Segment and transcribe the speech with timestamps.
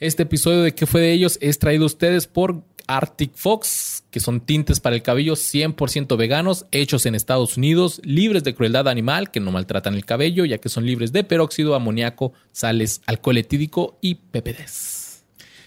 [0.00, 1.36] Este episodio de ¿Qué fue de ellos?
[1.42, 6.64] es traído a ustedes por Arctic Fox, que son tintes para el cabello 100% veganos,
[6.72, 10.70] hechos en Estados Unidos, libres de crueldad animal, que no maltratan el cabello, ya que
[10.70, 15.22] son libres de peróxido, amoníaco, sales, alcohol etílico y PPDs.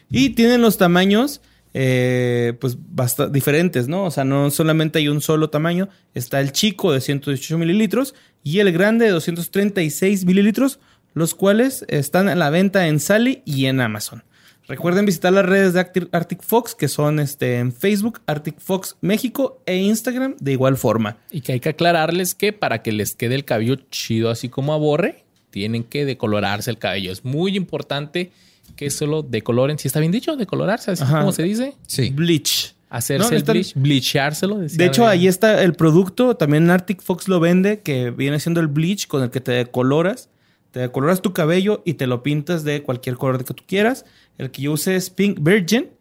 [0.09, 1.39] Y tienen los tamaños
[1.75, 4.05] eh, pues bastante diferentes, ¿no?
[4.05, 8.13] O sea, no solamente hay un solo tamaño, está el chico de 118 mililitros
[8.43, 10.79] y el grande de 236 mililitros,
[11.13, 14.23] los cuales están a la venta en Sally y en Amazon.
[14.67, 19.61] Recuerden visitar las redes de Arctic Fox, que son este, en Facebook, Arctic Fox México
[19.65, 21.17] e Instagram de igual forma.
[21.31, 24.73] Y que hay que aclararles que para que les quede el cabello chido así como
[24.73, 27.11] aborre, tienen que decolorarse el cabello.
[27.11, 28.31] Es muy importante
[28.77, 31.75] que solo decoloren, si está bien dicho, decolorarse, así como se dice.
[31.85, 32.09] Sí.
[32.09, 32.73] Bleach.
[32.89, 34.59] Hacerse el bleach, bleachárselo.
[34.59, 38.67] De hecho, ahí está el producto, también Arctic Fox lo vende, que viene siendo el
[38.67, 40.29] bleach con el que te decoloras.
[40.73, 44.05] Te decoloras tu cabello y te lo pintas de cualquier color que tú quieras.
[44.39, 45.91] El que yo usé es Pink Virgin.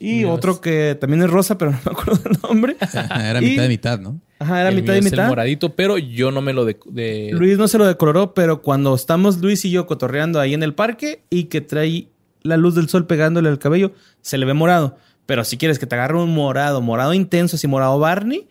[0.00, 2.76] Y otro que también es rosa, pero no me acuerdo del nombre.
[2.94, 4.18] era mitad de mitad, ¿no?
[4.38, 5.24] Ajá, era mitad de mitad.
[5.24, 8.94] El moradito, pero yo no me lo de, Luis no se lo decoloró, pero cuando
[8.94, 12.08] estamos Luis y yo cotorreando ahí en el parque y que trae
[12.40, 14.96] la luz del sol pegándole al cabello, se le ve morado.
[15.26, 18.48] Pero si quieres que te agarre un morado, morado intenso, así morado Barney,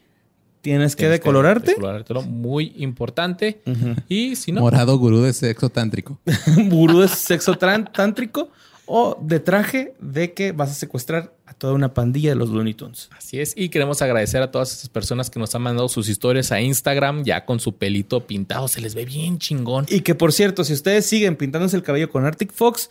[0.68, 1.72] tienes que decolorarte.
[1.72, 3.62] decolorártelo, muy importante.
[4.10, 4.60] Y si no.
[4.60, 6.20] Morado gurú de sexo tántrico.
[6.70, 8.50] gurú de sexo tántrico
[8.86, 12.74] o de traje de que vas a secuestrar a toda una pandilla de los Looney
[12.74, 13.10] Tunes.
[13.18, 13.54] Así es.
[13.56, 17.24] Y queremos agradecer a todas esas personas que nos han mandado sus historias a Instagram
[17.24, 18.68] ya con su pelito pintado.
[18.68, 19.86] Se les ve bien chingón.
[19.88, 22.90] Y que por cierto, si ustedes siguen pintándose el cabello con Arctic Fox,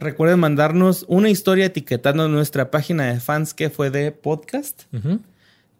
[0.00, 4.84] Recuerden mandarnos una historia etiquetando nuestra página de fans que fue de podcast.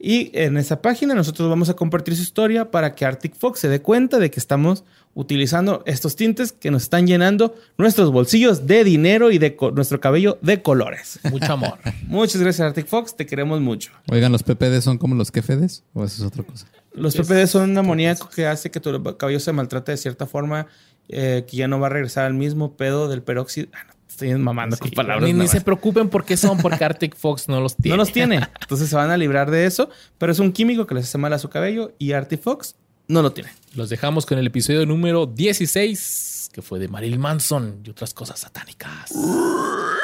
[0.01, 3.69] Y en esa página nosotros vamos a compartir su historia para que Arctic Fox se
[3.69, 8.85] dé cuenta de que estamos utilizando estos tintes que nos están llenando nuestros bolsillos de
[8.85, 11.19] dinero y de nuestro cabello de colores.
[11.29, 11.79] Mucho amor.
[12.07, 13.91] Muchas gracias Arctic Fox, te queremos mucho.
[14.09, 16.69] Oigan, ¿los PPD son como los quefedes o eso es otra cosa?
[16.93, 20.69] Los PPD son un amoníaco que hace que tu cabello se maltrate de cierta forma,
[21.09, 23.69] eh, que ya no va a regresar al mismo pedo del peróxido.
[23.73, 25.33] Ah, Estoy mamando con palabras.
[25.33, 27.97] Ni, se preocupen por qué son, porque Arctic Fox no los tiene.
[27.97, 28.49] No los tiene.
[28.61, 31.33] Entonces se van a librar de eso, pero es un químico que les hace mal
[31.33, 32.75] a su cabello y Arctic Fox
[33.07, 33.51] no lo tiene.
[33.77, 38.41] Los dejamos con el episodio número 16, que fue de Marilyn Manson y otras cosas
[38.41, 39.13] satánicas.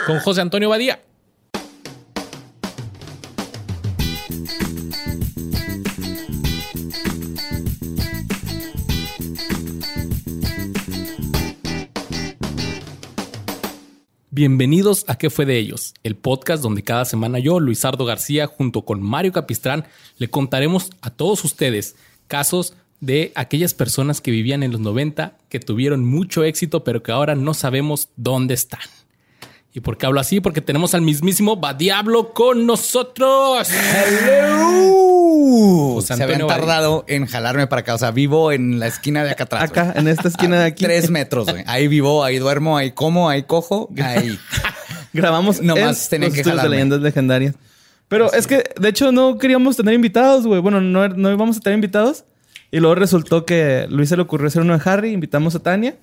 [0.07, 1.01] Con José Antonio Badía.
[14.37, 15.95] Bienvenidos a ¿Qué fue de ellos?
[16.03, 19.85] El podcast donde cada semana yo, Luisardo García, junto con Mario Capistrán,
[20.19, 21.95] le contaremos a todos ustedes
[22.27, 27.13] casos de aquellas personas que vivían en los 90, que tuvieron mucho éxito, pero que
[27.13, 28.81] ahora no sabemos dónde están.
[29.73, 30.41] ¿Y por qué hablo así?
[30.41, 33.69] Porque tenemos al mismísimo Diablo con nosotros.
[33.71, 35.04] ¡Hello!
[36.03, 37.95] Se habían tardado en jalarme para acá.
[37.95, 39.63] O sea, vivo en la esquina de acá atrás.
[39.65, 40.85] Acá, en esta esquina de aquí.
[40.85, 41.65] Tres metros, güey.
[41.67, 44.39] Ahí vivo, ahí duermo, ahí como, ahí cojo, ahí.
[45.13, 46.63] Grabamos nomás tenían que jalarme.
[46.63, 47.55] de leyendas legendarias.
[48.09, 50.61] Pero es que, de hecho, no queríamos tener invitados, güey.
[50.61, 52.25] Bueno, no, no íbamos a tener invitados.
[52.71, 55.97] Y luego resultó que Luis se le ocurrió hacer uno de Harry, invitamos a Tania.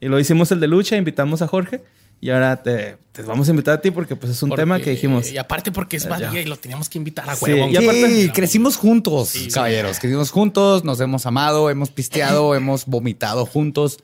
[0.00, 1.82] Y lo hicimos el de lucha, invitamos a Jorge.
[2.22, 2.96] Y ahora te,
[3.26, 5.32] vamos a invitar a ti porque pues es un tema que dijimos.
[5.32, 7.68] Y aparte porque es Badía y lo teníamos que invitar a huevo.
[7.68, 9.98] y aparte crecimos juntos, caballeros.
[9.98, 13.98] Crecimos juntos, nos hemos amado, hemos pisteado, hemos vomitado juntos.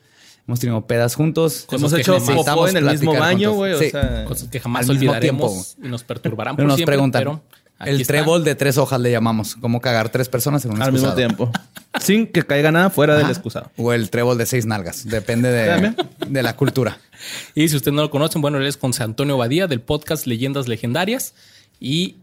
[0.48, 1.68] Hemos tenido pedas juntos.
[1.70, 3.74] hemos hecho popó en el mismo baño, güey.
[3.74, 7.40] O sea, cosas que jamás olvidaremos y nos perturbarán por nos siempre, preguntan,
[7.80, 9.56] el trébol de tres hojas le llamamos.
[9.56, 11.50] Como cagar tres personas en un Al mismo tiempo.
[12.00, 13.70] Sin que caiga nada fuera del excusado.
[13.76, 15.06] O el trébol de seis nalgas.
[15.06, 15.94] Depende de,
[16.26, 16.98] de, la cultura.
[17.54, 20.68] Y si usted no lo conocen, bueno, él es José Antonio Badía del podcast Leyendas
[20.68, 21.34] Legendarias.
[21.80, 22.16] Y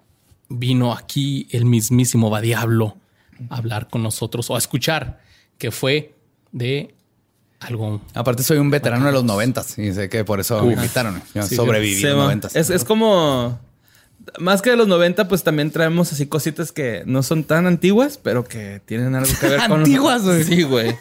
[0.49, 2.97] vino aquí el mismísimo Badiablo
[3.49, 5.19] a hablar con nosotros o a escuchar,
[5.57, 6.13] que fue
[6.51, 6.93] de
[7.59, 8.01] algo.
[8.13, 11.21] Aparte, soy un veterano de los noventas y sé que por eso me invitaron.
[11.33, 12.55] Yo sobreviví en los noventas.
[12.55, 13.59] Es, es como
[14.39, 18.19] más que de los 90, pues también traemos así cositas que no son tan antiguas,
[18.21, 19.79] pero que tienen algo que ver con.
[19.79, 20.43] ¿Antiguas, güey?
[20.43, 20.95] Sí, güey.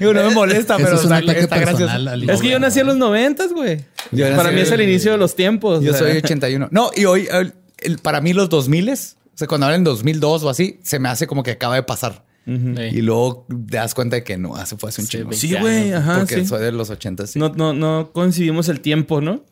[0.00, 1.94] no me molesta, pero es, está gracioso.
[2.28, 3.84] Es que yo nací en los 90, güey.
[4.36, 5.82] Para mí es el inicio de los tiempos.
[5.82, 6.68] Yo soy 81.
[6.70, 7.28] No, y hoy,
[8.02, 8.94] para mí los 2000 o
[9.40, 12.24] sea, cuando hablan en 2002 o así, se me hace como que acaba de pasar.
[12.46, 15.32] Y luego te das cuenta de que no, hace fue hace un chingo.
[15.32, 16.18] Sí, güey, ajá.
[16.18, 17.26] Porque soy de los 80.
[17.28, 17.38] Sí.
[17.38, 19.44] No, no, no coincidimos el tiempo, ¿no?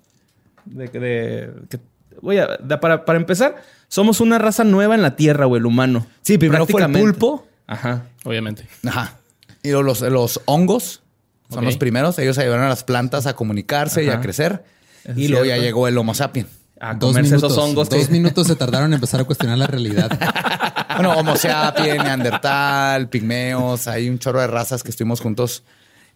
[0.64, 1.78] De, de que
[2.22, 3.56] Voy a, para, para, empezar,
[3.88, 6.06] somos una raza nueva en la Tierra, güey, el humano.
[6.22, 7.46] Sí, primero fue el pulpo.
[7.66, 8.04] Ajá.
[8.24, 8.66] Obviamente.
[8.86, 9.14] Ajá.
[9.62, 11.02] Y los, los hongos
[11.50, 12.18] son los primeros.
[12.18, 14.64] Ellos ayudaron a las plantas a comunicarse y a crecer.
[15.04, 16.48] Es y luego ya llegó el Homo sapiens.
[16.80, 17.52] A Dos comerse minutos.
[17.52, 17.88] esos hongos.
[17.88, 20.10] Dos que- minutos se tardaron en empezar a cuestionar la realidad.
[20.98, 25.62] Bueno, Homo sapiens, Neandertal, Pigmeos, hay un chorro de razas que estuvimos juntos.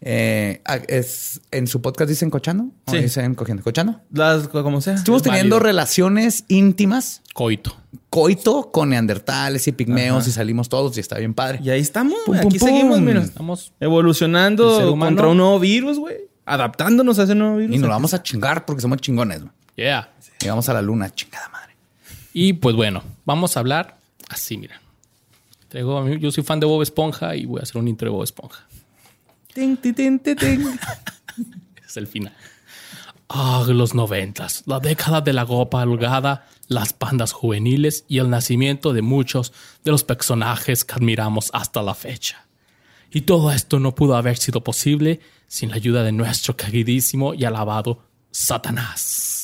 [0.04, 2.64] Eh, ah, es, ¿En su podcast dicen cochando?
[2.86, 2.98] ¿O Sí.
[2.98, 3.62] dicen cogiendo?
[3.62, 4.00] ¿Cochando?
[4.12, 4.94] Las, como sea.
[4.94, 5.66] Estuvimos Es teniendo válido.
[5.66, 7.76] relaciones íntimas, Coito.
[8.10, 10.28] coito con neandertales y pigmeos Ajá.
[10.30, 11.60] y salimos todos y está bien padre.
[11.62, 12.40] Y ahí estamos, Pum, güey.
[12.40, 12.68] pum, Aquí pum.
[12.68, 13.20] seguimos, mira.
[13.22, 13.72] Estamos.
[13.78, 16.16] Evolucionando contra un nuevo virus, güey.
[16.46, 17.76] Adaptándonos a ese nuevo virus.
[17.76, 19.40] Y nos lo vamos a chingar porque somos chingones.
[19.42, 19.52] güey.
[19.76, 20.10] Yeah.
[20.40, 21.76] Y vamos a la luna, chingada madre.
[22.32, 23.96] Y pues bueno, vamos a hablar
[24.28, 24.80] así, mira.
[25.68, 28.24] Traigo yo soy fan de Bob Esponja y voy a hacer un intro de Bob
[28.24, 28.66] Esponja.
[29.54, 30.64] Ting, ti, tin, ti, ting.
[31.86, 32.32] Es el final.
[33.28, 38.92] Ah, los noventas, la década de la copa holgada, las bandas juveniles y el nacimiento
[38.92, 39.52] de muchos
[39.84, 42.46] de los personajes que admiramos hasta la fecha.
[43.10, 47.44] Y todo esto no pudo haber sido posible sin la ayuda de nuestro queridísimo y
[47.44, 49.41] alabado Satanás.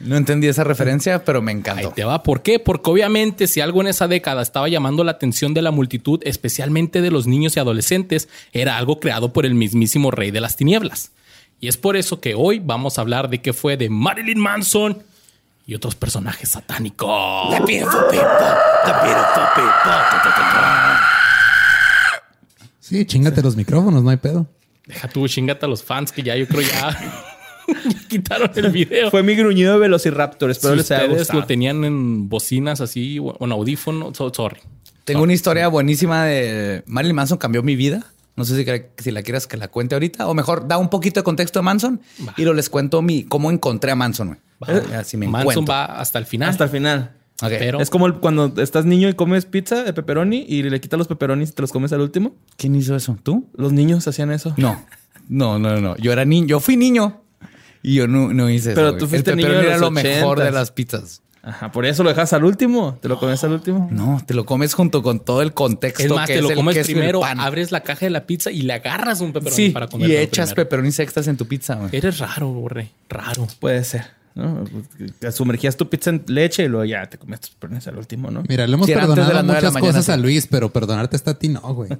[0.00, 1.90] No entendí esa referencia, pero me Ahí encantó.
[1.90, 2.22] te va.
[2.22, 2.60] ¿Por qué?
[2.60, 7.00] Porque obviamente si algo en esa década estaba llamando la atención de la multitud, especialmente
[7.02, 11.10] de los niños y adolescentes, era algo creado por el mismísimo rey de las tinieblas.
[11.60, 15.02] Y es por eso que hoy vamos a hablar de qué fue de Marilyn Manson
[15.66, 17.50] y otros personajes satánicos.
[22.80, 24.46] Sí, chingate los micrófonos, no hay pedo.
[24.86, 26.96] Deja tú, chingate a los fans que ya yo creo ya
[28.08, 29.10] quitaron el video.
[29.10, 30.50] Fue mi gruñido de Velociraptor.
[30.50, 31.40] Espero si les haya ustedes gustado.
[31.40, 34.60] lo tenían en bocinas así o en audífonos, so- sorry.
[35.04, 38.04] Tengo una historia buenísima de Marilyn Manson cambió mi vida.
[38.36, 41.18] No sé si, si la quieras que la cuente ahorita o mejor da un poquito
[41.20, 42.34] de contexto de Manson Va.
[42.36, 44.28] y lo les cuento mi cómo encontré a Manson.
[44.28, 44.40] güey.
[44.92, 44.98] Va.
[44.98, 45.72] Así me Manson encuentro.
[45.74, 46.50] va hasta el final.
[46.50, 47.12] Hasta el final.
[47.40, 50.98] Pero Es como el- cuando estás niño y comes pizza de pepperoni y le quitas
[50.98, 52.34] los pepperonis y te los comes al último.
[52.56, 53.16] ¿Quién hizo eso?
[53.22, 53.48] ¿Tú?
[53.56, 54.54] Los niños hacían eso.
[54.56, 54.84] No,
[55.28, 55.96] no, no, no.
[55.96, 56.46] Yo era niño.
[56.48, 57.22] Yo fui niño
[57.82, 58.80] y yo no, no hice eso.
[58.80, 60.52] Pero tú fuiste El niño de pepperoni era los lo mejor de 80s.
[60.52, 61.22] las pizzas.
[61.40, 62.98] Ajá, por eso lo dejas al último.
[63.00, 63.88] Te lo comes al último.
[63.90, 66.02] No, te lo comes junto con todo el contexto.
[66.02, 68.62] Es más, que te es lo comes primero, abres la caja de la pizza y
[68.62, 70.10] le agarras un pepperoni Sí, para comer.
[70.10, 71.76] y echas pepperonis extras en tu pizza.
[71.76, 71.90] güey.
[71.92, 72.90] Eres raro, borre.
[73.08, 73.46] Raro.
[73.60, 74.04] Puede ser.
[74.34, 74.64] ¿no?
[75.32, 78.42] Sumergías tu pizza en leche y luego ya te comes tus pepperonis al último, ¿no?
[78.48, 80.16] Mira, le hemos perdonado la muchas mañana, cosas a.
[80.16, 81.90] Luis, pero perdonarte está a ti no, güey.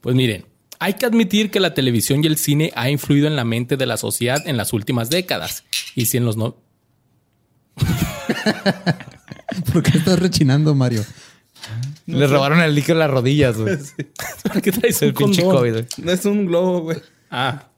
[0.00, 0.44] Pues miren,
[0.78, 3.86] hay que admitir que la televisión y el cine ha influido en la mente de
[3.86, 5.64] la sociedad en las últimas décadas.
[5.94, 6.56] Y si en los no...
[9.72, 11.04] ¿Por qué estás rechinando, Mario?
[12.06, 13.76] Le robaron el líquido en las rodillas, güey.
[14.52, 15.42] ¿Por qué traes El pinche?
[15.42, 15.72] COVID.
[15.72, 15.86] güey.
[15.98, 16.98] No es un globo, güey.
[17.30, 17.68] Ah.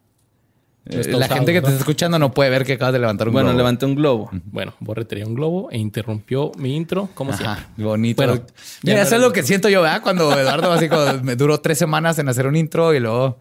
[0.91, 3.29] Eh, La usado, gente que te está escuchando no puede ver que acabas de levantar
[3.29, 3.59] un Bueno, globo.
[3.59, 4.31] levanté un globo.
[4.47, 7.53] Bueno, Borre tenía un globo e interrumpió mi intro, como siempre.
[7.63, 8.23] Ajá, bonito.
[8.23, 8.43] Bueno,
[8.83, 10.03] Mira, ya eso es lo que siento yo, ¿verdad?
[10.03, 13.39] Cuando Eduardo así como me duró tres semanas en hacer un intro y luego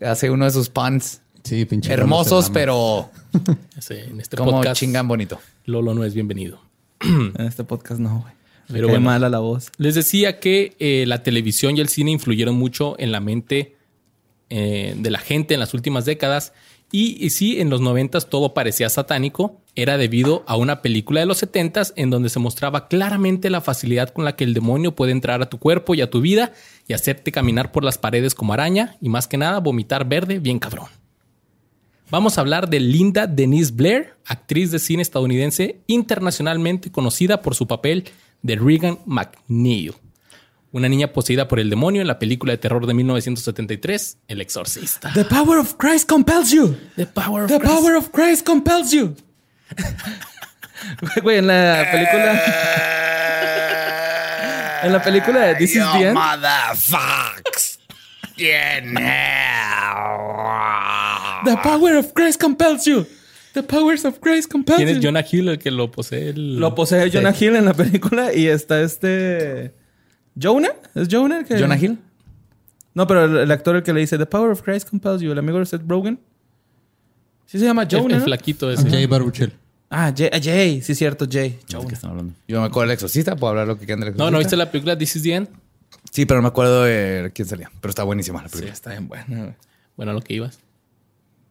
[0.00, 1.92] hace uno de sus puns Sí, pinche.
[1.92, 3.10] hermosos, pero
[3.80, 5.40] Sí, en este como podcast, chingan bonito.
[5.64, 6.60] Lolo no es bienvenido.
[7.00, 8.34] En este podcast no, güey.
[8.70, 9.06] Pero Pero bueno.
[9.06, 9.72] mala la voz.
[9.78, 13.74] Les decía que eh, la televisión y el cine influyeron mucho en la mente
[14.50, 16.52] eh, de la gente en las últimas décadas.
[16.92, 19.60] Y, y sí, en los noventas todo parecía satánico.
[19.76, 24.10] Era debido a una película de los setentas en donde se mostraba claramente la facilidad
[24.10, 26.52] con la que el demonio puede entrar a tu cuerpo y a tu vida
[26.88, 30.58] y hacerte caminar por las paredes como araña y más que nada vomitar verde bien
[30.58, 30.88] cabrón.
[32.10, 37.68] Vamos a hablar de Linda Denise Blair, actriz de cine estadounidense internacionalmente conocida por su
[37.68, 38.04] papel
[38.42, 39.94] de Regan McNeil,
[40.72, 45.12] una niña poseída por el demonio en la película de terror de 1973, El Exorcista.
[45.14, 46.76] The power of Christ compels you.
[46.96, 47.74] The Power of The Christ.
[47.74, 49.14] power of Christ compels you.
[51.22, 52.42] Güey, en la película.
[54.82, 56.14] en la película de This is the End.
[56.14, 57.78] Motherfucks.
[61.44, 63.06] The power of Christ compels you.
[63.52, 65.02] The powers of Christ compels ¿Quién es you.
[65.02, 66.30] Jonah Hill el que lo posee?
[66.30, 66.58] El...
[66.58, 69.74] Lo posee Jonah Hill en la película y está este.
[70.40, 70.70] ¿Jonah?
[70.94, 71.44] ¿Es Jonah?
[71.44, 71.98] que- Jonah Hill.
[72.94, 75.30] No, pero el, el actor el que le dice The power of Christ compels you,
[75.32, 76.18] el amigo de Seth Rogen.
[77.46, 78.14] Sí se llama Jonah.
[78.14, 78.24] el ¿no?
[78.24, 78.88] flaquito ese.
[78.88, 79.52] Jay Baruchel.
[79.90, 81.58] Ah, Jay, Jay, sí, cierto, Jay.
[81.68, 82.34] ¿De qué están hablando?
[82.46, 84.30] Yo me acuerdo del exorcista, puedo hablar lo que quieran del No, exorcista.
[84.30, 85.48] ¿no viste la película This is the End?
[86.12, 87.70] Sí, pero no me acuerdo de quién salía.
[87.80, 88.72] Pero está buenísima la Sí, película.
[88.72, 89.26] está bien buena.
[89.26, 89.54] güey.
[89.96, 90.58] Bueno, a lo que ibas.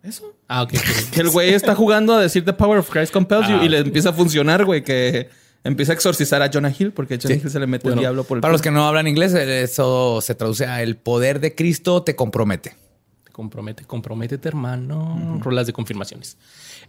[0.03, 0.33] ¿Eso?
[0.47, 0.73] Ah, ok.
[0.75, 0.81] ok.
[1.13, 3.69] Que el güey está jugando a decir The power of Christ compels you Ah, y
[3.69, 5.29] le empieza a funcionar, güey, que
[5.63, 7.41] empieza a exorcizar a Jonah Hill porque Jonah Sí.
[7.43, 9.33] Hill se le mete Bueno, el diablo por el Para los que no hablan inglés,
[9.33, 12.75] eso se traduce a el poder de Cristo te compromete.
[13.23, 15.39] Te compromete, comprométete, hermano.
[15.41, 16.37] Rolas de confirmaciones.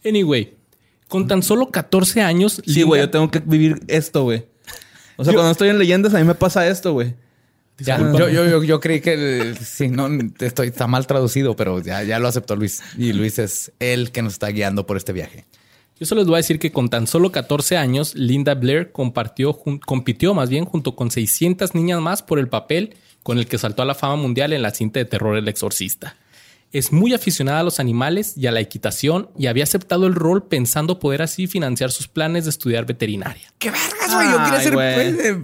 [0.05, 0.55] Anyway,
[1.09, 2.63] con tan solo 14 años.
[2.67, 4.47] Sí, güey, yo tengo que vivir esto, güey.
[5.17, 7.15] O sea, cuando estoy en leyendas, a mí me pasa esto, güey.
[7.79, 9.15] Ya, yo, yo, yo, yo creí que
[9.51, 10.07] eh, sí, no,
[10.39, 12.83] estoy, está mal traducido, pero ya, ya lo aceptó Luis.
[12.97, 15.47] Y Luis es el que nos está guiando por este viaje.
[16.01, 19.53] Yo solo les voy a decir que con tan solo 14 años, Linda Blair compartió,
[19.53, 23.59] jun- compitió más bien junto con 600 niñas más por el papel con el que
[23.59, 26.17] saltó a la fama mundial en la cinta de terror El Exorcista.
[26.73, 30.45] Es muy aficionada a los animales y a la equitación y había aceptado el rol
[30.47, 33.53] pensando poder así financiar sus planes de estudiar veterinaria.
[33.59, 34.31] ¡Qué vergas, güey!
[34.31, 35.39] Yo quería ser pues, eh,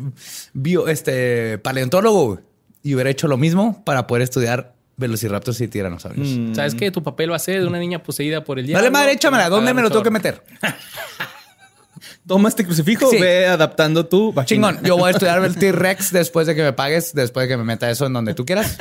[0.54, 2.40] bio, este, paleontólogo
[2.82, 6.56] y hubiera hecho lo mismo para poder estudiar velociraptors y tiranosaurios.
[6.56, 6.90] ¿Sabes qué?
[6.90, 8.82] Tu papel va a ser de una niña poseída por el diablo.
[8.82, 9.48] Dale madre, échamela.
[9.48, 10.42] ¿Dónde me lo tengo que meter?
[12.26, 13.18] Toma este crucifijo, Sí.
[13.20, 14.70] ve adaptando tu vagina.
[14.72, 14.84] Chingón.
[14.84, 17.64] Yo voy a estudiar el T-Rex después de que me pagues, después de que me
[17.64, 18.78] meta eso en donde tú quieras.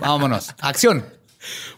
[0.00, 0.54] Vámonos.
[0.60, 1.04] Acción.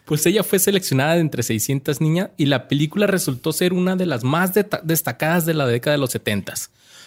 [0.04, 4.06] Pues ella fue seleccionada de entre 600 niñas y la película resultó ser una de
[4.06, 4.50] las más
[4.82, 6.52] destacadas de la década de los 70.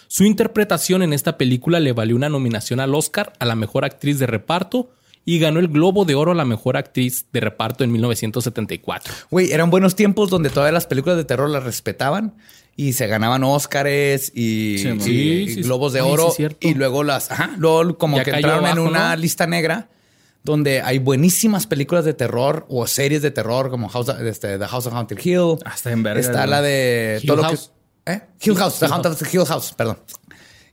[0.08, 4.18] Su interpretación en esta película le valió una nominación al Oscar a la mejor actriz
[4.18, 4.90] de reparto
[5.30, 9.12] y ganó el Globo de Oro a la mejor actriz de reparto en 1974.
[9.30, 12.34] Güey, eran buenos tiempos donde todas las películas de terror las respetaban
[12.76, 15.62] y se ganaban Óscares y, Sí, y- sí, y sí.
[15.64, 16.66] globos de sí, oro cierto.
[16.66, 19.20] y luego las, ajá, luego como Ya que entraron en abajo, una ¿no?
[19.20, 19.88] lista negra
[20.44, 24.86] donde hay buenísimas películas de terror o series de terror como House, este, The House
[24.86, 25.58] of Haunted Hill.
[25.66, 27.70] Ah, está en verga, Está la de Hill todo lo House.
[28.06, 28.22] que ¿Eh?
[28.40, 29.98] Hill House, The Haunted Hill House, perdón.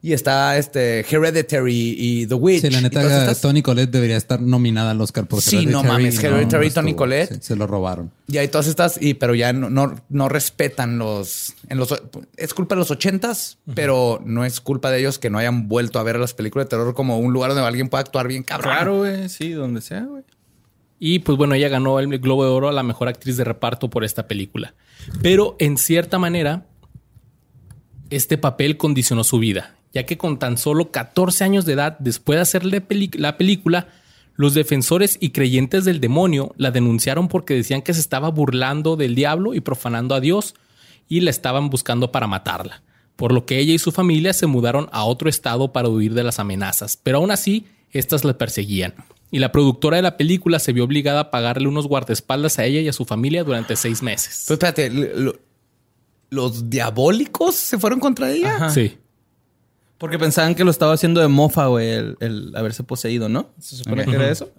[0.05, 2.61] Y está este Hereditary y The Witch.
[2.61, 3.41] Sí, la neta, estas.
[3.41, 6.95] Tony Collette debería estar nominada al Oscar por Sí, no mames, Hereditary, Tony estuvo.
[6.97, 7.33] Collette.
[7.33, 8.11] Sí, se lo robaron.
[8.27, 11.91] Y hay todas estas, y, pero ya no, no, no respetan los, en los.
[12.37, 15.97] Es culpa de los ochentas, pero no es culpa de ellos que no hayan vuelto
[15.97, 18.75] a ver las películas de terror como un lugar donde alguien pueda actuar bien cabrón.
[18.75, 19.27] Claro, güey.
[19.27, 20.21] Sí, donde sea, güey.
[20.99, 23.89] Y pues bueno, ella ganó el Globo de Oro a la mejor actriz de reparto
[23.89, 24.75] por esta película.
[25.23, 26.67] Pero en cierta manera,
[28.11, 32.37] este papel condicionó su vida, ya que con tan solo 14 años de edad, después
[32.37, 32.83] de hacerle
[33.17, 33.87] la película,
[34.35, 39.15] los defensores y creyentes del demonio la denunciaron porque decían que se estaba burlando del
[39.15, 40.53] diablo y profanando a Dios
[41.07, 42.83] y la estaban buscando para matarla.
[43.15, 46.23] Por lo que ella y su familia se mudaron a otro estado para huir de
[46.25, 48.93] las amenazas, pero aún así, estas la perseguían.
[49.31, 52.81] Y la productora de la película se vio obligada a pagarle unos guardaespaldas a ella
[52.81, 54.43] y a su familia durante seis meses.
[54.47, 55.39] Pero espérate, lo-
[56.29, 58.55] los diabólicos se fueron contra ella.
[58.55, 58.69] Ajá.
[58.69, 58.97] Sí.
[59.97, 63.49] Porque pensaban que lo estaba haciendo de mofa, güey, el, el haberse poseído, ¿no?
[63.59, 64.51] Se supone que era eso.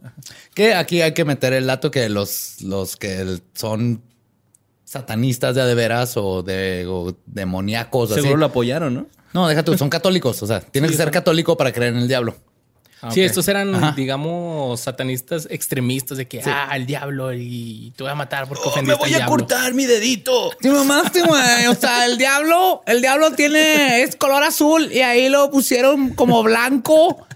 [0.55, 4.03] Que aquí hay que meter el dato que los, los que son
[4.85, 8.13] satanistas de a de veras o de o demoníacos.
[8.13, 8.23] así.
[8.23, 9.07] Seguro lo apoyaron, ¿no?
[9.35, 10.43] No, déjate, son católicos.
[10.43, 12.37] O sea, tienes que ser católico para creer en el diablo.
[13.13, 13.27] Sí, ok.
[13.27, 13.93] estos eran, Ajá.
[13.95, 19.05] digamos, satanistas extremistas de que, ah, el diablo y te voy a matar porque ofendiste
[19.05, 19.47] al diablo.
[19.75, 20.51] mi dedito.
[20.61, 21.67] Te mamaste, güey.
[21.67, 26.43] O sea, el diablo, el diablo tiene, es color azul y ahí lo pusieron como
[26.43, 27.27] blanco.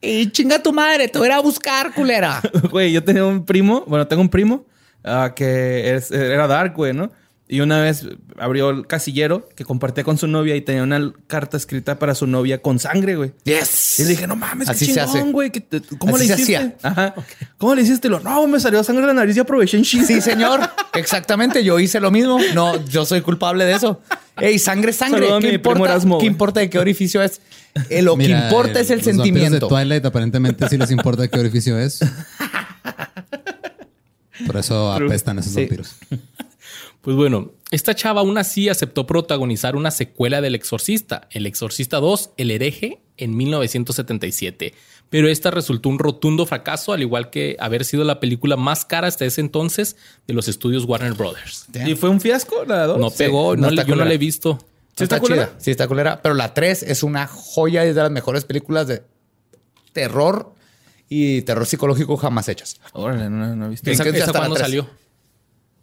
[0.00, 2.40] Y chinga tu madre, te voy a ir a buscar, culera.
[2.70, 4.64] Güey, yo tenía un primo, bueno, tengo un primo
[5.02, 7.10] ah, que es- era dark, güey, ¿no?
[7.50, 8.04] Y una vez
[8.38, 12.26] abrió el casillero que compartía con su novia y tenía una carta escrita para su
[12.26, 13.32] novia con sangre, güey.
[13.44, 14.00] Yes.
[14.00, 15.32] Y le dije, no mames, Así qué se chingón, hace.
[15.32, 15.52] güey.
[15.98, 16.56] ¿Cómo Así le se hiciste?
[16.58, 16.76] hacía.
[16.82, 17.14] Ajá.
[17.56, 18.10] ¿Cómo le hiciste?
[18.10, 20.04] Lo, no, me salió sangre de la nariz y aproveché en shit.
[20.04, 20.60] Sí, señor.
[20.92, 21.64] Exactamente.
[21.64, 22.38] Yo hice lo mismo.
[22.54, 24.02] No, yo soy culpable de eso.
[24.36, 25.20] Ey, sangre, sangre.
[25.26, 25.84] Saludo ¿Qué importa?
[25.84, 27.40] Erasmo, ¿Qué importa de qué orificio es?
[27.88, 29.66] Eh, lo que importa es el los sentimiento.
[29.66, 32.00] de Twilight aparentemente sí les importa qué orificio es.
[34.46, 35.60] Por eso apestan esos Sí.
[35.60, 35.94] vampiros.
[37.00, 42.30] Pues bueno, esta chava aún así aceptó protagonizar una secuela del Exorcista, El Exorcista 2,
[42.36, 44.74] El hereje, en 1977.
[45.10, 49.06] Pero esta resultó un rotundo fracaso, al igual que haber sido la película más cara
[49.08, 51.66] hasta ese entonces de los estudios Warner Brothers.
[51.86, 52.98] ¿Y fue un fiasco la dos?
[52.98, 54.58] No Sí, pegó, no no está le- yo no la he visto.
[54.96, 55.46] ¿Sí está está culera?
[55.46, 55.60] chida.
[55.60, 56.20] Sí, está culera.
[56.22, 59.02] Pero la 3 es una joya y es de las mejores películas de
[59.92, 60.52] terror
[61.08, 62.78] y terror psicológico jamás hechas.
[62.92, 63.84] Órale, no, no he visto.
[63.84, 64.88] Bien, ¿Esa, que esa hasta la cuándo salió?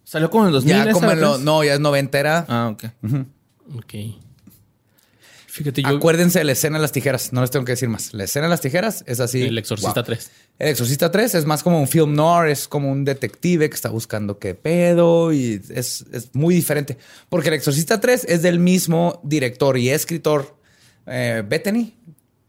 [0.05, 0.73] ¿Salió como en el 2000?
[0.73, 2.45] Ya esa, como en lo, no, ya es noventera.
[2.47, 2.83] Ah, ok.
[3.75, 3.93] Ok.
[5.47, 5.87] Fíjate, yo...
[5.87, 7.33] Acuérdense de la escena de las tijeras.
[7.33, 8.13] No les tengo que decir más.
[8.13, 9.41] La escena de las tijeras es así.
[9.41, 10.03] El Exorcista Wow.
[10.03, 10.31] 3.
[10.59, 13.89] El Exorcista 3 es más como un film noir, es como un detective que está
[13.89, 16.97] buscando qué pedo y es, es muy diferente.
[17.29, 20.55] Porque El Exorcista 3 es del mismo director y escritor
[21.07, 21.93] eh, Bettany,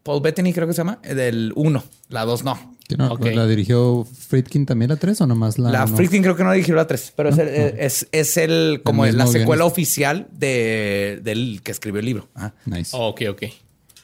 [0.02, 1.84] Paul Bettany creo que se llama, eh, del 1.
[2.08, 2.75] La 2 no.
[2.88, 5.96] ¿La dirigió Friedkin también la 3 o nomás la La uno?
[5.96, 9.16] Friedkin creo que no dirigió la 3, pero es, el, es, es el como El
[9.18, 9.64] la secuela guionista.
[9.64, 12.28] oficial de, del que escribió el libro.
[12.34, 12.54] Ajá.
[12.64, 12.96] Nice.
[12.96, 13.42] Oh, ok, ok.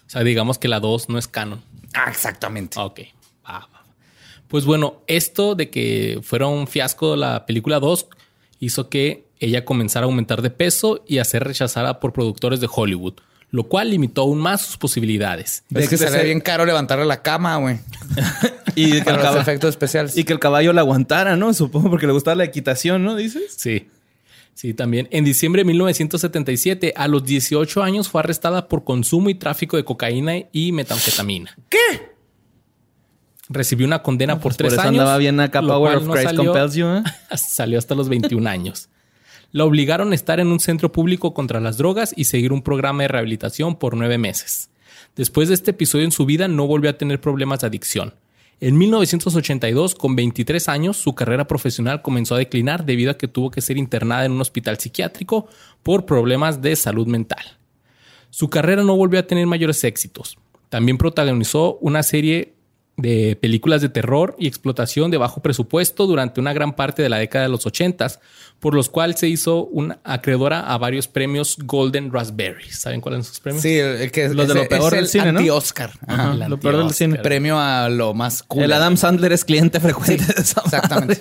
[0.07, 1.62] O sea, digamos que la 2 no es canon.
[1.95, 2.79] Ah, exactamente.
[2.81, 3.01] Ok.
[4.49, 8.07] Pues bueno, esto de que fuera un fiasco la película 2
[8.61, 12.69] hizo que ella comenzara a aumentar de peso y a ser rechazada por productores de
[12.71, 13.15] Hollywood,
[13.52, 15.62] lo cual limitó aún más sus posibilidades.
[15.75, 17.78] Es que se ve bien caro levantarle la cama, güey.
[18.75, 20.16] Y que, los caballo, efectos especiales.
[20.16, 21.52] y que el caballo la aguantara, ¿no?
[21.52, 23.14] Supongo porque le gustaba la equitación, ¿no?
[23.14, 23.54] Dices.
[23.59, 23.88] Sí.
[24.54, 25.09] Sí, también.
[25.11, 29.85] En diciembre de 1977, a los 18 años, fue arrestada por consumo y tráfico de
[29.85, 31.54] cocaína y metanfetamina.
[31.68, 31.78] ¿Qué?
[33.49, 35.00] Recibió una condena por Pues por tres eso años.
[35.00, 37.02] andaba bien acá, lo Power cual of no Christ salió- compels you, ¿eh?
[37.37, 38.88] salió hasta los 21 años.
[39.52, 43.02] La obligaron a estar en un centro público contra las drogas y seguir un programa
[43.02, 44.71] de rehabilitación por nueve meses.
[45.14, 48.14] Después de este episodio en su vida no volvió a tener problemas de adicción.
[48.61, 53.50] En 1982, con 23 años, su carrera profesional comenzó a declinar debido a que tuvo
[53.50, 55.47] que ser internada en un hospital psiquiátrico
[55.82, 57.44] por problemas de salud mental.
[58.30, 60.38] Su carrera no volvió a tener mayores éxitos.
[60.71, 62.51] También protagonizó una serie
[62.96, 67.16] de películas de terror y explotación de bajo presupuesto durante una gran parte de la
[67.18, 68.06] década de los 80,
[68.61, 72.70] por los cuales se hizo una acreedora a varios premios Golden Raspberry.
[72.70, 73.62] ¿Saben cuáles son sus premios?
[73.62, 75.38] Sí, el, que Los de ese- lo peor es del el cine, ¿no?
[75.38, 75.90] anti-Oscar.
[76.06, 76.22] Ajá.
[76.32, 77.18] Ajá, el lo peor del cine.
[77.18, 78.62] Premio a lo más cool.
[78.64, 81.20] El Adam Sandler es cliente frecuente de esa Exactamente.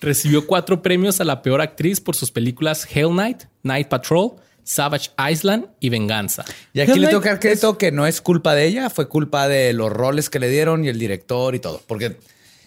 [0.00, 4.32] Recibió cuatro premios a la peor actriz por sus películas Hell Night, Night Patrol,
[4.64, 6.44] Savage Island y Venganza.
[6.72, 8.90] Y aquí Hell le Night tengo que dar crédito que no es culpa de ella,
[8.90, 11.80] fue culpa de los roles que le dieron y el director y todo.
[11.86, 12.16] Porque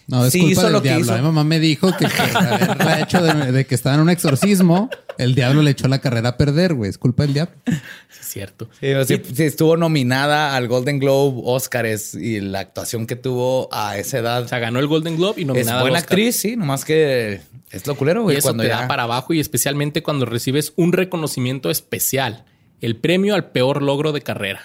[0.08, 1.04] No, es sí culpa hizo del lo que diablo.
[1.06, 1.16] hizo.
[1.16, 4.88] Mi mamá me dijo que por haberla hecho de, de que estaba en un exorcismo,
[5.18, 6.88] el diablo le echó la carrera a perder, güey.
[6.90, 7.54] Es culpa del diablo.
[7.66, 7.72] Sí,
[8.20, 8.68] es cierto.
[8.80, 13.68] Sí, o sea, sí, estuvo nominada al Golden Globe, Oscars y la actuación que tuvo
[13.72, 14.42] a esa edad.
[14.44, 16.12] O sea, ganó el Golden Globe y es nominada al buena Oscar.
[16.12, 17.40] actriz, sí, nomás que
[17.72, 18.36] es lo culero, Y güey.
[18.36, 18.82] eso Cuando te ya...
[18.82, 22.44] da para abajo y especialmente cuando recibes un reconocimiento especial.
[22.80, 24.60] El premio al peor logro de carrera.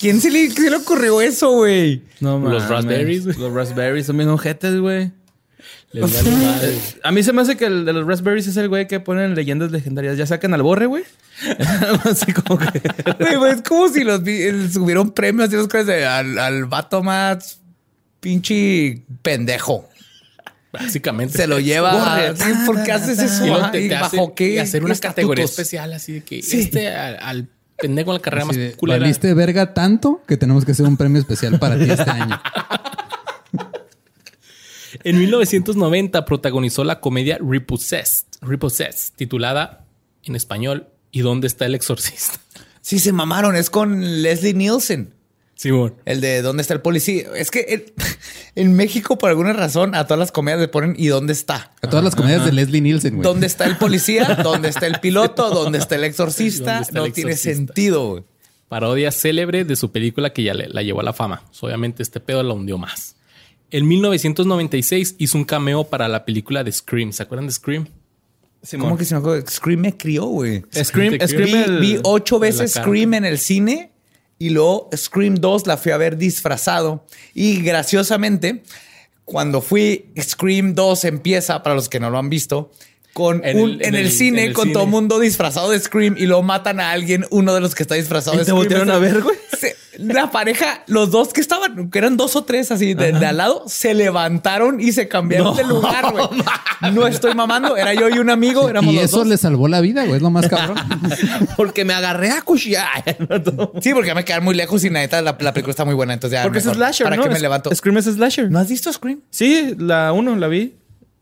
[0.00, 2.02] ¿Quién se le, se le ocurrió eso, güey?
[2.20, 3.36] No, Los raspberries, güey.
[3.38, 5.12] Los raspberries son bien ojetes, güey.
[5.92, 6.78] Les vale madre.
[7.02, 9.34] A mí se me hace que el de los raspberries es el güey que ponen
[9.34, 10.16] leyendas legendarias.
[10.16, 11.04] Ya sacan al borre, güey.
[12.04, 12.80] Así como que...
[13.36, 17.02] Güey, es como si los eh, subieron premios y esas cosas de- al, al vato
[17.02, 17.60] más
[18.20, 19.88] pinche pendejo.
[20.72, 21.36] Básicamente.
[21.36, 22.32] Se lo lleva.
[22.64, 23.46] ¿Por qué haces eso?
[23.46, 24.50] Y te, te hace- ¿Bajo qué?
[24.50, 26.60] y hacer una categoría especial así de que Sí.
[26.60, 27.48] este al, al
[27.80, 29.00] pendejo en la carrera Así más de, culera.
[29.00, 32.40] Valiste verga tanto que tenemos que hacer un premio especial para ti este año.
[35.02, 39.86] En 1990 protagonizó la comedia Repossessed, Repossessed, titulada
[40.24, 42.38] en español ¿Y dónde está el exorcista?
[42.80, 43.56] Sí, se mamaron.
[43.56, 45.12] Es con Leslie Nielsen.
[45.60, 45.94] Simón.
[46.06, 47.24] El de ¿Dónde está el policía?
[47.36, 47.84] Es que en,
[48.54, 51.72] en México, por alguna razón, a todas las comedias le ponen ¿y dónde está?
[51.82, 53.22] A todas las comedias de Leslie Nielsen, güey.
[53.24, 54.36] ¿Dónde está el policía?
[54.42, 55.50] ¿Dónde está el piloto?
[55.50, 56.76] ¿Dónde está el exorcista?
[56.76, 58.08] ¿Dónde está el no tiene sentido.
[58.12, 58.24] güey.
[58.68, 61.42] Parodia célebre de su película que ya le- la llevó a la fama.
[61.60, 63.16] Obviamente este pedo la hundió más.
[63.70, 67.12] En 1996 hizo un cameo para la película de Scream.
[67.12, 67.86] ¿Se acuerdan de Scream?
[68.78, 69.50] ¿Cómo que se me acuerda?
[69.50, 70.62] Scream me crió, güey.
[70.72, 72.72] Scream, Scream Vi, el- vi ocho veces.
[72.72, 73.89] Scream en el cine
[74.40, 77.04] y luego Scream 2 la fui a ver disfrazado.
[77.34, 78.62] Y graciosamente,
[79.26, 82.72] cuando fui, Scream 2 empieza, para los que no lo han visto,
[83.12, 84.74] con En un- el- en, el, el- cine en el con cine.
[84.74, 87.82] todo el mundo disfrazado de Scream y luego matan a alguien, uno de los que
[87.82, 88.58] está disfrazado ¿Y de te Scream.
[88.58, 89.36] voltearon a ver, güey?
[89.98, 93.36] La pareja, los dos que estaban, que eran dos o tres así de, de al
[93.36, 96.24] lado, se levantaron y se cambiaron de lugar, güey.
[96.94, 99.26] No estoy mamando, era yo y un amigo, éramos Y los eso dos.
[99.26, 100.16] le salvó la vida, güey.
[100.16, 100.78] Es lo más cabrón.
[101.58, 102.86] Porque me agarré a cuchillar.
[103.82, 106.14] Sí, porque me quedar muy lejos y neta la, la película está muy buena.
[106.14, 106.42] Entonces ya.
[106.44, 107.22] Porque es slasher, ¿Para ¿no?
[107.24, 107.74] qué me levanto?
[107.74, 108.50] Scream es slasher.
[108.50, 109.20] ¿No has visto Scream?
[109.30, 110.76] Sí, la uno la vi.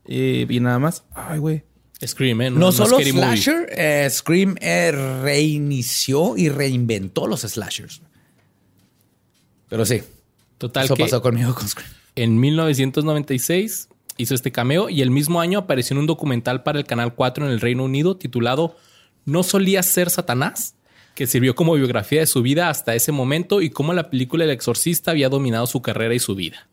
[0.07, 1.03] Y, y nada más.
[1.15, 1.65] Ay, güey.
[2.07, 2.51] Scream, ¿eh?
[2.51, 8.01] No, solo slasher, eh, Scream eh, reinició y reinventó los slashers.
[9.69, 10.03] Pero sí,
[10.59, 11.91] Total eso que pasó conmigo con Scream.
[12.17, 16.87] en 1996 hizo este cameo y el mismo año apareció en un documental para el
[16.87, 18.77] Canal 4 en el Reino Unido titulado
[19.25, 20.75] No solía ser Satanás,
[21.15, 24.51] que sirvió como biografía de su vida hasta ese momento y cómo la película El
[24.51, 26.69] Exorcista había dominado su carrera y su vida.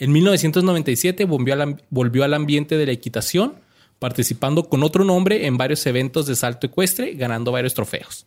[0.00, 3.54] En 1997 volvió al, am- volvió al ambiente de la equitación,
[3.98, 8.26] participando con otro nombre en varios eventos de salto ecuestre, ganando varios trofeos.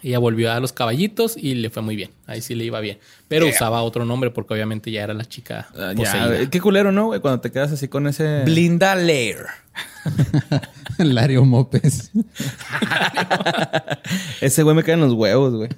[0.00, 2.10] Ella volvió a los caballitos y le fue muy bien.
[2.26, 2.98] Ahí sí le iba bien.
[3.26, 3.54] Pero Yeah.
[3.56, 6.42] usaba otro nombre porque obviamente ya era la chica Ah, poseída.
[6.44, 7.20] ya, qué culero, ¿no, güey?
[7.20, 8.44] Cuando te quedas así con ese...
[8.44, 9.38] Blinda Lair.
[10.98, 12.12] Lario Mopes.
[14.40, 15.68] Ese güey me cae en los huevos, güey.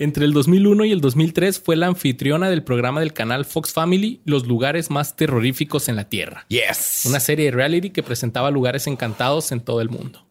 [0.00, 4.22] Entre el 2001 y el 2003 fue la anfitriona del programa del canal Fox Family
[4.24, 6.46] Los lugares más terroríficos en la Tierra.
[6.48, 7.02] Yes.
[7.04, 10.26] Una serie de reality que presentaba lugares encantados en todo el mundo.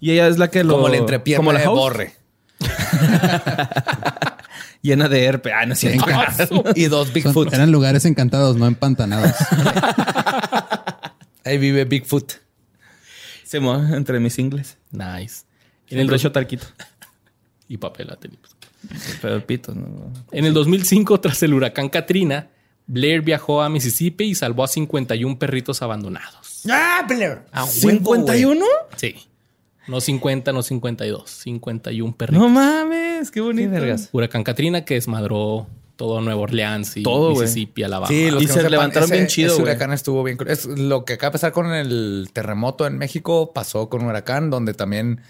[0.00, 0.74] Y ella es la que lo...
[0.74, 2.12] como la entrepierna como la de host, borre.
[4.82, 5.52] Llena de herpes.
[5.56, 6.04] Ah, no es cierto.
[6.74, 7.54] y dos Bigfoot.
[7.54, 9.30] eran lugares encantados, no empantanados.
[11.44, 12.32] Ahí vive Bigfoot.
[13.44, 14.76] Se mueve entre mis ingles.
[14.90, 15.44] Nice.
[15.88, 16.66] En el el dos- recho talquito.
[17.68, 18.53] y papel la tenemos.
[19.22, 20.12] Pero el pito, ¿no?
[20.32, 22.48] En el 2005, tras el huracán Katrina,
[22.86, 26.62] Blair viajó a Mississippi y salvó a 51 perritos abandonados.
[26.70, 27.40] ¡Ah, Blair!
[27.52, 28.20] A huevo, güey.
[28.20, 28.62] ¿51?
[28.96, 29.14] Sí.
[29.86, 31.28] No 50, no 52.
[31.30, 32.42] 51 perritos.
[32.42, 33.70] No mames, qué bonito.
[33.70, 34.08] Qué vergas.
[34.12, 35.66] Huracán Katrina que desmadró
[35.96, 37.30] todo Nueva Orleans y Todo.
[37.30, 38.08] Mississippi, Alabama.
[38.08, 40.38] Sí, los Y que se no levantaron ese- bien chido, Ese huracán estuvo bien.
[40.46, 44.50] Es lo que acaba de pasar con el terremoto en México pasó con un huracán
[44.50, 45.20] donde también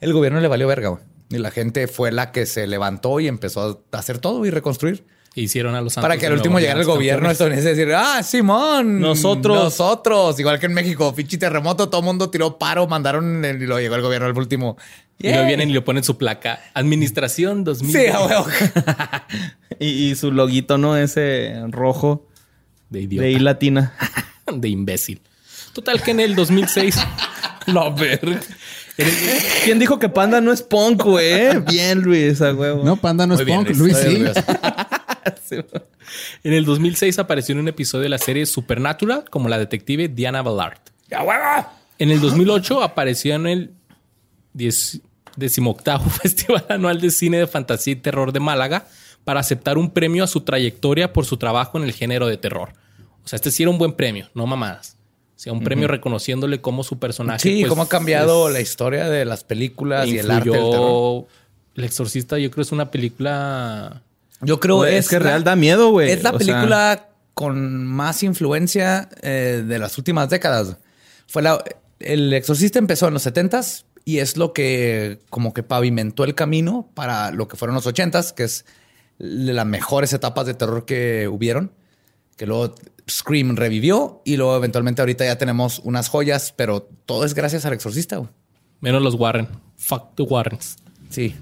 [0.00, 1.02] el gobierno le valió verga, güey.
[1.34, 5.04] Y la gente fue la que se levantó y empezó a hacer todo y reconstruir.
[5.36, 7.92] E hicieron a los Para que de al último llegara el gobierno estadounidense y decir,
[7.92, 9.56] ah, Simón, Nosotros.
[9.64, 10.38] Nosotros.
[10.38, 13.80] Igual que en México, fichi terremoto, todo el mundo tiró paro, mandaron el- y luego
[13.80, 14.76] llegó el gobierno al último.
[15.18, 16.60] Y luego vienen y le ponen su placa.
[16.74, 17.92] Administración 2000.
[17.92, 18.46] Sí, a huevo.
[19.80, 20.96] Y, y su loguito, ¿no?
[20.96, 22.28] Ese rojo
[22.90, 23.28] De de idiota.
[23.28, 23.92] I latina.
[24.52, 25.20] de imbécil.
[25.72, 26.96] Total que en el 2006...
[27.66, 28.20] No, ver.
[29.64, 31.58] ¿Quién dijo que Panda no es punk, güey?
[31.60, 32.84] Bien, Luis, a huevo.
[32.84, 33.76] No, Panda no es bien, punk.
[33.76, 33.96] Luis.
[34.04, 34.32] Luis
[35.42, 35.56] sí.
[36.44, 40.42] En el 2006 apareció en un episodio de la serie Supernatural como la detective Diana
[40.42, 40.78] Ballard.
[41.10, 41.68] ¡A huevo!
[41.98, 43.70] En el 2008 apareció en el
[44.52, 45.00] 10
[45.36, 48.86] decimoctavo Festival Anual de Cine de Fantasía y Terror de Málaga
[49.24, 52.72] para aceptar un premio a su trayectoria por su trabajo en el género de terror.
[53.24, 54.96] O sea, este sí era un buen premio, no mamadas.
[55.36, 57.40] O sea, un premio reconociéndole cómo su personaje.
[57.40, 60.70] Sí, pues, cómo ha cambiado es- la historia de las películas y el arte del
[60.70, 61.26] terror.
[61.74, 64.02] El Exorcista, yo creo es una película.
[64.40, 66.10] Yo creo Güey, es que la- real da miedo, güey.
[66.10, 70.76] Es la O sea- película con más influencia eh, de las últimas décadas.
[71.26, 71.62] Fue la,
[71.98, 76.88] el Exorcista empezó en los 70s y es lo que como que pavimentó el camino
[76.94, 78.64] para lo que fueron los 80s, que es
[79.18, 81.72] de las mejores etapas de terror que hubieron.
[82.36, 82.74] Que luego
[83.08, 87.72] Scream revivió y luego eventualmente ahorita ya tenemos unas joyas, pero todo es gracias al
[87.74, 88.16] Exorcista.
[88.16, 88.30] güey.
[88.80, 89.48] Menos los Warren.
[89.76, 90.76] Fuck the Warrens.
[91.10, 91.34] Sí.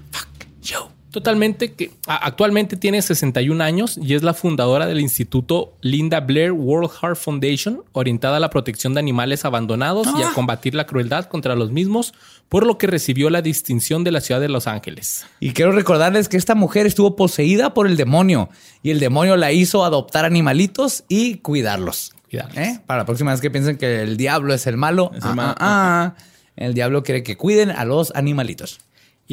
[1.13, 6.89] Totalmente que actualmente tiene 61 años y es la fundadora del Instituto Linda Blair World
[6.89, 11.53] Heart Foundation, orientada a la protección de animales abandonados y a combatir la crueldad contra
[11.53, 12.15] los mismos,
[12.49, 15.27] por lo que recibió la distinción de la ciudad de Los Ángeles.
[15.39, 18.49] Y quiero recordarles que esta mujer estuvo poseída por el demonio
[18.81, 22.15] y el demonio la hizo adoptar animalitos y cuidarlos.
[22.27, 22.57] Cuidarlos.
[22.57, 22.81] ¿Eh?
[22.87, 25.35] Para la próxima vez que piensen que el diablo es el malo, Es el ah,
[25.35, 25.55] malo.
[25.59, 26.23] ah, ah,
[26.55, 28.79] el diablo quiere que cuiden a los animalitos.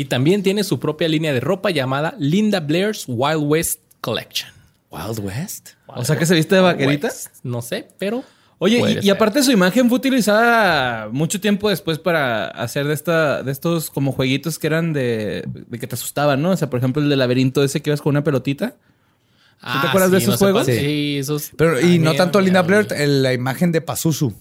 [0.00, 4.50] Y también tiene su propia línea de ropa llamada Linda Blair's Wild West Collection.
[4.90, 5.72] Wild West.
[5.88, 7.08] O sea que se viste de vaquerita.
[7.08, 7.36] West.
[7.42, 8.24] No sé, pero.
[8.56, 13.52] Oye, y, aparte su imagen fue utilizada mucho tiempo después para hacer de esta, de
[13.52, 16.52] estos como jueguitos que eran de, de que te asustaban, ¿no?
[16.52, 18.76] O sea, por ejemplo, el de laberinto ese que ibas con una pelotita.
[19.60, 20.64] te acuerdas de esos Ah, no juegos?
[20.64, 20.78] Sí.
[20.78, 21.50] Sí, esos.
[21.58, 24.32] Pero, y no tanto Linda Blair, la imagen de Pazuzu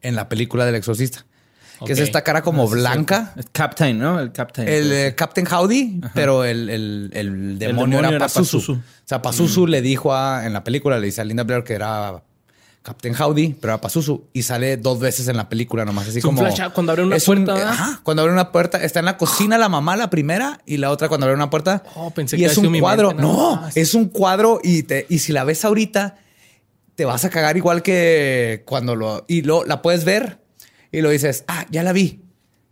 [0.00, 1.26] en la película del exorcista.
[1.84, 3.32] Que es esta cara como blanca.
[3.36, 4.18] El Captain, ¿no?
[4.20, 4.66] El Captain.
[4.68, 8.58] El eh, Captain Howdy, pero el, el- el demonio, demonio era era Pazuzu.
[8.58, 8.72] Pazuzu.
[8.72, 11.74] O sea, Pazuzu le dijo a, en la película, le dice a Linda Blair que
[11.74, 12.22] era
[12.82, 14.24] Captain Howdy, pero era Pazuzu.
[14.32, 16.40] Y sale dos veces en la película nomás, así Es un como...
[16.50, 17.68] flash, cuando abre una un- puerta, ¿verdad?
[17.72, 18.82] ajá, cuando abre una puerta.
[18.82, 21.82] Está en la cocina la mamá, la primera, y la otra cuando abre una puerta.
[21.96, 23.08] Oh, pensé y que es un cuadro.
[23.08, 23.76] mente, nada no, más.
[23.76, 26.16] es un cuadro y, te, y si la ves ahorita,
[26.94, 29.24] te vas a cagar igual que cuando lo...
[29.28, 30.38] Y lo, la puedes ver
[30.96, 32.20] y lo dices, ah, ya la vi.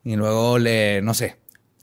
[0.04, 1.36] Y luego le, no sé,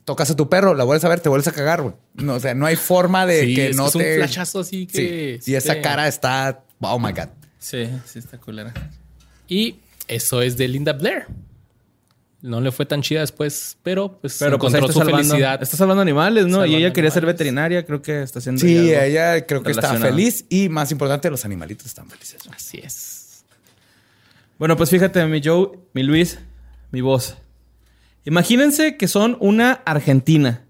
[0.04, 1.94] tocas a tu perro, la vuelves a ver, te vuelves a cagar, güey.
[2.14, 4.10] No, o sea, no hay forma de Sí, que es no que es te...
[4.12, 5.38] un flashazo así que.
[5.42, 5.50] Sí.
[5.52, 7.28] Y esa te- cara está, oh my God.
[7.58, 8.72] Sí, sí, está culera.
[9.48, 9.76] Y
[10.08, 11.26] eso es de Linda Blair.
[12.40, 15.62] No le fue tan chida después, pero pues Pero pues, encontró está su salvando, felicidad.
[15.62, 16.66] está salvando animales, ¿no?
[16.66, 18.60] y ella quería ser veterinaria, creo que está haciendo.
[18.60, 22.42] Sí, ella creo que está feliz y más importante, los animalitos están felices.
[22.52, 23.21] Así es.
[24.58, 26.38] Bueno, pues fíjate, mi Joe, mi Luis,
[26.90, 27.36] mi voz.
[28.24, 30.62] Imagínense que son una argentina.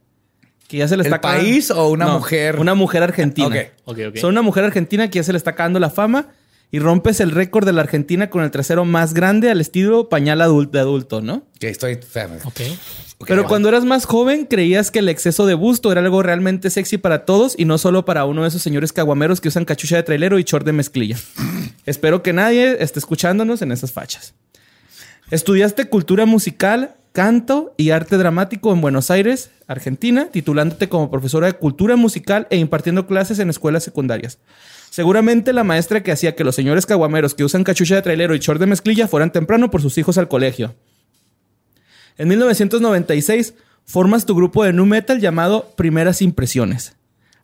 [0.68, 2.58] Que ya se le ¿El está acabando- país o una No, mujer?
[2.58, 3.46] Una mujer argentina.
[3.48, 3.56] Ok.
[3.84, 4.16] Ok, ok.
[4.16, 6.28] Son una mujer argentina que ya se le está acabando la fama
[6.72, 10.40] y rompes el récord de la Argentina con el trasero más grande al estilo pañal
[10.40, 11.44] adul- de adulto, ¿no?
[11.60, 12.00] Que estoy...
[12.44, 12.60] Ok.
[13.26, 16.98] Pero cuando eras más joven creías que el exceso de busto era algo realmente sexy
[16.98, 20.02] para todos y no solo para uno de esos señores caguameros que usan cachucha de
[20.02, 21.16] trailero y short de mezclilla.
[21.86, 24.34] Espero que nadie esté escuchándonos en esas fachas.
[25.32, 31.54] Estudiaste cultura musical, canto y arte dramático en Buenos Aires, Argentina, titulándote como profesora de
[31.54, 34.40] cultura musical e impartiendo clases en escuelas secundarias.
[34.90, 38.40] Seguramente la maestra que hacía que los señores caguameros que usan cachucha de trailero y
[38.40, 40.74] short de mezclilla fueran temprano por sus hijos al colegio.
[42.18, 43.54] En 1996
[43.86, 46.94] formas tu grupo de nu metal llamado Primeras Impresiones.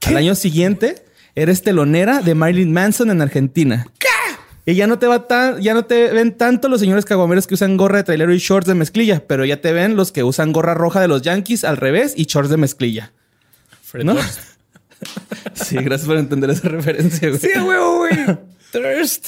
[0.07, 3.87] Al año siguiente eres telonera de Marilyn Manson en Argentina.
[4.71, 7.55] Y ya no te va tan, ya no te ven tanto los señores caguameros que
[7.55, 10.53] usan gorra de trailero y shorts de mezclilla, pero ya te ven los que usan
[10.53, 13.13] gorra roja de los Yankees al revés y shorts de mezclilla.
[13.83, 14.15] Fred ¿No?
[15.55, 17.41] Sí, gracias por entender esa referencia, güey.
[17.41, 18.13] Sí, huevo, güey.
[18.73, 19.27] thirst.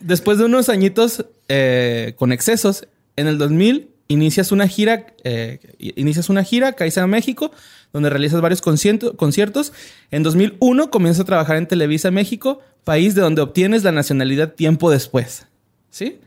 [0.00, 6.28] Después de unos añitos eh, con excesos, en el 2000 inicias una gira, eh, inicias
[6.28, 7.52] una gira, caes a México,
[7.92, 9.72] donde realizas varios concierto- conciertos.
[10.10, 14.90] En 2001 comienzas a trabajar en Televisa México, país de donde obtienes la nacionalidad tiempo
[14.90, 15.46] después.
[15.90, 16.20] ¿Sí?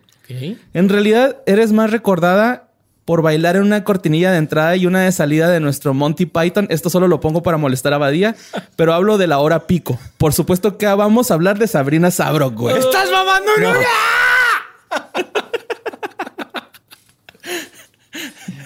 [0.73, 2.69] En realidad eres más recordada
[3.05, 6.67] por bailar en una cortinilla de entrada y una de salida de nuestro Monty Python.
[6.69, 8.35] Esto solo lo pongo para molestar a Badía,
[8.75, 9.99] pero hablo de la hora pico.
[10.17, 12.77] Por supuesto que vamos a hablar de Sabrina Sabrok, güey.
[12.77, 13.73] ¡Estás mamando no.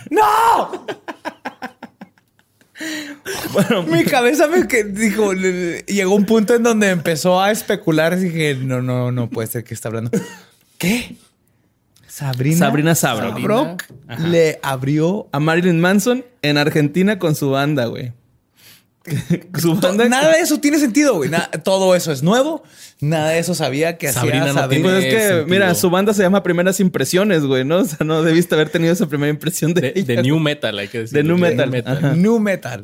[0.09, 0.85] ¡No!
[3.53, 7.51] Bueno, Mi cabeza me que dijo, le- le- llegó un punto en donde empezó a
[7.51, 10.11] especular y dije, no, no, no puede ser que está hablando.
[10.77, 11.15] ¿Qué?
[12.07, 12.57] Sabrina.
[12.57, 12.95] Sabrina.
[12.95, 13.83] Sabrok
[14.29, 18.11] le abrió a Marilyn Manson en Argentina con su banda, güey.
[19.59, 20.07] su To- banda.
[20.09, 21.29] Nada de eso tiene sentido, güey.
[21.63, 22.63] Todo eso es nuevo.
[22.99, 24.83] Nada de eso sabía que Sabrina hacía no Sabrina.
[24.89, 25.45] Pues es que, sentido.
[25.47, 27.77] mira, su banda se llama Primeras Impresiones, güey, ¿no?
[27.77, 30.25] O sea, no debiste haber tenido esa primera impresión de, De, ella, de güey.
[30.27, 31.15] New Metal, hay que decir.
[31.15, 32.21] De nu metal.
[32.21, 32.83] New Metal.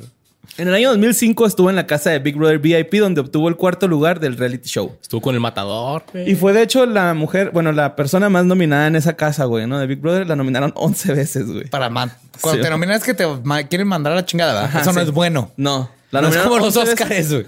[0.57, 3.55] En el año 2005 estuvo en la casa de Big Brother VIP, donde obtuvo el
[3.55, 4.95] cuarto lugar del reality show.
[5.01, 6.03] Estuvo con el matador.
[6.13, 6.29] güey.
[6.29, 9.65] Y fue de hecho la mujer, bueno, la persona más nominada en esa casa, güey,
[9.65, 9.79] ¿no?
[9.79, 11.67] De Big Brother la nominaron 11 veces, güey.
[11.69, 12.12] Para man.
[12.39, 12.65] Cuando Sí.
[12.65, 14.69] te nominan es que te ma- quieren mandar a la chingada, ¿verdad?
[14.69, 15.51] Ajá, Eso no es bueno.
[15.57, 15.89] No.
[16.13, 16.93] La no es como los 11 veces.
[17.02, 17.45] Óscares, güey.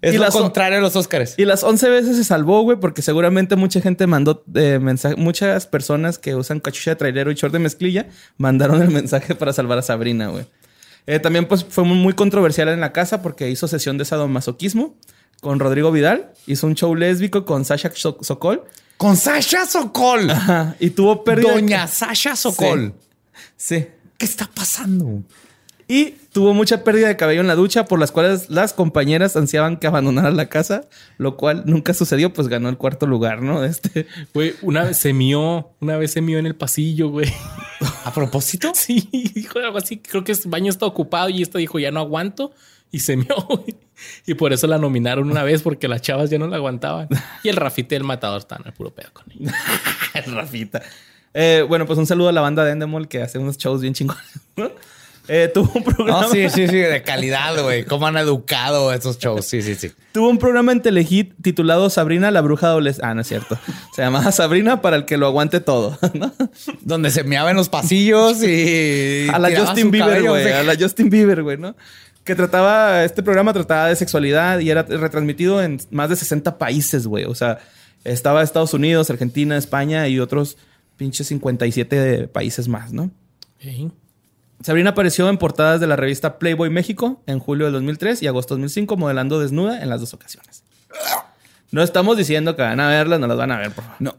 [0.00, 1.34] Es Y lo las contrario a los Óscares.
[1.38, 5.66] Y las 11 veces se salvó, güey, porque seguramente mucha gente mandó eh, mensaje, muchas
[5.66, 9.78] personas que usan cachucha de trailero y short de mezclilla mandaron el mensaje para salvar
[9.78, 10.46] a Sabrina, güey.
[11.06, 14.94] Eh, también pues fue muy, controversial en la casa porque hizo sesión de sadomasoquismo
[15.40, 18.64] con Rodrigo Vidal, hizo un show lésbico con Sasha So- Sokol
[18.98, 20.30] Con Sasha Sokol.
[20.30, 22.94] Ajá, y tuvo pérdida Doña Sasha Sokol.
[23.56, 23.86] Sí.
[24.18, 25.22] ¿Qué está pasando?
[25.90, 29.78] Y tuvo mucha pérdida de cabello en la ducha, por las cuales las compañeras ansiaban
[29.78, 30.84] que abandonara la casa,
[31.16, 33.64] lo cual nunca sucedió, pues ganó el cuarto lugar, ¿no?
[33.68, 34.06] Este.
[34.34, 37.32] Güey, una vez se mió, una vez se mió en el pasillo, güey.
[38.04, 38.72] ¿A propósito?
[38.74, 39.96] Sí, dijo algo así.
[39.96, 42.52] Creo que este baño está ocupado y esta dijo ya no aguanto
[42.92, 43.34] y se mió.
[43.48, 43.76] güey.
[44.26, 47.08] Y por eso la nominaron una vez porque las chavas ya no la aguantaban.
[47.42, 49.54] Y el Rafita y el matador están al puro pedo con ella.
[50.26, 50.82] Rafita.
[51.34, 53.94] Eh, bueno, pues un saludo a la banda de Endemol que hace unos shows bien
[53.94, 54.22] chingones.
[54.56, 54.70] ¿no?
[55.28, 56.22] Eh, tuvo un programa.
[56.22, 57.84] No, sí, sí, sí, de calidad, güey.
[57.84, 59.44] Cómo han educado esos shows.
[59.44, 59.92] Sí, sí, sí.
[60.12, 63.06] Tuvo un programa en Telehit titulado Sabrina la bruja adolescente.
[63.06, 63.58] Ah, no es cierto.
[63.94, 65.98] Se llamaba Sabrina para el que lo aguante todo.
[66.14, 66.32] ¿no?
[66.80, 69.28] Donde se meaba en los pasillos y.
[69.32, 70.44] a la Justin Bieber, güey.
[70.44, 70.50] sí.
[70.50, 71.76] A la Justin Bieber, güey, ¿no?
[72.24, 77.06] Que trataba, este programa trataba de sexualidad y era retransmitido en más de 60 países,
[77.06, 77.24] güey.
[77.24, 77.58] O sea,
[78.04, 80.56] estaba Estados Unidos, Argentina, España y otros
[80.96, 83.10] pinches 57 países más, ¿no?
[83.56, 83.92] Ok.
[84.62, 88.54] Sabrina apareció en portadas de la revista Playboy México en julio del 2003 y agosto
[88.54, 90.62] del 2005 modelando desnuda en las dos ocasiones.
[91.70, 93.96] No estamos diciendo que van a verlas, no las van a ver, por favor.
[94.00, 94.16] No.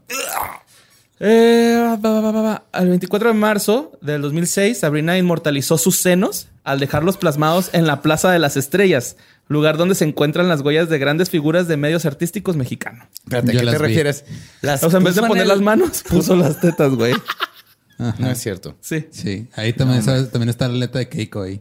[1.22, 2.64] Eh, va, va, va.
[2.72, 8.00] Al 24 de marzo del 2006, Sabrina inmortalizó sus senos al dejarlos plasmados en la
[8.00, 9.16] Plaza de las Estrellas,
[9.48, 13.06] lugar donde se encuentran las huellas de grandes figuras de medios artísticos mexicanos.
[13.24, 13.76] Espérate, ¿a qué te vi.
[13.76, 14.24] refieres?
[14.62, 17.12] Las O sea, en vez de poner el- las manos, puso las tetas, güey.
[18.18, 18.76] No es cierto.
[18.80, 19.06] Sí.
[19.10, 20.30] Sí, ahí también, ¿sabes?
[20.30, 21.60] también está la letra de Keiko ahí.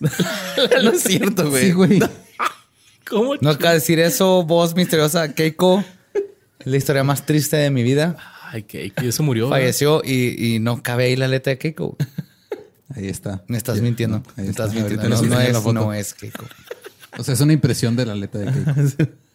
[0.00, 1.64] no es cierto, güey.
[1.66, 2.00] Sí, güey.
[3.08, 3.36] ¿Cómo?
[3.40, 5.84] No acaba de decir eso, voz misteriosa, Keiko.
[6.58, 8.16] Es la historia más triste de mi vida.
[8.50, 9.48] Ay, que que eso murió.
[9.48, 11.96] Falleció y, y no cabe ahí la letra de Keiko.
[12.94, 13.44] Ahí está.
[13.48, 14.22] Me estás mintiendo.
[14.36, 14.80] Ahí Me estás está.
[14.80, 15.08] mintiendo.
[15.08, 16.44] No, no es, no Keiko.
[17.18, 19.12] O sea, es una impresión de la letra de Keiko.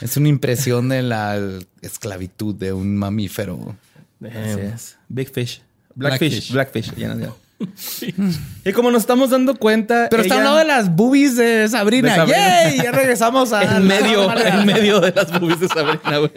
[0.00, 1.40] Es una impresión de la
[1.80, 3.76] esclavitud de un mamífero.
[4.20, 4.96] Así es.
[5.08, 5.62] Big Fish.
[5.94, 6.52] Blackfish.
[6.52, 6.92] Blackfish.
[6.92, 6.94] Blackfish.
[6.96, 7.44] ya no.
[8.64, 10.08] Y como nos estamos dando cuenta.
[10.10, 12.10] Pero está hablando de las boobies de Sabrina.
[12.10, 12.38] De Sabrina.
[12.62, 12.78] ¡Yay!
[12.78, 16.32] Ya regresamos a en medio, en medio de las boobies de Sabrina, güey.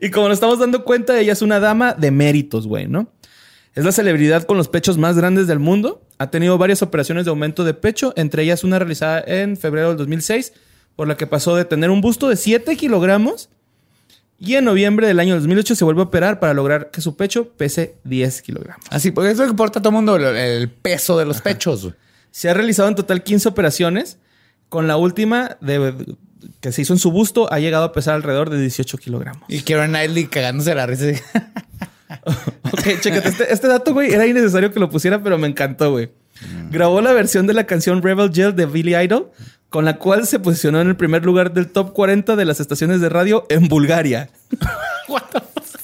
[0.00, 3.08] Y como nos estamos dando cuenta, ella es una dama de méritos, güey, ¿no?
[3.74, 6.02] Es la celebridad con los pechos más grandes del mundo.
[6.18, 9.96] Ha tenido varias operaciones de aumento de pecho, entre ellas una realizada en febrero del
[9.96, 10.52] 2006,
[10.94, 13.48] por la que pasó de tener un busto de 7 kilogramos
[14.44, 17.48] y en noviembre del año 2008 se vuelve a operar para lograr que su pecho
[17.56, 18.86] pese 10 kilogramos.
[18.90, 21.82] Así, porque eso importa a todo el mundo, el, peso de los pechos.
[21.82, 21.94] güey.
[22.30, 24.18] Se ha realizado en total 15 operaciones.
[24.68, 26.16] Con la última de,
[26.60, 29.44] que se hizo en su busto, ha llegado a pesar alrededor de 18 kilogramos.
[29.48, 31.06] Y Keira Knightley cagándose la risa.
[32.24, 33.28] Ok, chécate.
[33.28, 36.10] Este, este dato, güey, era innecesario que lo pusiera, pero me encantó, güey.
[36.70, 39.30] Grabó la versión de la canción Rebel Yell de Billy Idol,
[39.74, 43.00] con la cual se posicionó en el primer lugar del top 40 de las estaciones
[43.00, 44.30] de radio en Bulgaria.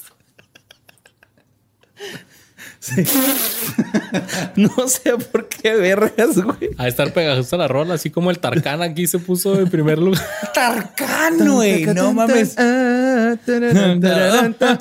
[4.55, 6.69] No sé por qué vergas, güey.
[6.77, 10.25] A estar pegajosa la rola, así como el Tarkan aquí se puso en primer lugar.
[10.53, 11.85] Tarcano, güey.
[11.87, 12.55] No mames.
[12.57, 14.77] Ah, tararán, tararán, tan.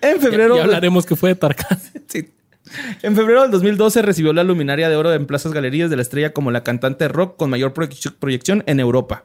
[0.00, 1.78] En febrero, Ya hablaremos que fue de Tarkan.
[2.08, 2.30] Sí.
[3.02, 6.32] En febrero del 2012 recibió la luminaria de oro en Plazas Galerías de la Estrella
[6.32, 9.24] como la cantante rock con mayor proyec- proyección en Europa.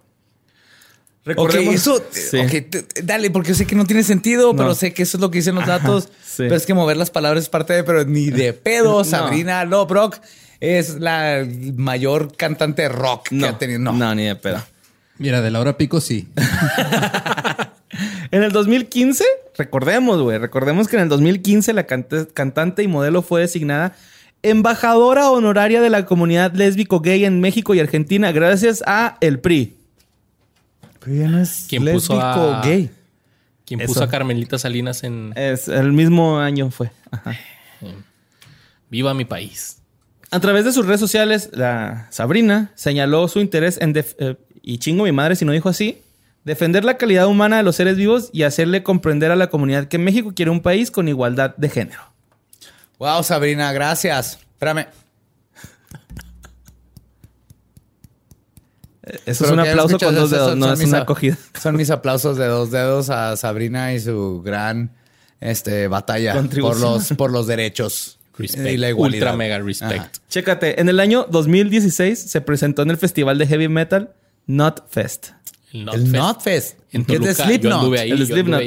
[1.36, 2.04] Ok, eso.
[2.12, 2.38] Sí.
[3.04, 5.56] dale, porque sé que no tiene sentido, pero sé que eso es lo que dicen
[5.56, 6.10] los Ajá, datos.
[6.24, 6.38] sí.
[6.44, 8.98] Pero es que mover las palabras es parte de, pero ni de pedo.
[9.00, 9.04] No.
[9.04, 10.18] Sabrina Lobrock
[10.60, 13.80] es la mayor cantante rock que ha tenido.
[13.80, 13.94] No.
[13.94, 14.64] no, ni de pedo.
[15.18, 16.28] Mira, de la hora pico sí.
[18.32, 19.24] En el 2015,
[19.64, 23.94] recordemos, güey, recordemos que en el 2015 la cante- cantante y modelo fue designada
[24.44, 29.76] embajadora honoraria de la comunidad lésbico gay en México y Argentina gracias a el PRI.
[31.00, 32.90] Pero ya no es ¿Quién puso lésbico a- gay.
[33.66, 33.94] Quien Eso.
[33.94, 36.92] puso a Carmelita Salinas en Es el mismo año fue.
[37.12, 37.36] Ajá.
[38.90, 39.78] Viva mi país.
[40.32, 44.78] A través de sus redes sociales, la Sabrina señaló su interés en def- eh, y
[44.80, 46.00] chingo mi madre si no dijo así,
[46.44, 49.98] defender la calidad humana de los seres vivos y hacerle comprender a la comunidad que
[49.98, 52.02] México quiere un país con igualdad de género.
[53.00, 54.40] Wow, Sabrina, gracias.
[54.54, 54.88] Espérame.
[59.26, 61.38] Eso es un aplauso con dos dedos, son- no son es mis una acogida.
[61.60, 64.92] Son mis aplausos de dos dedos a Sabrina y su gran
[65.40, 68.70] este, batalla por los, por los derechos Respect.
[68.70, 69.16] y la igualdad.
[69.18, 69.94] Ultra mega respect.
[70.00, 70.12] Ajá.
[70.30, 74.14] Chécate, en el año 2016 se presentó en el festival de heavy metal
[74.46, 75.30] Not Fest.
[75.74, 76.14] El El Notfest.
[76.16, 76.80] Notfest.
[76.92, 77.94] En que es Slipknot.
[77.98, 78.62] El yo Slipknot.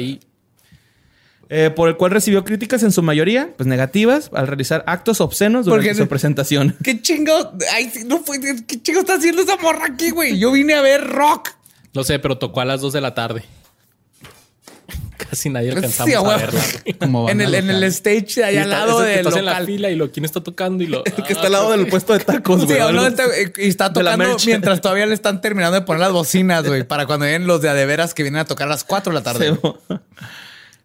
[1.49, 5.65] eh, por el cual recibió críticas en su mayoría, pues negativas, al realizar actos obscenos
[5.65, 6.75] durante Porque- su presentación.
[6.83, 7.53] ¿Qué chingo?
[7.73, 8.39] Ay, no fue.
[8.39, 10.39] ¿Qué chingo está haciendo esa morra aquí, güey?
[10.39, 11.49] Yo vine a ver rock.
[11.93, 13.45] No sé, pero tocó a las 2 de la tarde.
[15.17, 16.61] Casi nadie alcanzamos Sí, a verla.
[16.99, 17.83] Como En el, en el local.
[17.91, 19.65] stage de allá al lado del estás en la local.
[19.65, 22.19] fila y lo quién está tocando y lo que está al lado del puesto de
[22.19, 22.79] tacos, Sí, güey.
[22.79, 23.05] algo.
[23.05, 23.23] está-
[23.57, 27.05] y está De tocando mientras todavía le están terminando de poner las bocinas, güey, para
[27.05, 29.57] cuando lleguen los de adeveras que vienen a tocar a las 4 de la tarde.
[29.61, 29.95] Sí.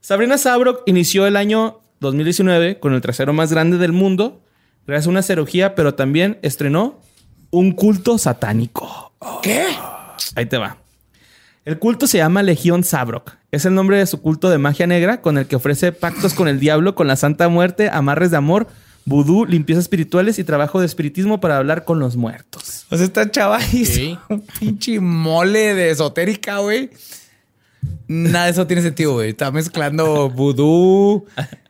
[0.00, 4.40] Sabrina Sabrok inició el año 2019 con el trasero más grande del mundo,
[4.86, 7.00] gracias a una cirugía, pero también estrenó
[7.50, 9.12] un culto satánico.
[9.42, 9.66] ¿Qué?
[10.36, 10.78] Ahí te va.
[11.64, 13.32] El culto se llama Legión Sabrok.
[13.52, 16.48] Es el nombre de su culto de magia negra con el que ofrece pactos con
[16.48, 18.66] el diablo, con la Santa Muerte, amarres de amor,
[19.04, 22.86] vudú, limpiezas espirituales y trabajo de espiritismo para hablar con los muertos.
[22.90, 24.18] O sea, esta chava hizo Sí.
[24.28, 26.90] un pinche mole de esotérica, güey.
[28.08, 29.30] Nada de eso tiene sentido, güey.
[29.30, 31.26] Está mezclando vudú.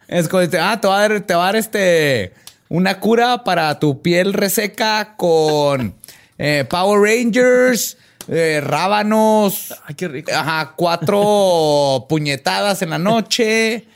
[0.09, 2.33] Es como, este, ah, te va a dar, te va a dar este,
[2.68, 5.94] una cura para tu piel reseca con
[6.38, 7.96] eh, Power Rangers,
[8.30, 9.74] eh, rábanos.
[9.84, 10.30] Ay, qué rico.
[10.32, 13.86] Ajá, cuatro puñetadas en la noche.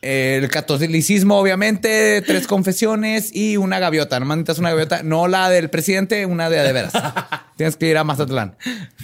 [0.00, 4.20] El catolicismo, obviamente, tres confesiones y una gaviota.
[4.20, 6.92] Nomás necesitas una gaviota, no la del presidente, una de de veras.
[7.56, 8.56] Tienes que ir a Mazatlán.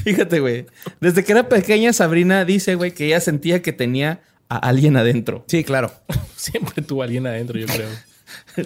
[0.05, 0.67] Fíjate, güey.
[1.01, 5.45] Desde que era pequeña, Sabrina dice, güey, que ella sentía que tenía a alguien adentro.
[5.49, 5.93] Sí, claro.
[6.37, 7.89] Siempre tuvo alguien adentro, yo creo.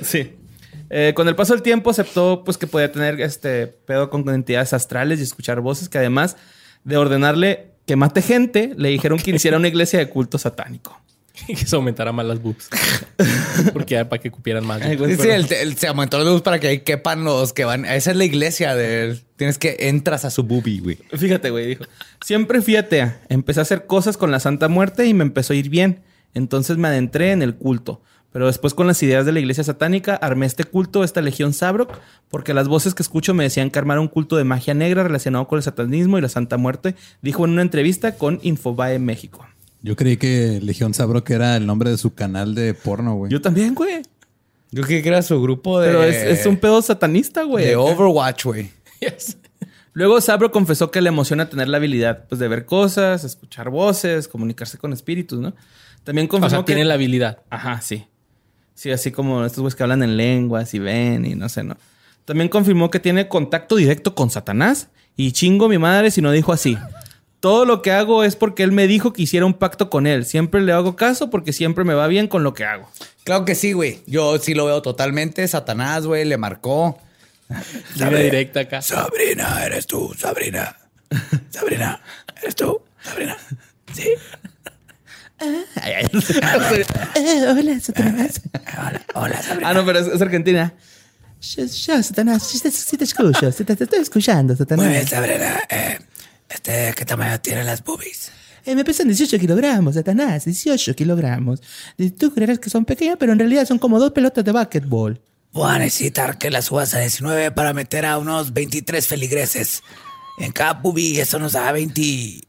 [0.02, 0.34] sí.
[0.90, 4.72] Eh, con el paso del tiempo aceptó pues que podía tener este pedo con entidades
[4.72, 6.36] astrales y escuchar voces que además
[6.84, 10.98] de ordenarle que mate gente, le dijeron que iniciara una iglesia de culto satánico.
[11.46, 12.68] Y que se aumentara más las boobs.
[13.72, 14.82] Porque ya para que cupieran más.
[14.82, 17.24] Ay, güey, Sí, sí, pero- el- el- se aumentó la luz para que ahí quepan
[17.24, 17.84] los que van.
[17.84, 19.22] Esa es la iglesia de él.
[19.36, 20.98] Tienes que entras a su boobie, güey.
[21.16, 21.84] Fíjate, güey, dijo.
[22.24, 23.20] Siempre fui atea.
[23.28, 26.02] Empecé a hacer cosas con la Santa Muerte y me empezó a ir bien.
[26.34, 28.02] Entonces me adentré en el culto.
[28.32, 31.92] Pero después con las ideas de la iglesia satánica armé este culto, esta legión Sabrok,
[32.28, 35.48] porque las voces que escucho me decían que armara un culto de magia negra relacionado
[35.48, 39.46] con el satanismo y la Santa Muerte, dijo en una entrevista con Infobae México.
[39.80, 43.30] Yo creí que Legión Sabro que era el nombre de su canal de porno, güey.
[43.32, 44.02] Yo también, güey.
[44.70, 45.86] Yo creí que era su grupo de.
[45.86, 47.64] Pero es, es un pedo satanista, güey.
[47.64, 48.70] De Overwatch, güey.
[49.00, 49.36] Yes.
[49.92, 54.26] Luego Sabro confesó que le emociona tener la habilidad pues, de ver cosas, escuchar voces,
[54.26, 55.54] comunicarse con espíritus, ¿no?
[56.02, 56.66] También O confesó sea, que...
[56.66, 57.42] tiene la habilidad.
[57.48, 58.07] Ajá, sí.
[58.78, 61.76] Sí, así como estos güeyes que hablan en lenguas y ven y no sé, ¿no?
[62.24, 64.86] También confirmó que tiene contacto directo con Satanás
[65.16, 66.78] y chingo mi madre si no dijo así.
[67.40, 70.24] Todo lo que hago es porque él me dijo que hiciera un pacto con él.
[70.24, 72.88] Siempre le hago caso porque siempre me va bien con lo que hago.
[73.24, 73.98] Claro que sí, güey.
[74.06, 75.48] Yo sí lo veo totalmente.
[75.48, 77.00] Satanás, güey, le marcó.
[77.96, 78.80] Línea directa acá.
[78.80, 80.76] Sabrina, eres tú, Sabrina.
[81.50, 82.00] Sabrina,
[82.40, 83.36] eres tú, Sabrina.
[83.92, 84.04] Sí.
[87.48, 88.40] Hola, Satanás.
[88.76, 89.70] Hola, hola, Sabrina.
[89.70, 90.74] Ah, no, pero es, es Argentina.
[91.40, 94.84] Yo, yo, Satanás, sí te, sí te escucho, sí te, te estoy escuchando, Satanás.
[94.84, 95.60] Muy bien, Sabrina.
[95.68, 95.98] Eh,
[96.48, 98.32] Este, ¿qué tamaño tienen las boobies?
[98.64, 101.62] Eh, me pesan 18 kilogramos, Satanás, 18 kilogramos.
[102.18, 105.20] Tú creerás que son pequeñas, pero en realidad son como dos pelotas de basketball.
[105.52, 109.82] Voy a necesitar que las subas a 19 para meter a unos 23 feligreses.
[110.38, 112.47] En cada boobie eso nos da 20...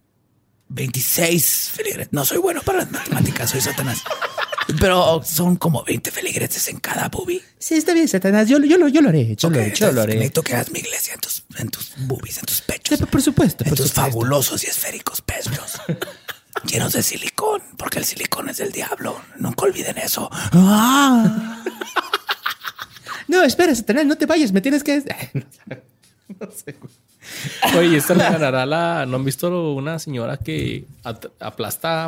[0.70, 2.14] 26 feligreses.
[2.14, 4.02] No soy bueno para las matemáticas, soy Satanás.
[4.80, 7.42] Pero son como 20 feligreses en cada boobie.
[7.58, 10.02] Sí, está bien, Satanás, yo, yo, lo, yo lo haré, yo lo haré, yo lo
[10.02, 10.14] haré.
[10.14, 13.00] Necesito que hagas mi iglesia en tus, en tus boobies, en tus Sí, pechos.
[13.10, 14.12] por supuesto, en por tus supuesto.
[14.12, 15.82] fabulosos y esféricos pechos.
[16.66, 19.20] llenos de silicón, porque el silicón es del diablo.
[19.38, 20.30] Nunca olviden eso.
[20.32, 21.64] Ah.
[23.28, 25.04] No, espera, Satanás, no te vayas, me tienes que...
[26.40, 27.78] No sé, güey.
[27.78, 29.06] Oye, esta le ganará la.
[29.06, 30.86] ¿No han visto una señora que
[31.40, 32.08] aplasta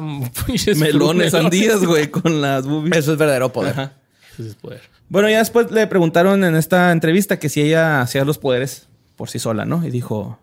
[0.78, 2.96] Melones, sandías, güey, con las boobies.
[2.98, 3.72] Eso es verdadero poder.
[3.74, 3.94] Ajá.
[4.34, 4.82] Ese es poder.
[5.10, 9.30] Bueno, ya después le preguntaron en esta entrevista que si ella hacía los poderes por
[9.30, 9.86] sí sola, ¿no?
[9.86, 10.40] Y dijo,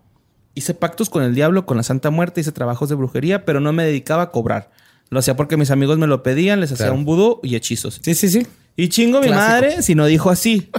[0.54, 3.72] hice pactos con el diablo, con la Santa Muerte, hice trabajos de brujería, pero no
[3.72, 4.70] me dedicaba a cobrar.
[5.08, 6.98] Lo hacía porque mis amigos me lo pedían, les hacía Claro.
[6.98, 8.00] un vudú y hechizos.
[8.02, 8.46] Sí, sí, sí.
[8.76, 10.70] Y chingo mi madre si no dijo así.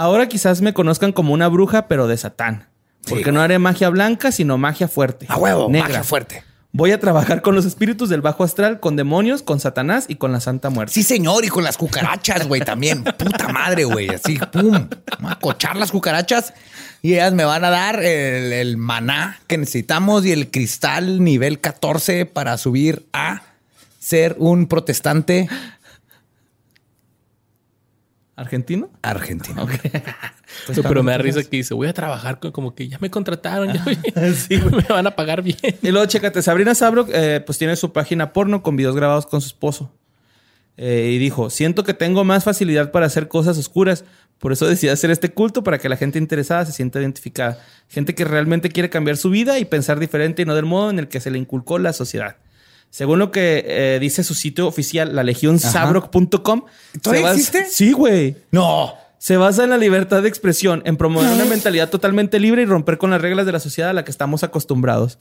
[0.00, 2.68] Ahora quizás me conozcan como una bruja, pero de Satán.
[3.06, 5.26] Porque Sí, no haré magia blanca, sino magia fuerte.
[5.28, 5.88] A huevo, negra.
[5.88, 6.42] magia fuerte.
[6.72, 10.32] Voy a trabajar con los espíritus del bajo astral, con demonios, con Satanás y con
[10.32, 10.94] la Santa Muerte.
[10.94, 13.04] Sí, señor, y con las cucarachas, güey, también.
[13.18, 14.08] Puta madre, güey.
[14.08, 14.88] Así, pum.
[15.18, 16.54] Vamos a cochar las cucarachas
[17.02, 21.60] y ellas me van a dar el, el maná que necesitamos y el cristal nivel
[21.60, 23.42] 14 para subir a
[23.98, 25.46] ser un protestante
[28.40, 28.88] ¿Argentino?
[29.02, 29.66] argentino.
[29.66, 33.10] No, pero me da risa que dice, voy a trabajar con- como que ya me
[33.10, 33.84] contrataron, ya
[34.72, 35.58] me van a pagar bien.
[35.82, 39.42] Y luego, chécate, Sabrina Sabrok, eh, pues tiene su página porno con videos grabados con
[39.42, 39.92] su esposo.
[40.78, 44.04] Eh, y dijo, siento que tengo más facilidad para hacer cosas oscuras.
[44.38, 47.62] Por eso decidí hacer este culto para que la gente interesada se sienta identificada.
[47.90, 50.98] Gente que realmente quiere cambiar su vida y pensar diferente y no del modo en
[50.98, 52.36] el que se le inculcó la sociedad.
[52.90, 56.64] Según lo que eh, dice su sitio oficial, la legionsabrok.com.
[57.02, 57.64] ¿Todavía basa- existe?
[57.66, 58.36] Sí, güey.
[58.50, 58.94] No.
[59.18, 62.98] Se basa en la libertad de expresión, en promover una mentalidad totalmente libre y romper
[62.98, 65.18] con las reglas de la sociedad a la que estamos acostumbrados.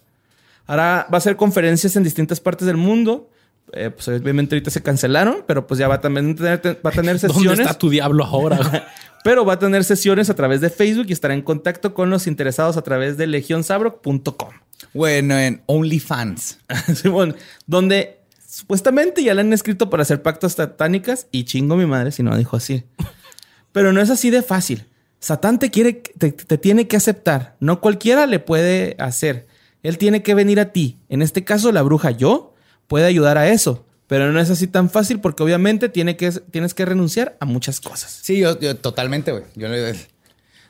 [0.67, 3.30] Ahora va a hacer conferencias en distintas partes del mundo.
[3.74, 6.93] Eh, pues obviamente ahorita se cancelaron, pero pues ya va a también tener, va a
[6.93, 7.59] tener ¿Dónde sesiones.
[7.59, 8.57] está tu diablo ahora?
[8.57, 8.82] güey?
[9.24, 12.26] Pero va a tener sesiones a través de Facebook y estará en contacto con los
[12.26, 14.49] interesados a través de legionsabrock.com.
[14.93, 16.59] Bueno, en OnlyFans.
[16.95, 17.36] Simón,
[17.67, 22.23] donde supuestamente ya le han escrito para hacer pactos satánicas y chingo mi madre si
[22.23, 22.84] no dijo así.
[23.71, 24.86] Pero no es así de fácil.
[25.19, 27.55] Satán te quiere, te, te tiene que aceptar.
[27.59, 29.47] No cualquiera le puede hacer.
[29.84, 30.97] Él tiene que venir a ti.
[31.09, 32.55] En este caso, la bruja yo
[32.88, 33.86] puede ayudar a eso.
[34.07, 37.80] Pero no es así tan fácil porque obviamente tiene que, tienes que renunciar a muchas
[37.80, 38.19] cosas.
[38.23, 39.43] Sí, yo, yo totalmente, güey.
[39.55, 39.67] Yo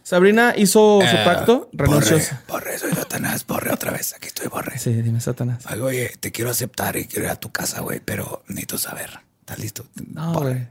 [0.09, 2.17] Sabrina hizo su pacto, renunció.
[2.17, 4.15] Borre, borre, soy Satanás, borre otra vez.
[4.15, 4.79] Aquí estoy, borre.
[4.79, 5.63] Sí, dime, Satanás.
[5.67, 9.19] Ay, Oye, te quiero aceptar y quiero ir a tu casa, güey, pero necesito saber.
[9.41, 9.85] ¿Estás listo?
[10.13, 10.67] No, güey.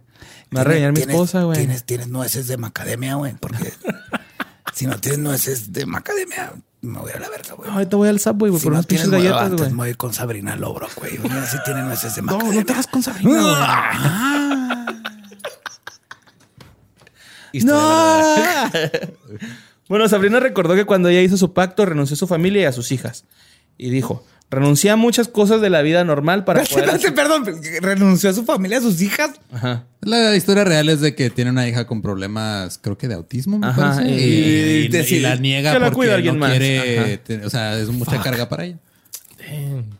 [0.51, 1.57] Me va a regañar mi ¿Tienes- esposa, güey.
[1.57, 3.73] Tienes, tienes nueces de macadamia, güey, porque
[4.75, 7.71] si no tienes nueces de macadamia, me voy a la verga, güey.
[7.71, 9.71] Ahorita voy al Subway, güey, Si por no unas pinches galletas, güey.
[9.71, 11.17] me voy a ir con Sabrina Lobro, güey.
[11.19, 12.61] Mira si tiene nueces de No, macadamia.
[12.61, 14.68] no te vas con Sabrina, güey.
[17.55, 18.35] ¡No!
[19.89, 22.73] bueno, Sabrina recordó que cuando ella hizo su pacto renunció a su familia y a
[22.73, 23.25] sus hijas.
[23.79, 27.15] Y dijo, renuncié a muchas cosas de la vida normal para poder...
[27.15, 27.45] Perdón,
[27.81, 29.31] renunció a su familia, a sus hijas.
[29.53, 29.87] Ajá.
[30.01, 33.59] La historia real es de que tiene una hija con problemas, creo que de autismo,
[33.59, 34.11] me Ajá, parece.
[34.11, 36.51] y- Y, y- y decide la niega que la porque cuida alguien no más.
[36.51, 37.17] quiere, Ajá.
[37.25, 38.79] te- o sea, es mucha carga para ella.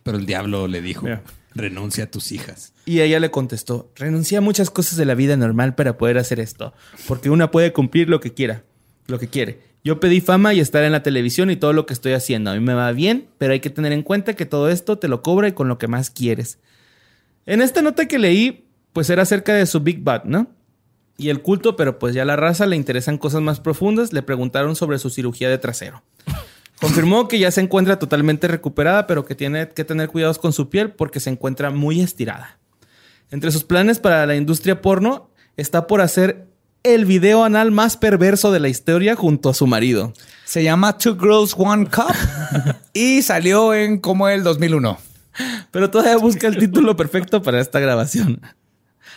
[0.03, 1.23] Pero el diablo le dijo, Mira.
[1.59, 2.73] Renuncia a tus hijas.
[2.87, 6.41] Y ella le contestó, renuncié a muchas cosas de la vida normal para poder hacer
[6.41, 6.73] esto,
[7.07, 8.65] porque una puede cumplir lo que quiera,
[9.07, 9.61] lo que quiere.
[9.85, 12.51] Yo pedí fama y estar en la televisión y todo lo que estoy haciendo.
[12.51, 15.09] A mí me va bien, pero hay que tener en cuenta que todo esto te
[15.09, 16.59] lo cobra y con lo que más quieres.
[17.47, 20.51] En esta nota que leí, pues era acerca de su Big Bad, ¿no?
[21.17, 24.77] Y el culto, pero pues ya la raza le interesan cosas más profundas, le preguntaron
[24.77, 26.03] sobre su cirugía de trasero.
[26.81, 30.69] Confirmó que ya se encuentra totalmente recuperada, pero que tiene que tener cuidados con su
[30.69, 32.59] piel porque se encuentra muy estirada.
[33.31, 36.47] Entre sus planes para la industria porno está por hacer
[36.85, 40.13] el video anal más perverso de la historia junto a su marido.
[40.45, 42.15] Se llama Two Girls, One Cup
[42.93, 44.99] y salió en como el 2001.
[45.71, 48.41] Pero todavía busca el título perfecto para esta grabación.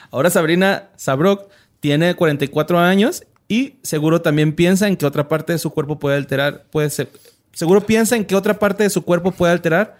[0.09, 1.49] Ahora Sabrina Sabrok
[1.79, 6.17] tiene 44 años y seguro también piensa en que otra parte de su cuerpo puede
[6.17, 7.09] alterar, puede ser,
[7.53, 9.97] seguro piensa en que otra parte de su cuerpo puede alterar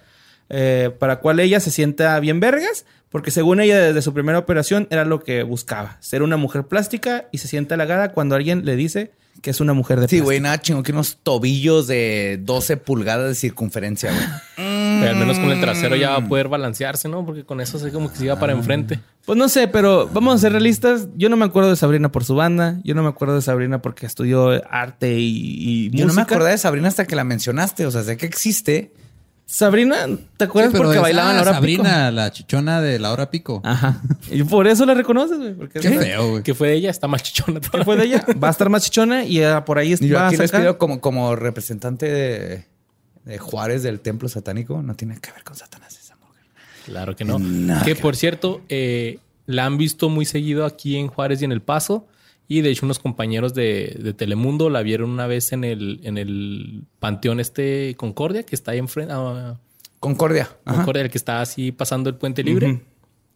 [0.49, 4.87] eh, para cual ella se sienta bien vergas, porque según ella desde su primera operación
[4.89, 8.75] era lo que buscaba, ser una mujer plástica y se siente halagada cuando alguien le
[8.75, 9.11] dice
[9.41, 13.27] que es una mujer de Sí, güey, nada chingo que unos tobillos de 12 pulgadas
[13.29, 14.25] de circunferencia, güey.
[14.57, 17.25] Pero al menos con el trasero ya va a poder balancearse, ¿no?
[17.25, 18.99] Porque con eso así como que se iba para enfrente.
[19.25, 21.07] Pues no sé, pero vamos a ser realistas.
[21.15, 22.79] Yo no me acuerdo de Sabrina por su banda.
[22.83, 26.35] Yo no me acuerdo de Sabrina porque estudió arte y, y Yo no me música.
[26.35, 27.85] acordé de Sabrina hasta que la mencionaste.
[27.87, 28.93] O sea, sé que existe.
[29.53, 33.11] Sabrina, ¿te acuerdas Sí, porque es- bailaban ah, la hora Sabrina, la chichona de la
[33.11, 33.61] hora pico.
[33.61, 33.67] pico?
[33.67, 34.01] Ajá.
[34.31, 35.53] Y por eso la reconoces, güey.
[35.55, 36.43] Porque Qué feo, güey.
[36.43, 37.59] Que fue de ella, está más chichona.
[37.59, 38.25] ¿Qué fue de ella?
[38.41, 41.35] Va a estar más chichona y por ahí Y yo aquí les pido como, como
[41.35, 42.65] representante de,
[43.25, 44.81] de Juárez del templo satánico.
[44.81, 46.45] No tiene que ver con Satanás esa mujer.
[46.85, 47.37] Claro que no.
[47.83, 51.61] que por cierto, eh, la han visto muy seguido aquí en Juárez y en El
[51.61, 52.07] Paso.
[52.47, 56.17] Y de hecho, unos compañeros de, de Telemundo la vieron una vez en el, en
[56.17, 59.13] el Panteón este Concordia, que está ahí enfrente.
[59.15, 59.57] ah,
[59.99, 60.49] Concordia.
[60.65, 60.77] Ajá.
[60.77, 62.81] Concordia, el que está así pasando el puente libre.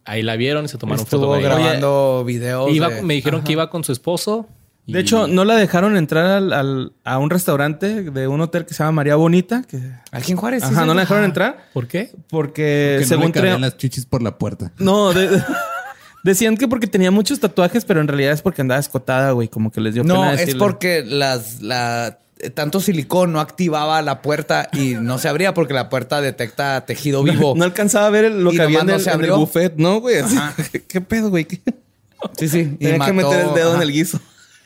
[0.04, 1.48] Ahí la vieron y se tomaron Estuvo foto con ella.
[1.56, 2.70] grabando videos.
[2.72, 3.46] Iba- de- me dijeron Ajá.
[3.46, 4.46] que iba con su esposo.
[4.84, 8.66] y- De hecho, no la dejaron entrar al- al- a un restaurante de un hotel
[8.66, 9.62] que se llama María Bonita.
[9.62, 9.80] Que,
[10.12, 10.62] Aquí en Juárez.
[10.62, 12.12] ajá, sí, no la dejaron entrar ¿Por qué?
[12.28, 14.72] porque Que no según le cabían tra- las chichis por la puerta.
[14.78, 15.28] No, de-
[16.26, 19.48] decían que porque tenía muchos tatuajes, pero en realidad es porque andaba escotada, güey.
[19.48, 24.02] Como que les dio No, pena es porque las, la, eh, tanto silicón no activaba
[24.02, 27.54] la puerta y no se abría porque la puerta detecta tejido vivo.
[27.56, 29.38] No alcanzaba a ver lo que había en el, no se en el abrió.
[29.38, 30.16] buffet, ¿no, güey?
[30.72, 31.44] ¿Qué, qué pedo, güey?
[31.46, 31.60] ¿Qué?
[32.36, 32.58] Sí, sí.
[32.80, 34.20] Y Tenía que meter el dedo en el guiso.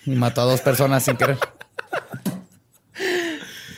[0.07, 1.37] Y mató a dos personas sin querer.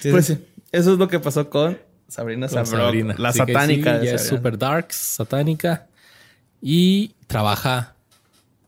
[0.01, 0.39] Sí, Pues sí.
[0.73, 1.79] eso es lo que pasó con
[2.09, 3.15] Sabrina Con Sabrina.
[3.19, 3.95] la satánica.
[3.95, 4.37] sí, de ya es Sabrina.
[4.39, 5.87] super darks, satánica.
[6.63, 7.95] Y trabaja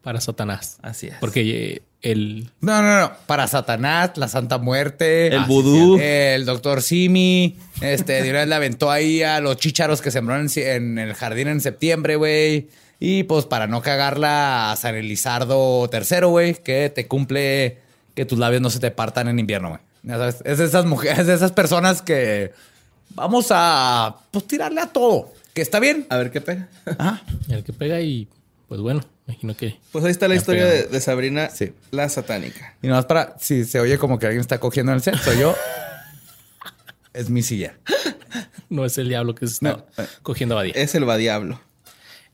[0.03, 0.79] para Satanás.
[0.83, 1.15] Así es.
[1.21, 2.51] Porque eh, el...
[2.61, 3.13] No, no, no.
[3.27, 5.29] Para Satanás, la Santa Muerte.
[5.29, 5.97] El Ah, vudú.
[5.99, 7.57] El doctor Simi.
[7.81, 11.15] Este, de una vez le aventó ahí a los chícharos que sembraron en, en el
[11.15, 12.69] jardín en septiembre, güey.
[13.01, 17.79] Y pues para no cagarla a San Elizardo III, güey, que te cumple
[18.15, 19.81] que tus labios no se te partan en invierno, güey.
[20.03, 22.53] Ya sabes, es de esas mujeres, es de esas personas que
[23.15, 25.33] vamos a pues tirarle a todo.
[25.55, 26.07] Que está bien.
[26.11, 26.69] A ver qué pega.
[26.99, 27.23] Ajá.
[27.49, 28.29] el que pega y
[28.69, 29.79] pues bueno, imagino que...
[29.93, 31.73] Pues ahí está la historia de, de Sabrina, Sí.
[31.91, 32.75] la satánica.
[32.83, 35.39] Y nomás para, si se oye como que alguien está cogiendo en el set, soy
[35.39, 35.55] yo.
[37.13, 37.75] es mi silla.
[38.69, 39.85] No es el diablo que se está No.
[40.23, 40.73] cogiendo a Badía.
[40.75, 41.61] Es el va diablo.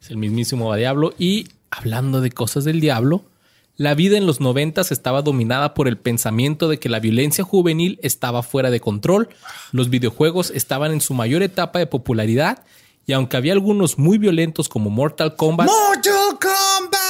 [0.01, 1.13] Es el mismísimo diablo.
[1.19, 3.27] Y hablando de cosas del diablo,
[3.77, 7.99] la vida en los noventas estaba dominada por el pensamiento de que la violencia juvenil
[8.03, 9.29] estaba fuera de control,
[9.73, 12.63] los videojuegos estaban en su mayor etapa de popularidad
[13.11, 17.01] y aunque había algunos muy violentos como Mortal Kombat, ¡Mortal Kombat!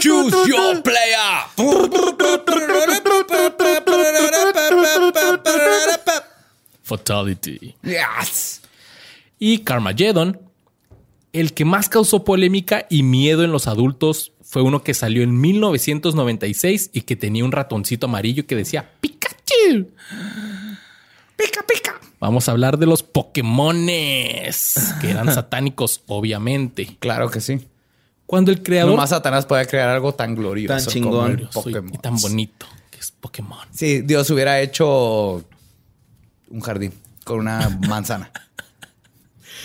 [0.00, 1.46] Choose your player.
[6.82, 8.62] Fatality Yes.
[9.38, 10.40] y Carmageddon,
[11.32, 15.40] el que más causó polémica y miedo en los adultos fue uno que salió en
[15.40, 19.86] 1996 y que tenía un ratoncito amarillo que decía Pikachu.
[21.44, 22.00] Pica, pica.
[22.20, 26.96] Vamos a hablar de los Pokémones, que eran satánicos, obviamente.
[27.00, 27.66] Claro que sí.
[28.26, 28.92] Cuando el creador...
[28.92, 31.48] No más Satanás puede crear algo tan glorioso Tan chingón.
[31.52, 31.92] Pokémon.
[32.00, 33.66] tan bonito que es Pokémon.
[33.72, 35.44] Sí, Dios hubiera hecho
[36.48, 36.92] un jardín
[37.24, 38.30] con una manzana.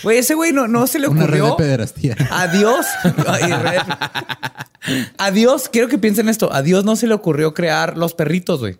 [0.04, 1.56] Güey, ese güey no, no se le Una red de ocurrió.
[1.56, 2.14] pederastía.
[2.30, 2.86] Adiós.
[5.18, 5.68] Adiós.
[5.68, 6.52] Quiero que piensen esto.
[6.52, 8.78] A Dios no se le ocurrió crear los perritos, güey.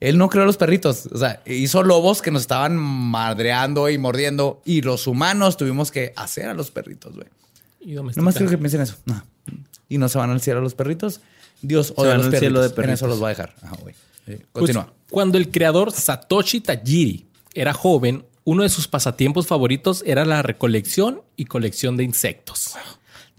[0.00, 1.08] Él no creó los perritos.
[1.12, 4.62] O sea, hizo lobos que nos estaban madreando y mordiendo.
[4.64, 7.28] Y los humanos tuvimos que hacer a los perritos, güey.
[7.80, 7.92] Y.
[7.94, 8.96] Nomás quiero que piensen eso.
[9.04, 9.22] No.
[9.88, 11.20] Y no se van al cielo los perritos.
[11.62, 12.40] Dios odia a los al perritos.
[12.40, 13.54] cielo de En eso los va a dejar.
[13.62, 13.94] Ajá, güey.
[14.24, 14.92] Pues, Continúa.
[15.10, 21.22] cuando el creador Satoshi Tajiri era joven, uno de sus pasatiempos favoritos era la recolección
[21.36, 22.74] y colección de insectos.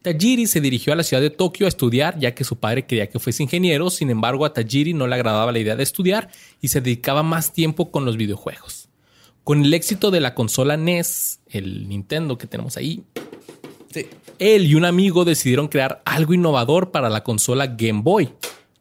[0.01, 3.07] Tajiri se dirigió a la ciudad de Tokio a estudiar, ya que su padre quería
[3.09, 3.89] que fuese ingeniero.
[3.89, 6.29] Sin embargo, a Tajiri no le agradaba la idea de estudiar
[6.59, 8.89] y se dedicaba más tiempo con los videojuegos.
[9.43, 13.03] Con el éxito de la consola NES, el Nintendo que tenemos ahí,
[13.93, 14.05] Sí.
[14.39, 18.29] él y un amigo decidieron crear algo innovador para la consola Game Boy.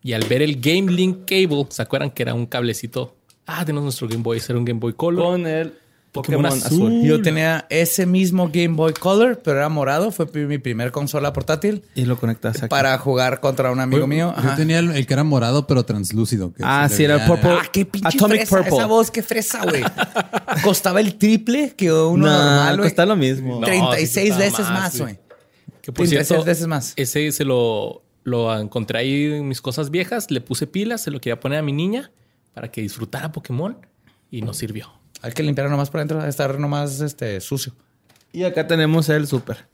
[0.02, 3.16] Y al ver el Game Link Cable, ¿se acuerdan que era un cablecito?
[3.46, 5.24] Ah, tenemos nuestro Game Boy, era un Game Boy Color.
[5.24, 5.74] Con el
[6.12, 6.86] Pokémon Pokémon, azul.
[6.92, 7.02] azul.
[7.04, 10.10] Yo tenía ese mismo Game Boy Color, pero era morado.
[10.10, 12.68] Fue mi primer consola portátil Y lo conectas aquí.
[12.68, 14.34] para jugar contra un amigo mío.
[14.42, 16.52] Yo tenía el, el que era morado, pero translúcido.
[16.52, 17.50] que Ah, sí, era el purple.
[17.52, 18.56] Ah, qué pinche Atomic fresa.
[18.56, 18.76] Purple.
[18.76, 19.82] Esa voz, qué fresa, güey.
[20.64, 22.80] Costaba el triple que uno No, normal, güey.
[22.80, 23.60] cuesta lo mismo.
[23.60, 25.12] No, 36 sí costaba veces más, güey.
[25.14, 25.24] güey.
[25.82, 26.92] Que por 36 cierto, veces más.
[26.96, 31.20] ese se lo, lo encontré ahí en mis cosas viejas, le puse pilas, se lo
[31.20, 32.10] quería poner a mi niña
[32.52, 33.76] para que disfrutara Pokémon
[34.30, 34.88] y no sirvió.
[35.22, 37.72] Hay que limpiar nomás por dentro, estar nomás este, sucio.
[38.32, 39.66] Y acá tenemos el super.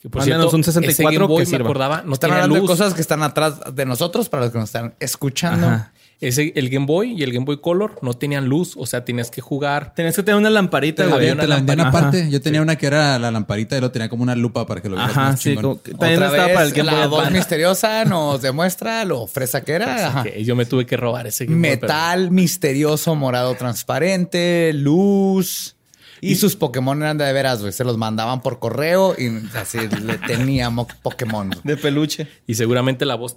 [0.00, 1.66] Que por Mándanos cierto, un 64 ese Game Boy que me sirva.
[1.66, 4.68] acordaba, no Están hablando de cosas que están atrás de nosotros para los que nos
[4.68, 5.66] están escuchando.
[5.66, 5.92] Ajá.
[6.20, 9.30] Ese, el Game Boy y el Game Boy Color no tenían luz, o sea, tenías
[9.30, 9.92] que jugar.
[9.94, 11.88] Tenías que tener una lamparita, Te la, vendían- te la vendían Ajá.
[11.90, 12.30] aparte.
[12.30, 14.88] Yo tenía una que era la lamparita y lo tenía como una lupa para que
[14.88, 15.50] lo vieras Ajá, más sí.
[15.50, 15.62] chingón.
[15.62, 19.62] como también Otra estaba vez, para el Game la voz misteriosa nos demuestra lo fresa
[19.62, 20.06] que era.
[20.08, 20.22] Ajá.
[20.22, 25.76] Que yo me tuve que robar ese Game Boy, pero- Metal misterioso, morado transparente, luz.
[26.20, 27.72] Y sus Pokémon eran de veras, güey.
[27.72, 31.50] Se los mandaban por correo y así le teníamos Pokémon.
[31.64, 32.26] De peluche.
[32.46, 33.36] Y seguramente la voz.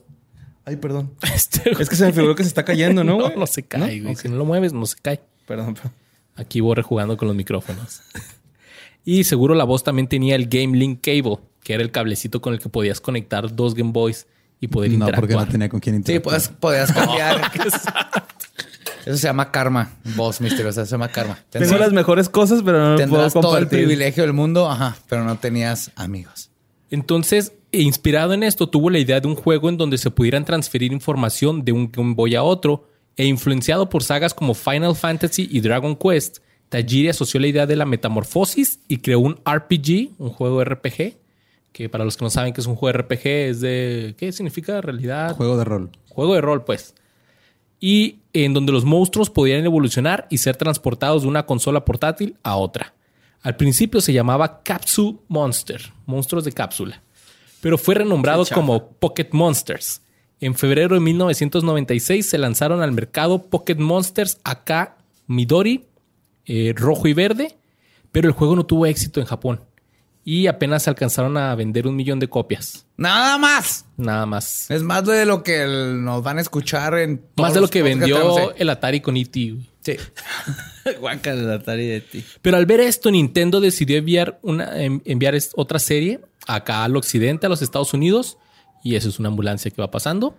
[0.67, 1.11] Ay, perdón.
[1.33, 3.37] Este, Es que se me figuró que se está cayendo, ¿no, no, güey?
[3.37, 4.03] no se cae, ¿No?
[4.03, 4.15] güey.
[4.17, 5.21] Si no lo mueves, no se cae.
[5.47, 5.93] Perdón, perdón.
[6.35, 8.01] Aquí Borre jugando con los micrófonos.
[9.05, 12.53] y seguro la voz también tenía el Game Link Cable, que era el cablecito con
[12.53, 14.27] el que podías conectar dos Game Boys
[14.59, 15.45] y poder No, porque interactuar.
[15.47, 16.35] no tenía con quién Sí, interactuar.
[16.35, 17.51] pues podías cambiar.
[19.05, 19.93] Eso se llama karma.
[20.15, 21.39] Voz misteriosa, se llama karma.
[21.49, 23.79] Tengo las mejores cosas, pero no puedo Tendrás todo el compartir.
[23.79, 26.49] privilegio del mundo, ajá, pero no tenías amigos.
[26.91, 30.93] Entonces, inspirado en esto, tuvo la idea de un juego en donde se pudieran transferir
[30.93, 35.59] información de un Game Boy a otro, e influenciado por sagas como Final Fantasy y
[35.59, 36.37] Dragon Quest,
[36.69, 41.15] Tajiri asoció la idea de la metamorfosis y creó un RPG, un juego RPG,
[41.71, 44.15] que para los que no saben que es un juego RPG es de...
[44.17, 45.35] ¿Qué significa realidad?
[45.35, 45.91] Juego de rol.
[46.09, 46.93] Juego de rol, pues.
[47.79, 52.57] Y en donde los monstruos podían evolucionar y ser transportados de una consola portátil a
[52.57, 52.93] otra.
[53.41, 57.01] Al principio se llamaba Capsule Monster, monstruos de cápsula,
[57.61, 60.01] pero fue renombrado como Pocket Monsters.
[60.39, 64.95] En febrero de 1996 se lanzaron al mercado Pocket Monsters AK
[65.27, 65.85] Midori,
[66.45, 67.57] eh, rojo y verde,
[68.11, 69.61] pero el juego no tuvo éxito en Japón
[70.23, 73.85] y apenas alcanzaron a vender un millón de copias, Nada más.
[73.95, 74.69] nada más.
[74.69, 77.69] Es más de lo que el- nos van a escuchar en todos Más de lo
[77.69, 79.55] que vendió el Atari con E.T.
[79.81, 79.95] Sí.
[80.99, 82.23] Guácala el Atari de ti.
[82.41, 87.45] Pero al ver esto, Nintendo decidió enviar, una, en- enviar otra serie acá al occidente,
[87.45, 88.37] a los Estados Unidos.
[88.83, 90.37] Y eso es una ambulancia que va pasando.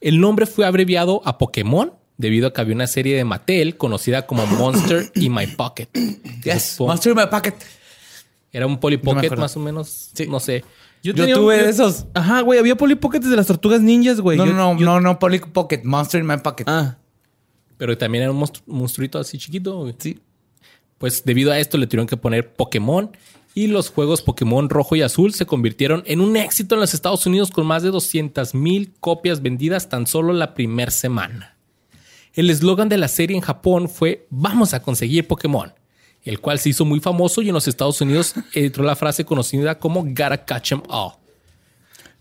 [0.00, 4.26] El nombre fue abreviado a Pokémon debido a que había una serie de Mattel conocida
[4.26, 5.88] como Monster in My Pocket.
[6.44, 6.76] Yes.
[6.80, 7.54] Monster in my pocket.
[8.52, 10.10] Era un Polly Pocket más o menos.
[10.28, 10.64] No sé.
[11.02, 12.06] Yo, tuve yo- de esos.
[12.14, 12.58] Ajá, güey.
[12.58, 14.38] Había Polly Pockets de las tortugas ninjas, güey.
[14.38, 15.82] No, Yo- no, no, yo- no, no, Polly Pocket.
[15.84, 16.64] Monster in my pocket.
[16.66, 16.96] Ah,
[17.76, 19.78] Pero también era un monstru- monstruito así chiquito.
[19.80, 19.94] güey.
[19.98, 20.18] Sí.
[20.98, 23.10] Pues debido a esto le tuvieron que poner Pokémon
[23.54, 27.26] y los juegos Pokémon rojo y azul se convirtieron en un éxito en los Estados
[27.26, 31.56] Unidos con más de 200 mil copias vendidas tan solo la primera semana.
[32.32, 35.72] El eslogan de la serie en Japón fue Vamos a conseguir Pokémon,
[36.22, 39.78] el cual se hizo muy famoso y en los Estados Unidos entró la frase conocida
[39.78, 41.14] como Gotta catch 'em all.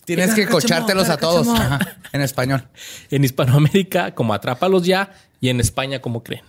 [0.05, 1.47] Tienes que cochártelos a todos.
[1.47, 2.67] Ajá, en español.
[3.11, 6.43] En Hispanoamérica como Atrápalos ya y en España como creen.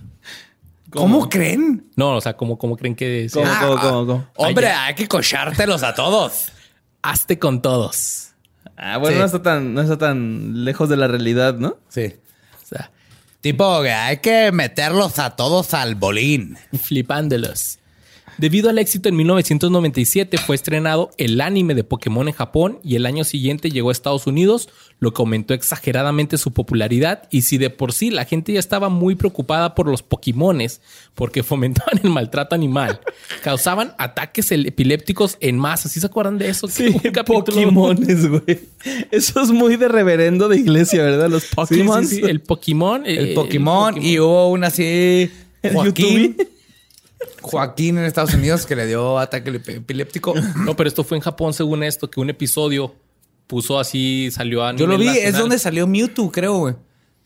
[0.91, 1.91] ¿Cómo, creen?
[1.97, 3.59] No, o sea, como, como creen que ¿Cómo, sea.
[3.61, 4.27] cómo, cómo, cómo?
[4.37, 6.49] Hombre, hay que cochártelos a todos.
[7.03, 8.29] Hazte con todos.
[8.77, 9.21] Ah, bueno, Sí.
[9.21, 11.79] no, está tan, no está tan lejos de la realidad, ¿no?
[11.89, 12.15] Sí.
[12.63, 12.91] O sea,
[13.41, 16.59] Tipo, que hay que meterlos a todos al bolín.
[16.79, 17.79] flipándolos.
[18.39, 23.07] Debido al éxito en 1997 fue estrenado el anime de Pokémon en Japón y el
[23.07, 24.69] año siguiente llegó a Estados Unidos,
[24.99, 28.89] lo que aumentó exageradamente su popularidad y si de por sí la gente ya estaba
[28.89, 30.81] muy preocupada por los Pokémones
[31.15, 33.01] porque fomentaban el maltrato animal,
[33.43, 35.89] causaban ataques epilépticos en masa.
[35.89, 36.69] ¿Sí se acuerdan de eso?
[36.69, 36.95] Sí,
[37.27, 38.59] Pokémones, güey.
[39.11, 41.29] Eso es muy de reverendo de iglesia, ¿verdad?
[41.29, 42.07] Los Pokémon.
[42.07, 43.05] sí, sí, el Pokémon.
[43.07, 45.31] eh, El Pokémon, y hubo un así.
[45.63, 46.35] ¿El Joaquín.
[46.37, 46.49] YouTube?
[47.43, 50.35] Joaquín en Estados Unidos que le dio ataque ep- epiléptico.
[50.57, 52.95] No, pero esto fue en Japón según esto, que un episodio
[53.47, 56.75] puso así, salió a Yo lo vi, es donde salió Mewtwo, creo, güey.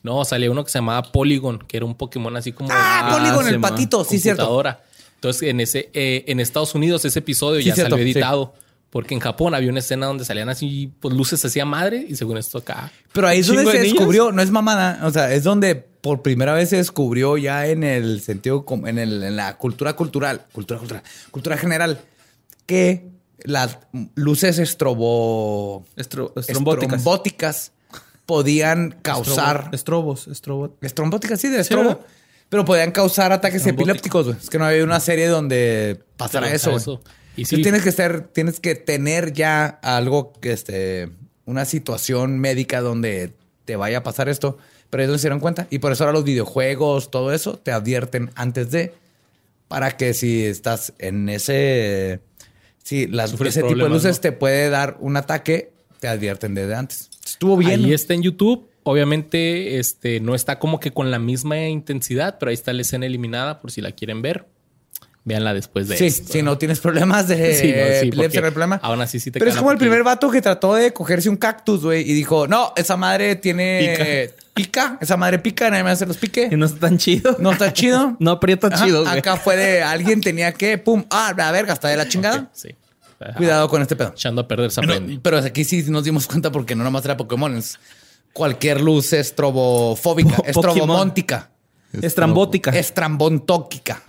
[0.03, 3.49] No, salía uno que se llamaba Polygon, que era un Pokémon así como Ah, Polygon,
[3.49, 4.63] el patito, sí, cierto.
[5.15, 8.13] Entonces, en ese, eh, en Estados Unidos, ese episodio Sí, ya cierto, salió sí.
[8.13, 8.55] editado.
[8.91, 12.37] Porque en Japón había una escena donde salían así, pues luces hacía madre, y según
[12.37, 12.93] esto acá.
[13.13, 13.95] Pero ahí es ¿Un donde se niños?
[13.95, 17.83] descubrió, no es mamada, o sea, es donde por primera vez se descubrió ya en
[17.83, 21.99] el sentido, en, el- en la cultura cultural, cultura cultural, cultura general,
[22.67, 23.09] que
[23.43, 23.79] las
[24.15, 26.93] luces estrobo, Estro- estrombóticas.
[26.99, 27.73] estrombóticas
[28.27, 30.73] podían causar, Estrobos, estrobos.
[30.83, 31.99] estrombóticas, sí, de estrobo,
[32.51, 34.37] pero podían causar ataques epilépticos, güey.
[34.39, 37.01] Es que no había una serie donde pasara eso, eso.
[37.35, 41.09] Y sí, tienes que ser, tienes que tener ya algo que este,
[41.47, 43.33] una situación médica donde
[43.65, 44.59] te vaya a pasar esto.
[44.95, 45.67] Pero ellos no se dieron cuenta.
[45.71, 48.95] Y por eso ahora los videojuegos, todo eso, te advierten antes de.
[49.67, 52.21] Para que si estás en ese.
[52.85, 54.21] Si las, ese tipo de luces ¿no?
[54.21, 57.11] te puede dar un ataque, te advierten desde antes.
[57.27, 57.85] Estuvo bien.
[57.85, 58.69] Ahí está en YouTube.
[58.85, 63.05] Obviamente, este no está como que con la misma intensidad, pero ahí está la escena
[63.07, 64.47] eliminada por si la quieren ver.
[65.27, 66.33] Véanla después de Sí, esto.
[66.33, 68.81] si no tienes problemas de Sí, no, sí, epilepsia, no hay problema.
[68.83, 71.37] aún así sí te Pero es como el primer vato que trató de cogerse un
[71.37, 74.45] cactus, güey, y dijo, no, esa madre tiene Pica.
[74.53, 76.49] pica, esa madre pica, nadie me hace los pique.
[76.53, 77.37] Y no está tan chido.
[77.39, 78.17] No está chido.
[78.21, 79.19] No aprieta Ajá, chido, güey.
[79.19, 82.51] Acá fue de alguien tenía que, pum, ah, la verga, está de la chingada.
[82.53, 82.69] Sí.
[83.39, 84.11] Cuidado con este pedo.
[84.11, 87.17] Echando a perder se No, pero aquí sí nos dimos cuenta porque no nomás era
[87.17, 87.79] Pokémon, es
[88.35, 91.51] cualquier luz estrobofóbica, Po- estrobomóntica,
[92.03, 92.71] Estrambótica.
[92.71, 94.03] estrambontóquica.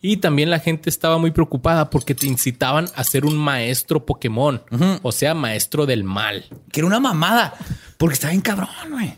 [0.00, 4.62] Y también la gente estaba muy preocupada porque te incitaban a ser un maestro Pokémon.
[5.02, 6.44] O sea, maestro del mal.
[6.70, 7.54] Que era una mamada,
[7.96, 9.14] porque está bien cabrón, güey.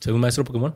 [0.00, 0.74] ¿Ser un maestro Pokémon?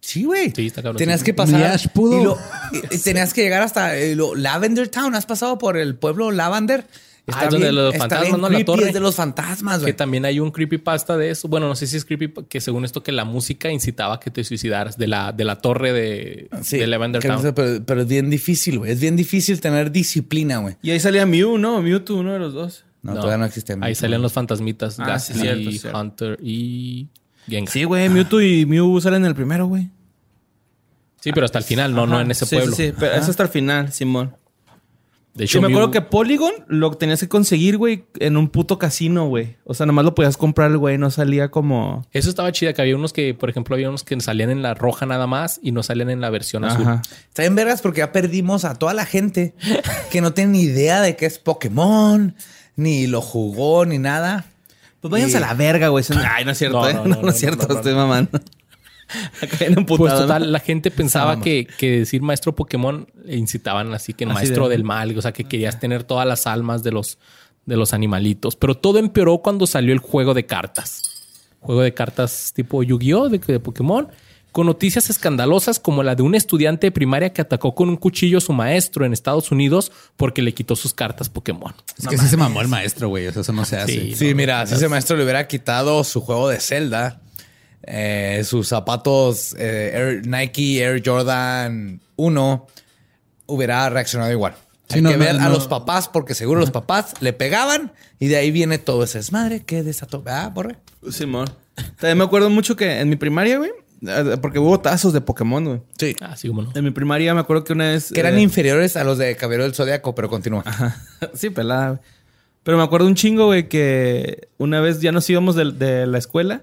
[0.00, 0.50] Sí, güey.
[0.56, 0.96] Sí, está cabrón.
[0.98, 1.26] Tenías Sí.
[1.26, 1.58] que pasar.
[1.58, 2.18] Ni Ash pudo.
[2.20, 2.38] Y, lo-
[2.72, 5.14] y- y tenías que llegar hasta eh, lo- Lavender Town.
[5.14, 6.86] ¿Has pasado por el pueblo Lavender?
[7.34, 8.48] Ah, es donde de los está fantasmas, bien ¿no?
[8.58, 8.86] La torre.
[8.88, 9.92] Es de los fantasmas, Que güey.
[9.96, 11.48] también hay un creepypasta de eso.
[11.48, 14.30] Bueno, no sé si es creepy, que según esto que la música incitaba a que
[14.30, 17.52] te suicidaras de la, de la torre de, Sí, de Lavender que Town.
[17.54, 18.92] pero, pero es bien difícil, güey.
[18.92, 20.76] Es bien difícil tener disciplina, güey.
[20.82, 21.80] Y ahí salía Mew, ¿no?
[21.82, 22.84] Mewtwo, uno de los dos.
[23.02, 23.76] No, todavía no existe.
[23.80, 25.98] Ahí salían los fantasmitas, Ah, Gastly, sí, cierto, cierto.
[26.00, 27.08] Hunter y
[27.48, 27.72] Gengar.
[27.72, 28.08] Sí, güey.
[28.10, 29.88] Mewtwo y Mew salen en el primero, güey.
[31.22, 32.74] Sí, pero hasta el final, no, no en ese Sí, pueblo.
[32.74, 34.34] Sí, sí, pero eso hasta el final, Simón.
[35.34, 38.78] De hecho, Yo me acuerdo que Polygon lo tenías que conseguir, güey, en un puto
[38.78, 39.56] casino, güey.
[39.64, 40.98] O sea, nomás lo podías comprar, güey.
[40.98, 42.04] No salía como...
[42.12, 44.74] Eso estaba chida, que había unos que, por ejemplo, había unos que salían en la
[44.74, 46.82] roja nada más y no salían en la versión azul.
[46.82, 47.02] Ajá.
[47.28, 49.54] Está bien vergas porque ya perdimos a toda la gente
[50.10, 52.34] que no tiene ni idea de qué es Pokémon,
[52.74, 54.46] ni lo jugó, ni nada.
[55.00, 56.04] Pues váyanse a la verga, güey.
[56.28, 56.94] Ay, no es cierto, No, ¿eh?
[56.94, 57.68] no, No, no, no, no, es cierto.
[57.68, 58.40] no, no, estoy mamando.
[59.42, 63.92] Acá viene un Pues total, la gente pensaba que, que decir maestro Pokémon le incitaban
[63.94, 66.82] así que Así maestro de- del mal, o sea que querías tener todas las almas
[66.82, 67.18] de los,
[67.66, 68.56] de los animalitos.
[68.56, 71.02] Pero todo empeoró cuando salió el juego de cartas.
[71.60, 73.28] Juego de cartas tipo Yu-Gi-Oh!
[73.28, 74.08] De, de Pokémon.
[74.52, 78.38] Con noticias escandalosas como la de un estudiante de primaria que atacó con un cuchillo
[78.38, 81.72] a su maestro en Estados Unidos porque le quitó sus cartas Pokémon.
[81.96, 83.28] Es que sí se mamó el maestro, güey.
[83.28, 83.92] O sea, eso no se hace.
[83.92, 84.14] Sí.
[84.16, 87.20] Sí, mira, si ese maestro le hubiera quitado su juego de Zelda,
[87.82, 92.66] eh, sus zapatos eh, Air- Nike Air Jordan 1,
[93.46, 94.54] hubiera reaccionado igual.
[94.88, 97.92] Sí, Hay no, que no, ver a los papás, porque seguro los papás le pegaban
[98.18, 100.22] y de ahí viene todo ese desmadre que desató.
[100.26, 100.76] Ah, borre.
[101.10, 101.48] Simón.
[101.98, 103.70] También me acuerdo mucho que en mi primaria, güey,
[104.06, 105.80] eh, porque hubo tazos de Pokémon, güey.
[105.98, 106.16] Sí.
[106.20, 106.72] Así como no.
[106.74, 108.10] En mi primaria me acuerdo que una vez...
[108.12, 110.64] Que eran eh, inferiores a los de Caballero del Zodiaco, pero continúa.
[111.34, 112.00] sí, pelada, güey.
[112.62, 116.18] Pero me acuerdo un chingo, güey, que una vez ya nos íbamos de, de la
[116.18, 116.62] escuela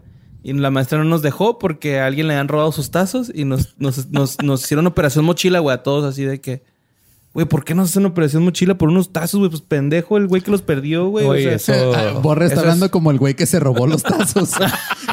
[0.50, 3.44] y la maestra no nos dejó porque a alguien le han robado sus tazos y
[3.46, 6.64] nos, nos, nos, nos hicieron operación mochila, güey, a todos así de que...
[7.34, 9.52] Güey, ¿por qué nos hacen operación mochila por unos tazos, güey?
[9.52, 11.26] Pues pendejo el güey que los perdió, güey.
[11.28, 13.60] Oye, o sea, eso- Ah, Borre está Eso hablando es- como el güey que se
[13.60, 14.52] robó los tazos.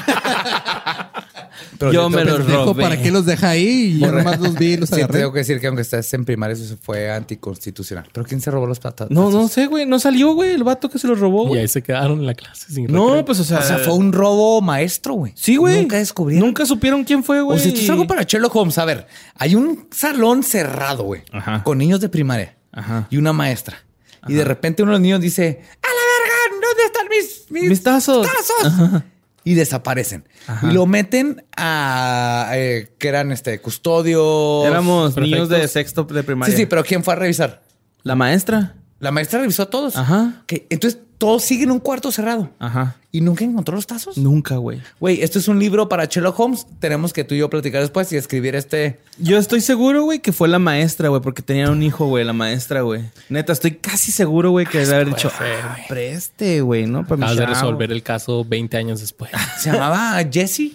[1.78, 2.82] Pero Yo me los robé.
[2.82, 3.94] ¿para qué los deja ahí?
[3.96, 5.18] Y yo nomás los vi y los Sí, agarré.
[5.20, 8.08] tengo que decir que aunque estés en primaria, eso fue anticonstitucional.
[8.12, 9.10] ¿Pero quién se robó los patatas?
[9.10, 9.84] No, no sé, güey.
[9.86, 12.34] No salió, güey, el vato que se los robó, Y ahí se quedaron en la
[12.34, 13.24] clase sin No, recreo.
[13.24, 13.58] pues, o sea...
[13.58, 15.32] O sea, fue un robo maestro, güey.
[15.36, 15.80] Sí, güey.
[15.82, 16.46] Nunca descubrieron.
[16.46, 17.58] Nunca supieron quién fue, güey.
[17.58, 18.78] O sea, esto es algo para Sherlock Holmes.
[18.78, 19.06] A ver,
[19.36, 21.62] hay un salón cerrado, güey, Ajá.
[21.64, 23.06] con niños de primaria Ajá.
[23.10, 23.78] y una maestra.
[24.26, 26.66] Y de repente uno de los niños dice, ¡A la verga!
[26.66, 28.26] ¿Dónde están mis, mis, Mis tazos.
[28.26, 29.02] tazos?"
[29.44, 30.26] Y desaparecen.
[30.62, 32.50] Y lo meten a...
[32.54, 34.66] eh, que eran este custodios.
[34.66, 35.30] Éramos Perfectos.
[35.30, 36.54] niños de sexto de primaria.
[36.54, 37.62] Sí, sí, pero ¿quién fue a revisar?
[38.02, 38.76] La maestra.
[39.00, 39.96] La maestra revisó a todos.
[39.96, 40.42] Ajá.
[40.46, 42.50] Que, entonces todos siguen en un cuarto cerrado.
[42.58, 42.96] Ajá.
[43.10, 44.18] ¿Y nunca encontró los tazos?
[44.18, 44.82] Nunca, güey.
[45.00, 46.66] Güey, esto es un libro para Sherlock Holmes.
[46.80, 49.00] Tenemos que tú y yo platicar después y escribir este.
[49.16, 52.34] Yo estoy seguro, güey, que fue la maestra, güey, porque tenía un hijo, güey, la
[52.34, 53.04] maestra, güey.
[53.30, 57.06] Neta, estoy casi seguro, güey, que debe haber dicho, "Ah, preste, güey, ¿no?
[57.06, 57.54] Para Acabas de chavo".
[57.54, 59.30] resolver el caso 20 años después.
[59.58, 60.72] ¿Se llamaba Jesse?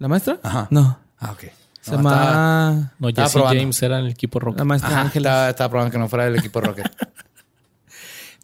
[0.00, 0.40] ¿La maestra?
[0.42, 0.66] Ajá.
[0.70, 0.98] No.
[1.20, 1.44] Ah, ok.
[1.82, 3.34] Se No, llama No, Jesse.
[3.44, 4.58] James era en el equipo rock.
[4.58, 6.86] la maestra estaba, estaba probando que no fuera del equipo Rocket.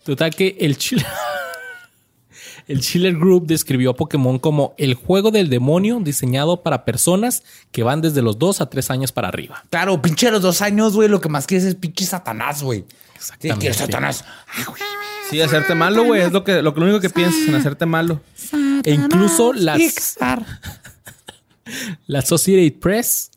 [0.07, 1.05] Total que el Chiller...
[2.69, 7.43] el Chiller Group describió a Pokémon como el juego del demonio diseñado para personas
[7.73, 9.65] que van desde los 2 a 3 años para arriba.
[9.71, 11.09] claro, pinche los dos años, güey.
[11.09, 12.81] Lo que más quieres es pinche Satanás, güey.
[12.81, 13.61] Sí, Exactamente.
[13.61, 14.25] quieres Satanás.
[15.31, 17.85] Sí, hacerte malo, güey, es lo que lo, que- lo único que piensas en hacerte
[17.87, 18.21] malo.
[18.85, 20.17] E incluso las,
[22.07, 23.31] la Associated Press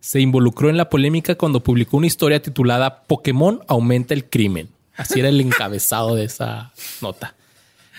[0.00, 4.68] se involucró en la polémica cuando publicó una historia titulada Pokémon aumenta el crimen.
[4.98, 7.34] Así era el encabezado de esa nota.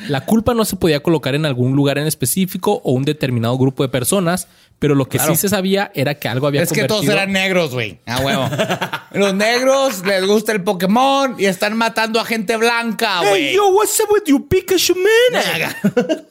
[0.07, 3.83] La culpa no se podía colocar en algún lugar en específico o un determinado grupo
[3.83, 4.47] de personas,
[4.79, 5.35] pero lo que Claro.
[5.35, 7.99] sí se sabía era que algo había Es que todos convertido- eran negros, güey.
[8.05, 8.49] A huevo.
[9.11, 13.57] los negros les gusta el Pokémon y están matando a gente blanca, güey.
[13.59, 15.73] what's up with you Pikachu, man?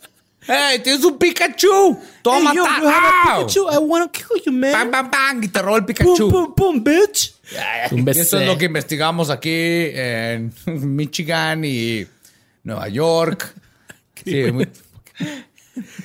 [0.48, 1.98] ¡Ey, tienes un Pikachu!
[2.22, 3.68] ¡Toma, Hey, yo, you have a Pikachu.
[3.70, 4.72] I wanna kill you, man.
[4.72, 5.42] ¡Pam, pam, pam!
[5.44, 6.30] Y te roba el Boom, Pikachu.
[6.30, 7.34] boom, boom, bitch.
[8.06, 12.06] Esto es lo que investigamos aquí en Michigan y
[12.64, 13.54] Nueva York.
[14.24, 14.68] Sí, muy-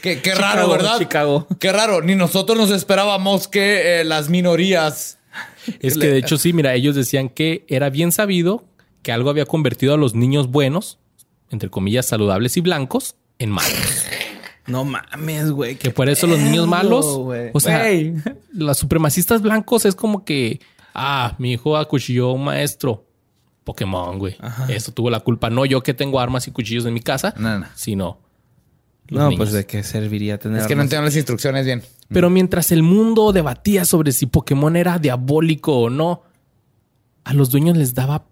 [0.04, 1.00] Qué, qué raro, ¿verdad?
[1.00, 1.48] Chicago.
[1.60, 2.02] Qué raro.
[2.04, 5.18] Ni nosotros nos esperábamos que eh, las minorías.
[5.80, 8.64] Es que de hecho sí, mira, ellos decían que era bien sabido
[9.02, 11.00] que algo había convertido a los niños buenos,
[11.50, 14.06] entre comillas saludables y blancos, en malos.
[14.68, 15.76] No mames, güey.
[15.76, 18.14] Que por eso los niños malos, o sea, Güey.
[18.54, 20.62] los supremacistas blancos es como que,
[20.94, 23.06] ah, mi hijo acuchilló a un maestro.
[23.64, 24.36] Pokémon, güey.
[24.68, 25.50] Eso tuvo la culpa.
[25.50, 27.66] No yo que tengo armas y cuchillos en mi casa, No, no.
[27.76, 28.20] sino
[29.08, 29.38] los No, niños.
[29.38, 30.60] pues de qué serviría tener.
[30.62, 31.82] Es que no entiendo las instrucciones bien.
[32.10, 36.24] Pero mientras el mundo debatía sobre si Pokémon era diabólico o no,
[37.24, 38.26] a los dueños les daba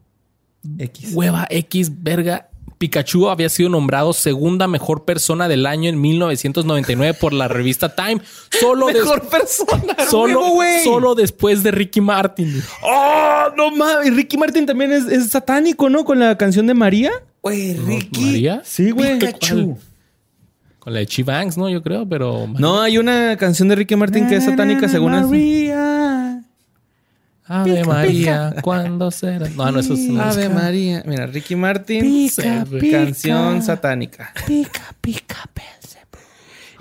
[0.80, 1.14] X.
[1.14, 2.50] hueva X, verga.
[2.82, 8.20] Pikachu había sido nombrado segunda mejor persona del año en 1999 por la revista Time.
[8.60, 9.96] Solo, des- Mejor persona.
[10.10, 10.42] solo,
[10.84, 12.60] solo después de Ricky Martin.
[12.82, 14.08] ¡Oh, no mames!
[14.08, 16.04] Y Ricky Martin también es, es satánico, ¿no?
[16.06, 17.12] Con la canción de María.
[17.44, 18.20] Güey, Ricky.
[18.22, 18.62] María.
[18.66, 19.20] Sí, güey.
[19.20, 19.78] Pikachu.
[20.80, 21.70] Con la de Chivanks, ¿no?
[21.70, 22.48] Yo creo, pero...
[22.58, 25.28] No, hay una canción de Ricky Martin que es satánica, según eso.
[25.28, 26.01] María.
[27.54, 29.50] Ave María, ¿cuándo será?
[29.50, 30.10] No, no, eso es...
[30.18, 31.04] Ave María.
[31.06, 32.02] Mira, Ricky Martin.
[32.02, 33.04] Pica, pica.
[33.04, 34.34] Canción satánica.
[34.48, 36.18] Pica, pica, Belzebú.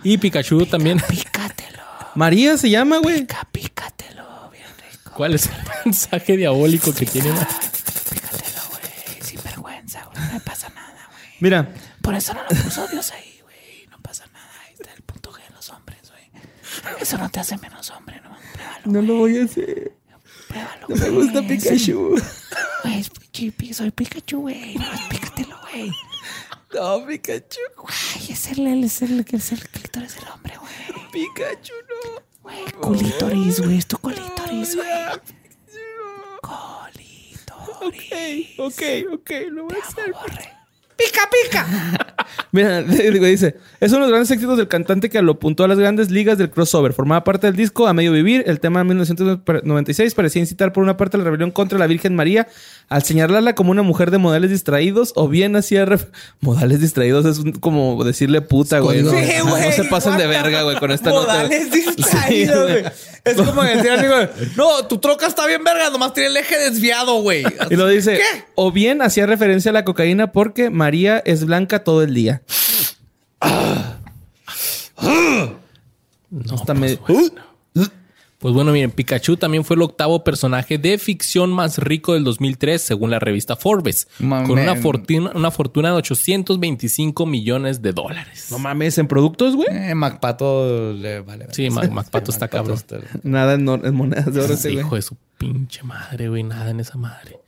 [0.04, 1.00] Y Pikachu también.
[1.08, 1.82] Pícatelo,
[2.14, 3.20] María se llama, güey.
[3.22, 5.10] pica, pícatelo, bien rico.
[5.16, 5.52] ¿Cuál es el
[5.84, 7.30] mensaje diabólico que tiene?
[7.30, 10.24] Pícatelo, güey, sin vergüenza, güey.
[10.24, 11.22] No me pasa nada, güey.
[11.40, 11.68] Mira,
[12.00, 13.86] Por eso no lo puso Dios ahí, güey.
[13.90, 14.46] No pasa nada.
[14.66, 17.00] Ahí está el punto G de los hombres, güey.
[17.00, 18.30] Eso no te hace menos hombre, no.
[18.52, 19.92] Pruébalo, no lo voy a hacer.
[20.50, 20.86] Pruébalo.
[20.88, 21.42] No me gusta.
[21.42, 22.20] Pikachu.
[22.82, 23.04] Güey,
[23.72, 24.74] soy Pikachu, güey.
[24.74, 25.92] No, pícatelo, güey.
[26.74, 27.60] No, Pikachu.
[27.76, 31.08] Güey, es el, es el, es el clítoris del hombre, güey.
[31.12, 32.22] Pikachu, no.
[32.42, 33.78] Güey, colítoris, güey.
[33.78, 34.88] Es tu colítoris, güey.
[36.42, 37.38] Colítoris.
[38.58, 38.82] Ok,
[39.12, 40.12] ok, lo voy a hacer.
[40.12, 40.60] Borre.
[42.52, 45.78] Mira, dice, es uno de los grandes éxitos del cantante que lo apuntó a las
[45.78, 46.92] grandes ligas del crossover.
[46.92, 48.44] Formaba parte del disco A Medio Vivir.
[48.46, 52.48] El tema de 1996 parecía incitar por una parte la rebelión contra la Virgen María
[52.88, 55.86] al señalarla como una mujer de modales distraídos o bien hacía...
[56.40, 59.02] Modales distraídos es un- como decirle puta, güey.
[59.02, 59.10] ¿no?
[59.10, 59.18] Sí,
[59.72, 61.20] se pasen de verga, güey, con esta nota.
[61.34, 62.80] Modales Sí, distraídos, güey.
[62.82, 62.92] güey.
[63.24, 64.14] Es como decir, amigo,
[64.56, 67.44] no, tu troca está bien verga, nomás tiene el eje desviado, güey.
[67.70, 68.44] Y lo dice, ¿Qué?
[68.54, 72.29] o bien hacía referencia a la cocaína porque María es blanca todo el día.
[76.30, 77.42] No, Hasta pues, me- bueno.
[78.38, 82.80] Pues bueno, miren, Pikachu también fue el octavo personaje de ficción más rico del 2003,
[82.80, 88.46] según la revista Forbes, con una fortuna, una fortuna de 825 millones de dólares.
[88.50, 89.68] No mames, en productos, güey.
[89.70, 91.48] Eh, Macpato le vale.
[91.52, 92.80] Sí, Mac- Macpato está cabrón.
[93.24, 94.86] Nada en, en monedas de oro, ese, Sí, güey.
[94.86, 97.38] hijo de su pinche madre, güey, nada en esa madre.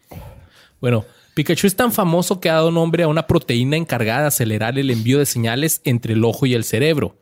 [0.79, 4.79] Bueno, Pikachu es tan famoso que ha dado nombre a una proteína encargada de acelerar
[4.79, 7.17] el envío de señales entre el ojo y el cerebro.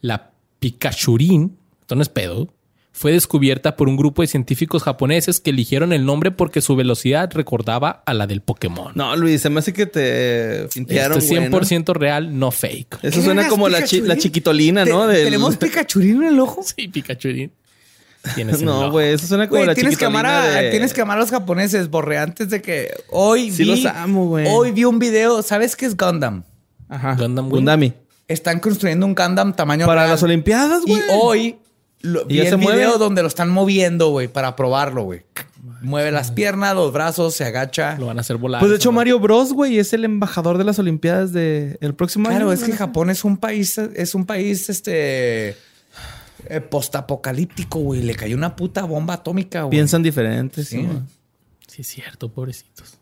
[0.00, 2.52] La Pikachurin, esto no es pedo,
[2.92, 7.30] fue descubierta por un grupo de científicos japoneses que eligieron el nombre porque su velocidad
[7.34, 8.92] recordaba a la del Pokémon.
[8.94, 13.00] No, Luis, se me hace que te fintearon, Esto es güey, 100% real, no fake.
[13.02, 15.06] Eso suena como la, chi- la chiquitolina, ¿no?
[15.06, 16.62] Del- ¿Tenemos Pikachurín en el ojo?
[16.76, 17.50] Sí, Pikachurin.
[18.34, 20.70] Tienes No, güey, eso suena como Güey, la tienes que, amar a, de...
[20.70, 23.70] tienes que amar a los japoneses, Borre, antes de que hoy Sí vi...
[23.70, 24.46] los amo, güey.
[24.48, 26.44] Hoy vi un video, ¿sabes qué es Gundam?
[26.88, 27.14] Ajá.
[27.14, 27.48] Gundam.
[27.48, 27.94] Gundami.
[28.28, 30.12] Están construyendo un Gundam tamaño Para real.
[30.12, 30.98] las Olimpiadas, güey.
[30.98, 31.58] Y hoy
[32.00, 35.22] lo, ¿Y vi el se video donde lo están moviendo, güey, para probarlo, güey.
[35.82, 37.96] Mueve las piernas, los brazos, se agacha.
[37.98, 38.60] Lo van a hacer volar.
[38.60, 38.92] Pues de hecho.
[38.92, 42.38] Mario Bros, güey, es el embajador de las Olimpiadas del el próximo año.
[42.38, 42.72] Claro, es que.
[42.72, 45.56] Japón es un país, es un país, este,
[46.48, 48.02] eh, postapocalíptico, güey.
[48.02, 49.70] Le cayó una puta bomba atómica, güey.
[49.70, 50.68] Piensan diferentes.
[50.68, 50.82] Sí.
[50.82, 51.06] ¿no?
[51.66, 52.98] Sí, es cierto, pobrecitos.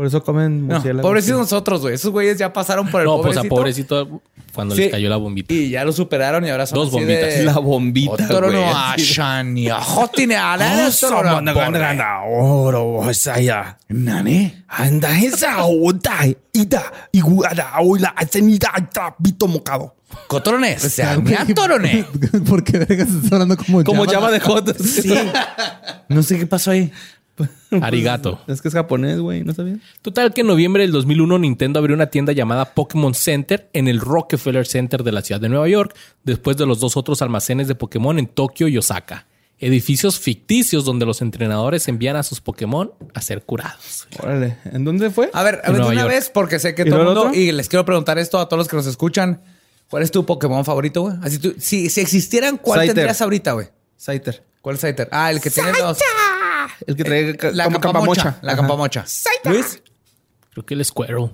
[0.00, 1.92] Por eso comen No, pobrecitos nosotros, güey.
[1.96, 4.06] Esos güeyes ya pasaron por el No, pues a pobrecito.
[4.06, 4.22] pobrecito
[4.54, 4.80] cuando Sí.
[4.84, 5.52] les cayó la bombita.
[5.52, 7.34] Y ya lo superaron y ahora son Dos así bombitas.
[7.34, 8.52] de- La bombita, Otro güey.
[8.54, 10.88] no así de- ashani, ajotine, ala,
[11.52, 13.76] gana oro, saya.
[13.90, 14.54] Nani?
[14.68, 16.24] Anda esa oda,
[16.54, 16.82] ida,
[17.12, 18.72] iguada, oila, asenida,
[19.22, 19.96] pito mocado.
[20.28, 21.04] Cotrones, se
[21.54, 22.06] torone.
[22.48, 24.78] ¿Por qué vergas estás hablando como Como llama de Hot.
[24.78, 25.12] Sí.
[26.08, 26.90] No sé qué pasó ahí.
[27.80, 28.40] Arigato.
[28.46, 29.78] Es que es japonés, güey, ¿no sabías?
[30.02, 34.00] Total que en noviembre del 2001 Nintendo abrió una tienda llamada Pokémon Center en el
[34.00, 35.94] Rockefeller Center de la ciudad de Nueva York,
[36.24, 39.26] después de los dos otros almacenes de Pokémon en Tokio y Osaka.
[39.62, 44.08] Edificios ficticios donde los entrenadores envían a sus Pokémon a ser curados.
[44.18, 45.28] Órale, ¿en dónde fue?
[45.34, 46.08] A ver, a ver, de una York.
[46.14, 47.20] vez, porque sé que ¿Y todo el mundo.
[47.26, 47.34] otro?
[47.34, 49.42] Y les quiero preguntar esto a todos los que nos escuchan.
[49.90, 51.16] ¿Cuál es tu Pokémon favorito, güey?
[51.20, 52.94] Así tú, si, si existieran, ¿cuál Scyther.
[52.94, 53.66] tendrías ahorita, güey?
[53.96, 54.42] Saiter.
[54.62, 55.08] ¿Cuál es Scyther?
[55.12, 55.98] Ah, el que tiene los.
[56.86, 58.22] El que trae ca- La como campamocha.
[58.22, 58.38] campamocha.
[58.46, 58.60] La Ajá.
[58.60, 59.04] campamocha.
[59.44, 59.82] Luis.
[60.52, 61.30] Creo que el Squirrel.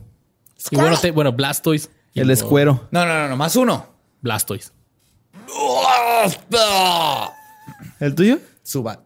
[0.70, 1.88] Y bueno, te- bueno, Blastoise.
[2.14, 2.88] y El luego escuero.
[2.90, 3.36] No, no, no, no.
[3.36, 3.86] Más uno.
[4.22, 4.72] Blastoise.
[8.00, 8.38] ¿El tuyo?
[8.62, 9.00] Subat.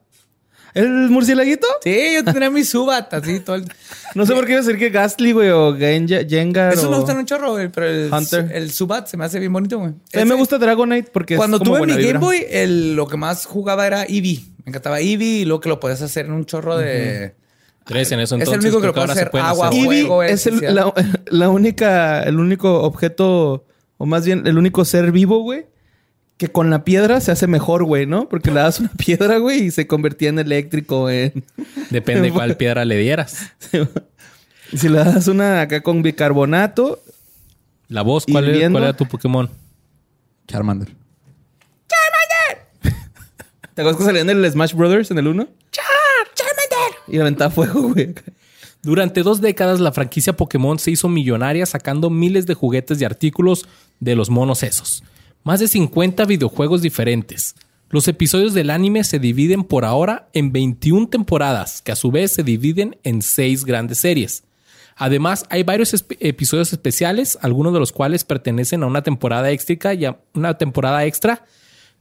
[0.73, 1.67] ¿El murcielaguito?
[1.83, 3.65] Sí, yo tendría mi Subat así todo el...
[4.15, 6.73] No sé por qué iba a decir que Gastly, güey, o Genja- Jengar.
[6.73, 6.91] Eso o...
[6.93, 8.51] me gusta un chorro, güey, pero el, Hunter.
[8.55, 9.91] el Subat se me hace bien bonito, güey.
[9.91, 12.21] A mí me Ese- gusta Dragonite porque Cuando es como tuve mi buena Game vibra.
[12.21, 14.45] Boy, el- lo que más jugaba era Eevee.
[14.65, 17.35] Me encantaba Eevee y luego que lo podías hacer en un chorro de...
[17.85, 18.65] Tres en eso Es el entonces.
[18.73, 19.85] único que lo puede hacer agua, hacer.
[19.85, 20.93] Fuego, es el- la,
[21.27, 23.65] la única, el único objeto,
[23.97, 25.67] o más bien el único ser vivo, güey,
[26.37, 28.29] que con la piedra se hace mejor, güey, ¿no?
[28.29, 31.43] Porque le das una piedra, güey, y se convertía en eléctrico, en...
[31.91, 33.51] Depende cuál piedra le dieras.
[34.73, 37.01] Y si le das una acá con bicarbonato,
[37.89, 38.77] La voz, ¿cuál, era, Hirviendo.
[38.79, 39.51] cuál era tu Pokémon?
[40.47, 40.89] Charmander.
[43.83, 45.49] ¿Te acuerdas que salían en el Smash Brothers en el 1?
[47.09, 48.15] Y aventaba fuego, güey.
[48.83, 53.67] Durante dos décadas la franquicia Pokémon se hizo millonaria sacando miles de juguetes y artículos
[54.01, 55.03] de los monos esos.
[55.45, 57.55] Más de 50 videojuegos diferentes.
[57.91, 62.33] Los episodios del anime se dividen por ahora en 21 temporadas, que a su vez
[62.33, 64.45] se dividen en 6 grandes series.
[64.97, 69.95] Además, hay varios espe- episodios especiales, algunos de los cuales pertenecen a una temporada extra
[69.95, 71.45] y a una temporada extra,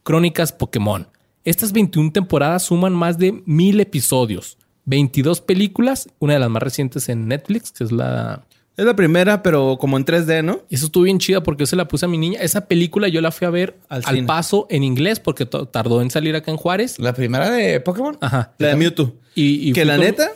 [0.04, 1.08] Crónicas Pokémon.
[1.46, 7.10] Estas 21 temporadas suman más de mil episodios, 22 películas, una de las más recientes
[7.10, 8.44] en Netflix, que es la...
[8.78, 10.62] Es la primera, pero como en 3D, ¿no?
[10.70, 12.40] Y eso estuvo bien chida porque yo se la puse a mi niña.
[12.40, 16.34] Esa película yo la fui a ver Al paso en inglés porque tardó en salir
[16.38, 16.98] acá en Juárez.
[16.98, 18.18] La primera de Pokémon.
[18.22, 18.54] Ajá.
[18.58, 19.16] La de Mewtwo.
[19.36, 20.32] Y, y que la con- neta,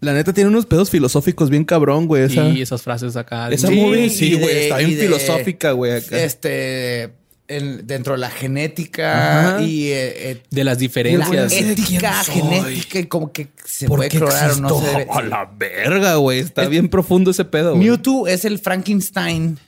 [0.00, 2.22] la neta tiene unos pedos filosóficos bien cabrón, güey.
[2.22, 3.50] Esa, Y esas frases acá.
[3.50, 4.56] esa Sí, movie, sí, güey.
[4.60, 5.92] Está bien filosófica, güey.
[5.92, 6.22] acá.
[6.22, 7.12] Este...
[7.48, 9.62] en- dentro de la genética Ajá.
[9.62, 9.88] y...
[9.88, 11.52] eh, eh, de las la diferencias.
[11.52, 15.06] ética genética y como que se puede explorar o no se debe.
[15.10, 16.38] A la verga, güey.
[16.40, 17.88] Está bien profundo ese pedo, güey.
[17.88, 19.58] Mewtwo es el Frankenstein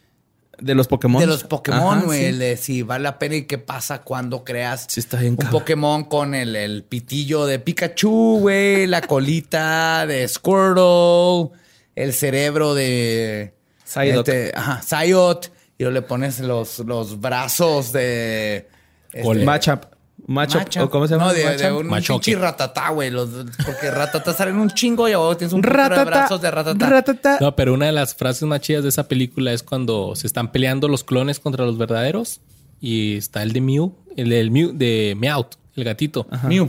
[0.59, 1.21] De los Pokémon.
[1.21, 2.33] de los Pokémon, güey.
[2.57, 2.57] sí.
[2.57, 5.61] Si vale la pena y qué pasa cuando creas Sí, está bien un cabrón.
[5.61, 11.51] Pokémon con el, el pitillo de Pikachu, güey, la colita de Squirtle,
[11.95, 13.53] el cerebro de
[13.85, 14.29] Psyduck.
[14.29, 15.47] este, ajá, Psyduck,
[15.79, 18.69] y luego le pones los, los brazos de
[19.13, 19.85] este, Matchup.
[20.29, 20.61] Matchup.
[20.61, 20.83] Matchup.
[20.83, 21.27] ¿O cómo se llama?
[21.27, 23.11] No, de, un pinche ratatá, güey.
[23.11, 23.29] los-
[23.65, 26.05] Porque ratatá salen un chingo y abajo tienes un putero de Ratata.
[26.11, 26.89] brazos de ratatá.
[26.89, 27.39] Ratata.
[27.41, 30.51] No, pero una de las frases más chidas de esa película es cuando se están
[30.51, 32.41] peleando los clones contra los verdaderos.
[32.81, 36.27] Y está el de Mew, el del Mew, de Meowth, el gatito.
[36.47, 36.69] Mew.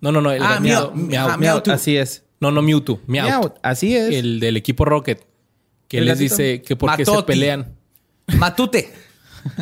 [0.00, 0.92] No, no, no, el Ah, gatito.
[0.94, 1.38] Meow.
[1.38, 1.62] Meow.
[1.66, 2.24] Así es.
[2.40, 3.28] No, no Mewtwo, Meowth.
[3.28, 4.14] Meow, Así es.
[4.14, 5.24] El del equipo Rocket.
[5.88, 6.34] Que ¿El les gatito?
[6.36, 7.76] dice que porque se pelean.
[8.38, 8.92] Matute.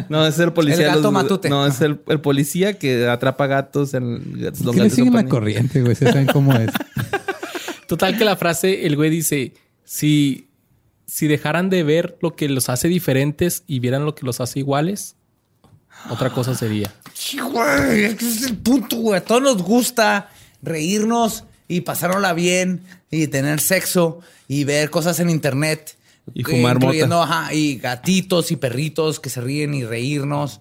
[0.09, 0.87] No, es el policía.
[0.87, 1.49] El gato los- matute.
[1.49, 5.95] No, es el, el policía que atrapa gatos en los gatos siguen la corriente, güey.
[5.95, 6.69] Se saben cómo es.
[7.87, 9.55] Total que la frase, el güey dice,
[9.85, 10.49] si,
[11.07, 14.59] si dejaran de ver lo que los hace diferentes y vieran lo que los hace
[14.59, 15.15] iguales,
[16.11, 16.93] otra cosa sería.
[17.15, 19.19] Sí, güey, es que ese es el punto, güey.
[19.21, 20.29] A todos nos gusta
[20.63, 25.97] reírnos y pasárnosla bien y tener sexo y ver cosas en internet.
[26.35, 26.79] Y fumar
[27.13, 30.61] ajá, y gatitos y perritos que se ríen y reírnos.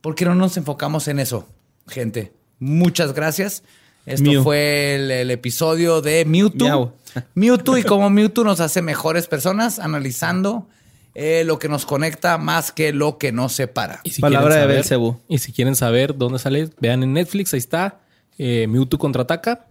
[0.00, 1.48] ¿Por qué no nos enfocamos en eso,
[1.88, 2.32] gente?
[2.58, 3.62] Muchas gracias.
[4.06, 4.42] Esto Mew.
[4.42, 6.66] fue el, el episodio de Mewtwo.
[6.66, 6.92] Miau.
[7.34, 10.68] Mewtwo y cómo Mewtwo nos hace mejores personas analizando
[11.14, 14.00] eh, lo que nos conecta más que lo que nos separa.
[14.04, 15.20] Y si Palabra quieren de saber- Belcebú.
[15.28, 17.98] Y si quieren saber dónde sale, vean en Netflix, ahí está.
[18.38, 19.66] eh, Mewtwo contraataca,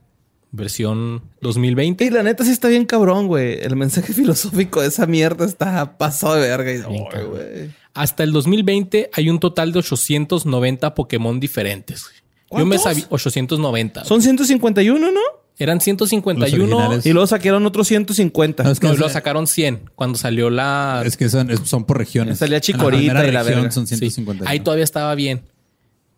[0.55, 2.05] versión 2020.
[2.05, 3.59] Y la neta sí está bien cabrón, güey.
[3.61, 6.71] El mensaje filosófico de esa mierda está pasado de verga.
[6.73, 7.71] Y, güey.
[7.93, 12.05] Hasta el 2020 hay un total de 890 Pokémon diferentes.
[12.51, 14.05] Yo me sabía 890.
[14.05, 15.19] Son 151, ¿no?
[15.57, 17.05] Eran Los 151 originales.
[17.05, 18.63] Y luego sacaron otros 150.
[18.63, 21.01] No, es que No, sacaron 100 cuando salió la.
[21.05, 22.39] Es que son, son por regiones.
[22.39, 23.71] Salía En Chikorita primera y la verga.
[23.71, 24.49] son Sí, 150.
[24.49, 25.43] ahí todavía estaba bien.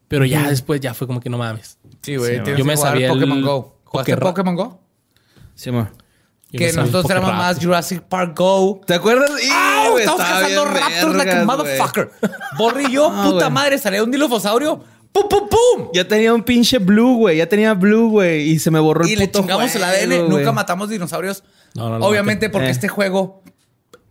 [0.08, 1.78] Pero ya después ya fue como que no mames.
[2.02, 2.42] Sí, güey.
[2.58, 3.77] Yo me sabía el Pokémon Go.
[3.88, 4.82] ¿Jugaste Pokémon Go?
[5.56, 5.92] Sí, amor.
[6.52, 8.80] Que nosotros éramos más Jurassic Park Go.
[8.86, 9.32] ¿Te acuerdas?
[9.44, 9.88] ¡Y, ¡Ah!
[9.92, 12.12] güey, Estamos estaba cazando raptors like a motherfucker.
[12.58, 14.82] Borre y yo, Ah, puta madre, salía un dilofosaurio.
[15.12, 15.90] ¡Pum, pum, pum!
[15.94, 17.38] Ya tenía un pinche blue, güey.
[17.38, 18.50] Ya tenía blue, güey.
[18.52, 20.08] Y se me borró el Y le puto chingamos el juego, ADN.
[20.28, 20.30] güey.
[20.30, 21.44] Nunca matamos dinosaurios.
[21.76, 22.72] No, no lo Obviamente porque Eh.
[22.72, 23.42] este juego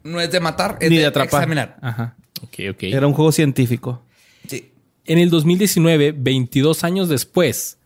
[0.03, 1.41] no es de matar, es Ni de, de atrapar.
[1.43, 1.77] examinar.
[1.81, 2.17] Ajá.
[2.43, 2.83] Ok, ok.
[2.83, 4.03] Era un juego científico.
[4.49, 4.73] Sí.
[5.07, 7.79] En el 2019, 22 años después,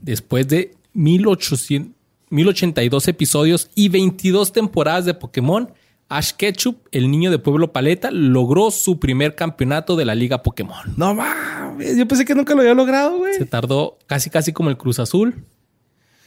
[0.00, 1.92] después de 1800,
[2.30, 5.72] 1082 episodios y 22 temporadas de Pokémon,
[6.08, 10.94] Ash Ketchum, el niño de Pueblo Paleta, logró su primer campeonato de la Liga Pokémon.
[10.96, 11.96] No mames.
[11.96, 13.34] Yo pensé que nunca lo había logrado, güey.
[13.34, 15.44] Se tardó casi casi como el Cruz Azul.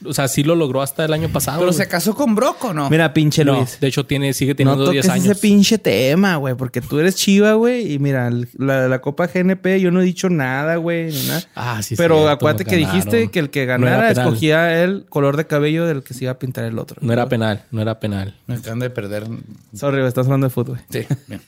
[0.04, 1.58] O sea, sí lo logró hasta el año pasado.
[1.58, 1.76] Pero güey.
[1.78, 2.88] se casó con Brock o no.
[2.88, 3.78] Mira, pinche No, Luis.
[3.80, 5.24] de hecho, tiene, sigue No teniendo toques 10 años.
[5.26, 7.92] ese pinche tema, güey, porque tú eres chiva, güey.
[7.92, 11.42] Y mira, la, la Copa GNP, yo no he dicho nada, güey, ni nada.
[11.54, 12.94] Ah, sí, Pero cierto, acuérdate que ganaron.
[12.96, 16.32] dijiste que el que No ganara escogía el color de cabello del que se iba
[16.32, 16.96] a pintar el otro.
[17.00, 18.36] No era penal, no era penal.
[18.46, 19.26] Me acaban de perder.
[19.74, 20.80] Sorry, estás hablando de fútbol.
[20.90, 21.40] Sí, bien.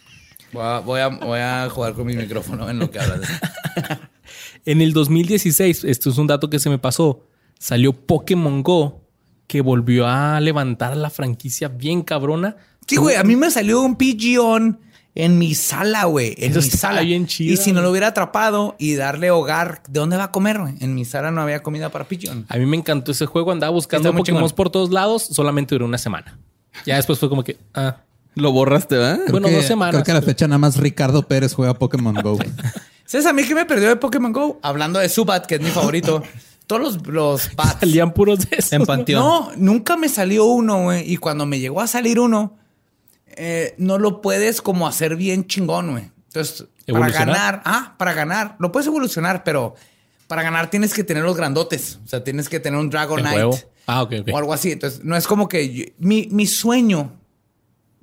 [0.53, 3.21] Voy a, voy, a, voy a jugar con mi micrófono en lo que hablas.
[4.65, 7.27] En el 2016, esto es un dato que se me pasó,
[7.63, 9.03] salió Pokémon Go
[9.47, 12.57] que volvió a levantar la franquicia bien cabrona.
[12.89, 14.81] Sí, güey, a mí me salió un pigeon
[15.15, 16.35] en mi sala, güey.
[16.39, 17.03] En Eso mi está sala.
[17.03, 20.33] bien chido, Y si no lo hubiera atrapado y darle hogar, ¿de dónde va a
[20.33, 20.75] comer, güey?
[20.81, 22.47] En mi sala no había comida para pigeon.
[22.49, 25.99] A mí me encantó ese juego, andaba buscando Pokémon por todos lados, solamente duró una
[25.99, 26.39] semana.
[26.87, 27.99] Ya después fue como que, ah,
[28.35, 29.17] Lo borraste, ¿verdad?
[29.19, 31.75] Creo Bueno, que- dos semanas, Creo que a la fecha nada más Ricardo Pérez juega
[31.79, 32.39] Pokémon Go.
[33.05, 34.59] ¿Sabes a mí qué me perdió de Pokémon Go?
[34.63, 36.23] Hablando de Subat, que es mi favorito.
[36.67, 37.79] Todos los, los bats.
[37.81, 38.73] salían puros de esos.
[38.73, 39.23] En Panteón.
[39.23, 41.11] No, nunca me salió uno, güey.
[41.11, 42.57] Y cuando me llegó a salir uno,
[43.27, 46.11] eh, no lo puedes como hacer bien chingón, güey.
[46.29, 49.75] Entonces, para ganar, ah, para ganar, lo puedes evolucionar, pero
[50.29, 51.99] para ganar tienes que tener los grandotes.
[52.05, 53.67] O sea, tienes que tener un ¿En Dragonite?
[53.87, 54.29] Ah, ok, ok.
[54.33, 54.73] o algo así.
[54.73, 57.13] Entonces, no es como que yo- mi, mi sueño,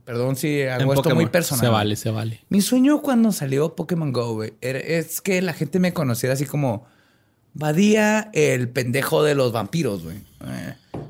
[0.05, 1.15] perdón si hago En esto Pokémon.
[1.23, 1.65] muy personal.
[1.65, 2.41] Se vale, se vale.
[2.49, 6.85] Mi sueño cuando salió Pokémon Go, güey, es que la gente me conociera así como
[7.53, 10.17] Badía, el pendejo de los vampiros, güey.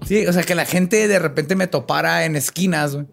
[0.07, 3.05] Sí, o sea, que la gente de repente me topara en esquinas, güey.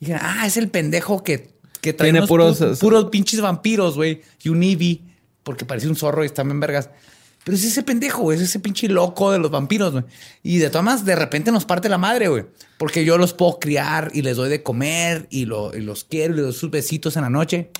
[0.00, 1.50] Y dijera, ah, es el pendejo que,
[1.80, 4.22] que trae Tiene unos puros- pu- puros pinches vampiros, güey.
[4.42, 5.00] Y un Eevee,
[5.42, 6.88] porque parece un zorro y está bien vergas.
[7.44, 8.36] Pero es ese pendejo, güey.
[8.38, 10.04] Es ese pinche loco de los vampiros, güey.
[10.42, 12.46] Y de todas maneras, de repente nos parte la madre, güey.
[12.78, 16.32] Porque yo los puedo criar y les doy de comer y, lo- y los quiero
[16.34, 17.70] y les doy sus besitos en la noche.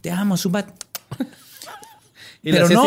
[0.00, 0.68] Te amo, Subat.
[2.42, 2.82] ¿Y Pero la no.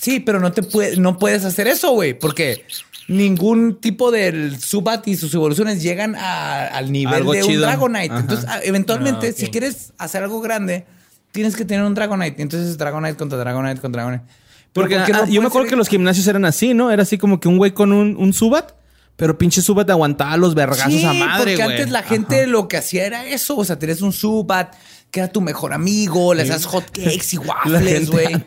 [0.00, 2.64] Sí, pero no te puede, no puedes hacer eso, güey, porque
[3.08, 7.60] ningún tipo del Subat y sus evoluciones llegan a- al nivel Algo de un.
[7.60, 8.10] Dragonite.
[8.12, 8.20] Ajá.
[8.20, 10.86] Entonces, eventualmente, Ah, si quieres hacer algo grande,
[11.32, 12.40] tienes que tener un Dragonite.
[12.42, 14.24] Entonces, es Dragonite contra Dragonite contra Dragonite.
[14.72, 16.90] Porque ¿por qué no ah, yo me acuerdo ser- que los gimnasios eran así, ¿no?
[16.90, 18.72] Era así como que un güey con un, un Subat,
[19.16, 21.76] pero pinche Subat aguantaba los vergazos Sí, a madre, porque güey.
[21.76, 22.46] antes la gente Ajá.
[22.48, 23.56] lo que hacía era eso.
[23.56, 24.74] O sea, tenías un Subat
[25.14, 28.44] que era tu mejor amigo, le hacías hot cakes y waffles, güey.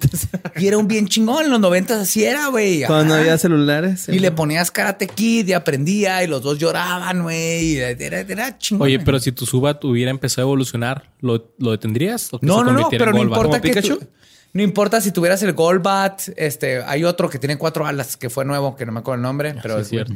[0.57, 1.45] Y era un bien chingón.
[1.45, 2.84] En los noventas así era, güey.
[2.84, 3.22] Cuando no Ajá.
[3.22, 4.09] había celulares.
[4.09, 7.76] Y le ponías Karate Kid y aprendía y los dos lloraban, güey.
[7.76, 8.86] y Era, era chingón.
[8.86, 12.34] Oye, pero si tu Subat hubiera empezado a evolucionar, ¿lo, lo detendrías?
[12.34, 13.97] ¿O que No, se no, no, pero no importa ¿Como que Pikachu?
[13.99, 14.07] tú-
[14.51, 18.43] no importa si tuvieras el Golbat, este, hay otro que tiene cuatro alas, que fue
[18.43, 20.13] nuevo, que no me acuerdo el nombre, pero sí, es cierto.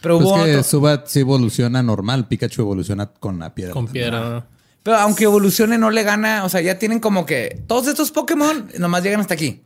[0.00, 0.62] Pero Pues hubo que otro.
[0.62, 2.28] Subat sí evoluciona normal.
[2.28, 3.72] Pikachu evoluciona con la piedra.
[3.72, 4.46] Con piedra.
[4.88, 6.46] Pero aunque evolucione, no le gana.
[6.46, 9.60] O sea, ya tienen como que todos estos Pokémon nomás llegan hasta aquí.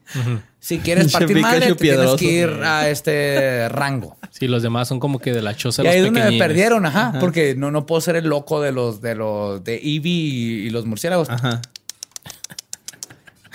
[0.59, 4.17] Si quieres partir madre, te tienes que ir a este rango.
[4.31, 6.39] Sí, los demás son como que de la choza Y ahí los es donde me
[6.39, 10.11] perdieron, ajá, porque no, no puedo ser el loco de los de los de Eevee
[10.11, 11.31] y, y los murciélagos.
[11.31, 11.63] Ajá.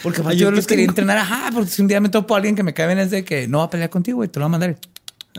[0.01, 2.55] Porque yo yo los quería entrenar, ajá, porque si un día me topo a alguien
[2.55, 4.43] que me cae bien es de que no va a pelear contigo, güey, te lo
[4.43, 4.77] va a mandar.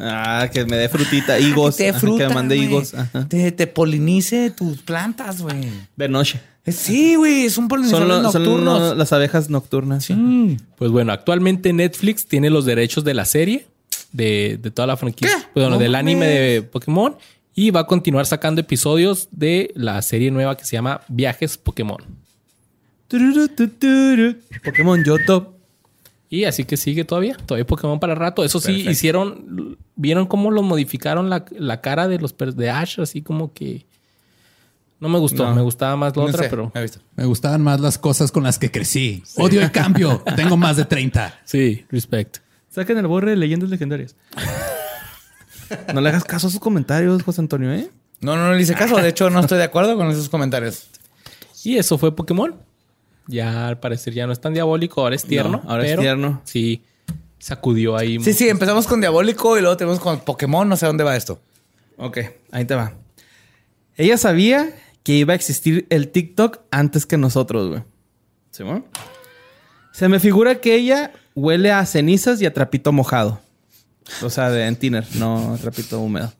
[0.01, 1.76] Ah, que me dé frutita, higos.
[1.76, 2.94] te dé Ajá, fruta, que me mande higos.
[2.94, 3.26] Ajá.
[3.28, 5.68] Te, te polinice tus plantas, güey.
[5.96, 6.40] De noche.
[6.64, 8.80] Eh, Sí, güey, es un Son, lo- son nocturnos.
[8.80, 10.05] lo- las abejas nocturnas.
[10.05, 10.57] Sí.
[10.76, 13.66] Pues bueno, actualmente Netflix tiene los derechos de la serie,
[14.12, 15.42] de, de toda la franquicia, ¿Qué?
[15.55, 16.01] pues, bueno, No del mames.
[16.12, 17.16] anime de Pokémon,
[17.55, 21.99] y va a continuar sacando episodios de la serie nueva que se llama Viajes Pokémon.
[24.64, 25.55] Pokémon Yoto.
[26.30, 28.44] Y así que sigue todavía, todavía Pokémon para rato.
[28.44, 28.90] Eso sí, Perfecto.
[28.90, 33.86] hicieron, vieron cómo lo modificaron la, la cara de los de Ash, así como que
[35.00, 35.55] no me gustó, No.
[35.55, 36.72] me gustaba más la No otra, sé, pero.
[37.16, 39.22] Me gustaban más las cosas con las que crecí.
[39.36, 40.22] Odio el cambio.
[40.36, 41.40] Tengo más de 30.
[41.44, 42.38] sí, respect.
[42.68, 44.14] Saquen el borre de leyendas legendarias.
[45.94, 47.90] no le hagas caso a sus comentarios, José Antonio, ¿eh?
[48.20, 48.96] No, no, no le hice caso.
[48.96, 50.88] De hecho, no estoy de acuerdo con esos comentarios.
[51.64, 52.55] Y eso fue Pokémon.
[53.28, 55.62] Ya al parecer ya no es tan diabólico, ahora es tierno.
[55.66, 56.40] ahora es tierno.
[56.44, 56.82] Sí,
[57.38, 58.18] sacudió ahí.
[58.20, 60.68] Sí, sí, empezamos con Diabólico y luego tenemos con Pokémon.
[60.68, 61.40] No sé dónde va esto.
[61.98, 62.18] Ok,
[62.50, 62.94] ahí te va.
[63.96, 67.82] Ella sabía que iba a existir el TikTok antes que nosotros, güey.
[69.92, 73.40] Se me figura que ella huele a cenizas y a trapito mojado.
[74.22, 76.32] O sea, de en tiner, no a trapito húmedo.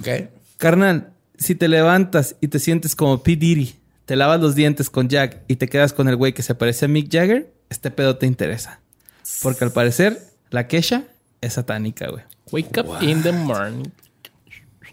[0.00, 0.08] Ok.
[0.56, 3.36] Carnal, si te levantas y te sientes como P.
[3.36, 3.74] Diddy,
[4.08, 6.86] te lavas los dientes con Jack y te quedas con el güey que se parece
[6.86, 8.80] a Mick Jagger, este pedo te interesa.
[9.42, 10.18] Porque al parecer,
[10.48, 11.04] la Kesha
[11.42, 12.24] es satánica, güey.
[12.50, 13.84] Wake up in the morning.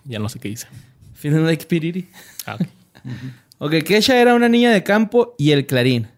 [0.03, 0.67] Ya no sé qué dice.
[1.13, 1.79] Feeling like P.
[1.79, 2.09] Diddy.
[2.45, 2.67] Ah, ok.
[3.57, 6.09] Ok, Kesha era una niña de campo y el Clarín.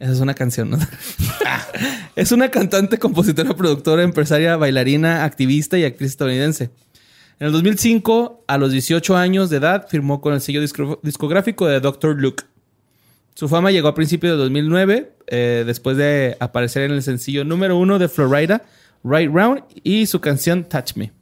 [0.00, 0.78] Esa es una canción, ¿no?
[2.16, 6.70] es una cantante, compositora, productora, empresaria, bailarina, activista y actriz estadounidense.
[7.38, 10.60] En el 2005, a los 18 años de edad, firmó con el sello
[11.02, 12.16] discográfico de Dr.
[12.20, 12.44] Luke.
[13.34, 17.76] Su fama llegó a principios de 2009, eh, después de aparecer en el sencillo número
[17.76, 18.62] uno de Florida,
[19.02, 21.12] Right Round, y su canción Touch Me.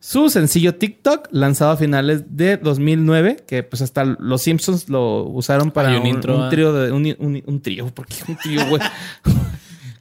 [0.00, 5.70] Su sencillo TikTok, lanzado a finales de 2009, que pues hasta los Simpsons lo usaron
[5.70, 6.48] para Hay un un, intro, un ah.
[6.48, 8.82] trío de un, un- un trío, ¿por qué un trío, güey?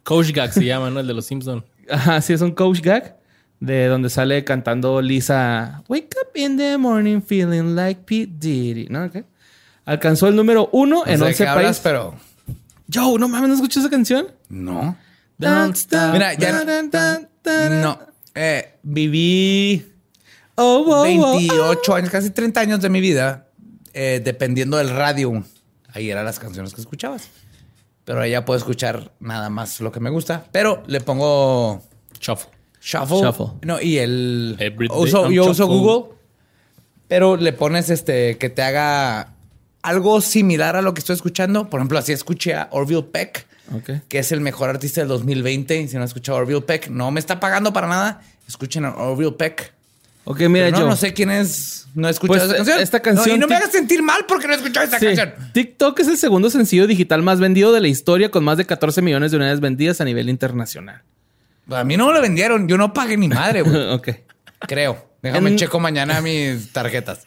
[0.04, 1.00] Coach Gag se llama, ¿no?
[1.00, 1.64] El de los Simpsons.
[1.90, 3.18] Ajá, sí, es un coach gag
[3.60, 9.06] de donde sale cantando Lisa Wake up in the morning feeling like Pete Diddy, ¿no?
[9.06, 9.18] Ok.
[9.86, 11.82] Alcanzó el número uno en No sé de 11 qué hablas, países.
[11.84, 12.16] pero
[12.94, 14.28] Joe, no mames, ¿no escuchas esa canción?
[14.50, 14.98] no.
[15.38, 16.14] Don't stop.
[16.14, 17.82] Mira, ya no- Dun, dun, dun.
[17.82, 18.00] No.
[18.34, 19.86] Eh, viví
[20.58, 23.48] Oh, oh, oh, 28 años, casi 30 años de mi vida,
[23.94, 25.44] eh, dependiendo del radio.
[25.94, 27.28] Ahí eran las canciones que escuchabas.
[28.06, 30.46] Pero ahí ya puedo escuchar nada más lo que me gusta.
[30.54, 31.84] Pero le pongo
[32.22, 32.50] Shuffle.
[32.86, 33.22] Shuffle.
[33.22, 33.48] Shuffle.
[33.64, 34.58] No, y el.
[34.92, 35.68] Uso- yo uso.
[35.68, 36.16] Google.
[37.08, 39.34] Pero le pones este que te haga
[39.82, 41.70] algo similar a lo que estoy escuchando.
[41.70, 43.46] Por ejemplo, así escuché a Orville Peck,
[44.08, 45.82] que es el mejor artista del 2020.
[45.82, 48.22] Y si no han escuchado a Orville Peck, no me está pagando para nada.
[48.48, 49.74] Escuchen a Orville Peck.
[50.28, 51.86] Ok, mira, Pero no, sé quién es.
[51.94, 52.80] No he escuchado Pues, esa canción.
[52.82, 55.06] esta canción No, y no me hagas sentir mal porque no he escuchado esa Sí.
[55.06, 55.34] canción.
[55.54, 59.04] TikTok es el segundo sencillo digital más vendido de la historia con más de 14
[59.04, 61.04] millones de unidades vendidas a nivel internacional.
[61.70, 62.68] A mí no me lo vendieron.
[62.68, 63.90] Yo no pagué ni madre, güey.
[63.94, 64.10] ok.
[64.68, 65.10] Creo.
[65.22, 67.26] Déjame En- checo mañana mis tarjetas.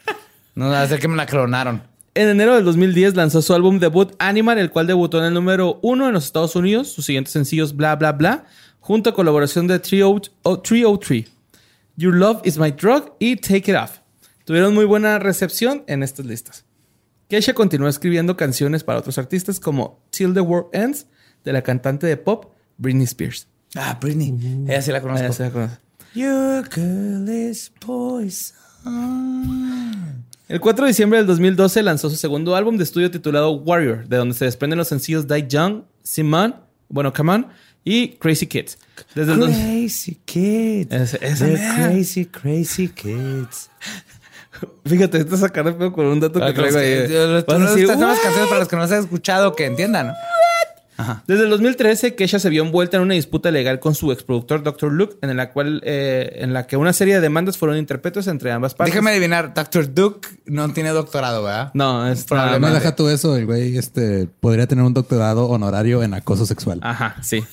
[0.55, 1.83] No va a ser que me la clonaron.
[2.15, 5.79] En enero del 2010 lanzó su álbum debut Animal, el cual debutó en el número
[5.83, 6.91] uno en los Estados Unidos.
[6.91, 8.45] Sus siguientes sencillos Bla Bla Bla,
[8.79, 11.31] junto a colaboración de 30 o 303.
[11.95, 13.99] Your Love is My Drug y Take It Off.
[14.45, 16.65] Tuvieron muy buena recepción en estas listas.
[17.27, 21.05] Keisha continuó escribiendo canciones para otros artistas como Till the World Ends
[21.43, 23.47] de la cantante de pop Britney Spears.
[23.75, 24.33] Ah, Britney.
[24.67, 25.25] Ella sí la conozco.
[25.43, 25.79] Ah, la.
[26.15, 28.55] Your girl is poison.
[30.47, 34.17] El 4 de diciembre del 2012 lanzó su segundo álbum de estudio titulado Warrior, de
[34.17, 36.55] donde se desprenden los sencillos Die Young, Simon,
[36.87, 37.47] bueno, Come On
[37.83, 38.79] y Crazy Kids.
[39.13, 40.91] Desde el dos- Crazy kids.
[41.21, 41.75] Esa mera.
[41.75, 43.69] crazy, crazy kids.
[44.85, 47.07] Fíjate, te sacar de pedo con un dato que Para traigo ahí.
[47.07, 49.65] que- Vas a decir, Estas nuevas canciones para los que no se han escuchado que
[49.65, 50.11] entiendan.
[50.99, 51.23] ¿No?
[51.27, 54.91] Desde el 2013, Kesha se vio envuelta en una disputa legal con su exproductor Dr.
[54.91, 58.51] Luke, en la cual, eh, en la que una serie de demandas fueron interpretadas entre
[58.51, 58.93] ambas partes.
[58.93, 59.93] Déjame adivinar, Dr.
[59.93, 61.71] Duke no tiene doctorado, ¿verdad?
[61.73, 62.67] No, es Probablemente.
[62.67, 66.79] No deja tú eso, el güey este, podría tener un doctorado honorario en acoso sexual.
[66.83, 67.43] Ajá, sí.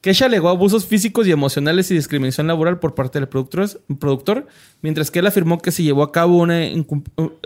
[0.00, 3.68] Kesha alegó abusos físicos y emocionales y discriminación laboral por parte del productor,
[3.98, 4.46] productor,
[4.80, 6.60] mientras que él afirmó que se llevó a cabo una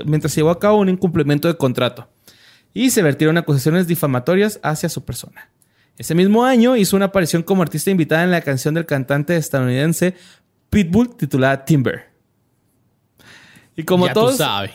[0.06, 2.08] mientras se llevó a cabo un incumplimiento de contrato
[2.74, 5.50] y se vertieron acusaciones difamatorias hacia su persona.
[5.96, 10.14] Ese mismo año hizo una aparición como artista invitada en la canción del cantante estadounidense
[10.68, 12.10] Pitbull titulada Timber.
[13.76, 14.72] Y como ya todos, tú sabes.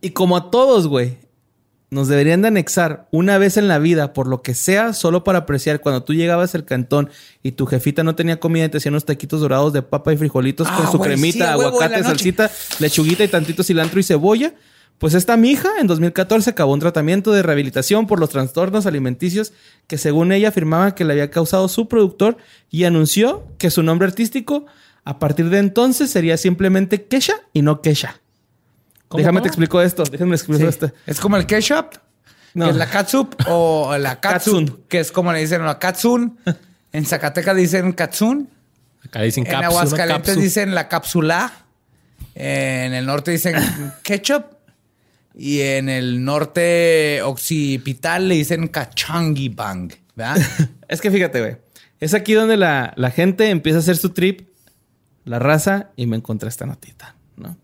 [0.00, 1.18] y como a todos, güey,
[1.90, 5.40] nos deberían de anexar una vez en la vida, por lo que sea, solo para
[5.40, 7.10] apreciar cuando tú llegabas al cantón
[7.42, 10.16] y tu jefita no tenía comida y te hacían unos taquitos dorados de papa y
[10.16, 12.50] frijolitos Ah, con su cremita, sí, aguacate, salsita,
[12.80, 14.54] lechuguita y tantito cilantro y cebolla.
[14.98, 19.52] Pues esta mija en 2014 acabó un tratamiento de rehabilitación por los trastornos alimenticios
[19.86, 22.36] que según ella afirmaba que le había causado su productor
[22.70, 24.66] y anunció que su nombre artístico
[25.04, 28.20] a partir de entonces sería simplemente Kesha y no Kesha.
[29.08, 29.42] ¿Cómo, Déjame cómo?
[29.42, 30.04] te explico esto.
[30.04, 30.66] Déjame te explico Sí.
[30.68, 30.92] esto.
[31.06, 31.96] Es como el ketchup,
[32.54, 32.64] No.
[32.66, 34.84] que es la catsup, o la katsun, Katsun.
[34.88, 36.38] que es como le dicen a la katsun.
[36.92, 38.48] En Zacatecas dicen katsun.
[39.04, 40.44] Acá dicen En cápsula, Aguascalientes cápsula.
[40.44, 41.52] dicen la cápsula.
[42.36, 43.56] En el norte dicen
[44.04, 44.44] ketchup.
[45.36, 49.92] Y en el norte occipital le dicen cachangi bang.
[50.14, 50.36] ¿Verdad?
[50.88, 51.56] Es que fíjate, güey.
[52.00, 54.48] Es aquí donde la, la gente empieza a hacer su trip,
[55.24, 57.56] la raza, y me encontré esta notita, ¿no?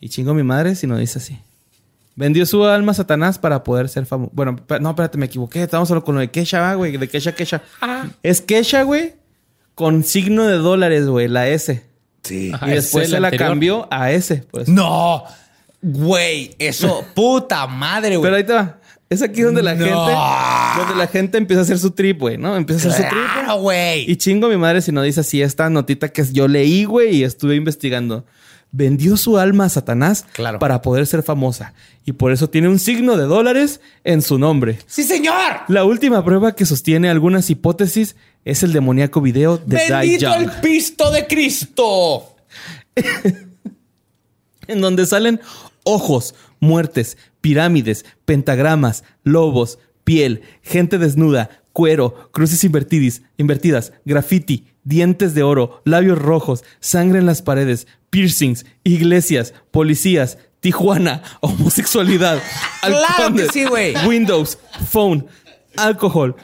[0.00, 1.38] Y chingo a mi madre si no dice así.
[2.16, 4.32] Vendió su alma a Satanás para poder ser famoso.
[4.34, 5.62] Bueno, no, espérate, me equivoqué.
[5.62, 6.96] Estamos solo con lo de Kesha, güey.
[6.96, 7.62] De Kesha, Kesha.
[8.22, 9.14] Es Kesha, güey,
[9.74, 11.84] con signo de dólares, güey, la S.
[12.22, 12.50] Sí.
[12.52, 13.48] Ajá, y después es se la anterior.
[13.48, 14.44] cambió a S.
[14.50, 14.68] Pues.
[14.68, 15.24] No.
[15.82, 18.22] Güey, eso, puta madre, güey.
[18.22, 18.76] Pero ahí te va.
[19.08, 19.84] Es aquí donde la No.
[19.84, 20.78] gente...
[20.80, 22.56] Donde la gente empieza a hacer su trip, güey, ¿no?
[22.56, 23.22] Empieza a hacer su trip.
[23.24, 23.34] güey.
[23.44, 24.10] Claro, güey.
[24.10, 27.16] Y chingo a mi madre si no dice así esta notita que yo leí, güey,
[27.16, 28.24] y estuve investigando.
[28.72, 30.60] Vendió su alma a Satanás Claro.
[30.60, 31.74] para poder ser famosa.
[32.04, 34.78] Y por eso tiene un signo de dólares en su nombre.
[34.86, 35.34] Sí, señor.
[35.66, 41.10] La última prueba que sostiene algunas hipótesis es el demoníaco video de Bendito el pisto
[41.10, 42.36] de Cristo.
[44.68, 45.40] en donde salen
[45.90, 55.42] ojos, muertes, pirámides, pentagramas, lobos, piel, gente desnuda, cuero, cruces invertidis, invertidas, graffiti, dientes de
[55.42, 62.38] oro, labios rojos, sangre en las paredes, piercings, iglesias, policías, Tijuana, homosexualidad,
[62.82, 63.64] Claro halcones, sí.
[64.06, 64.58] Windows,
[64.90, 65.26] phone,
[65.76, 66.36] alcohol,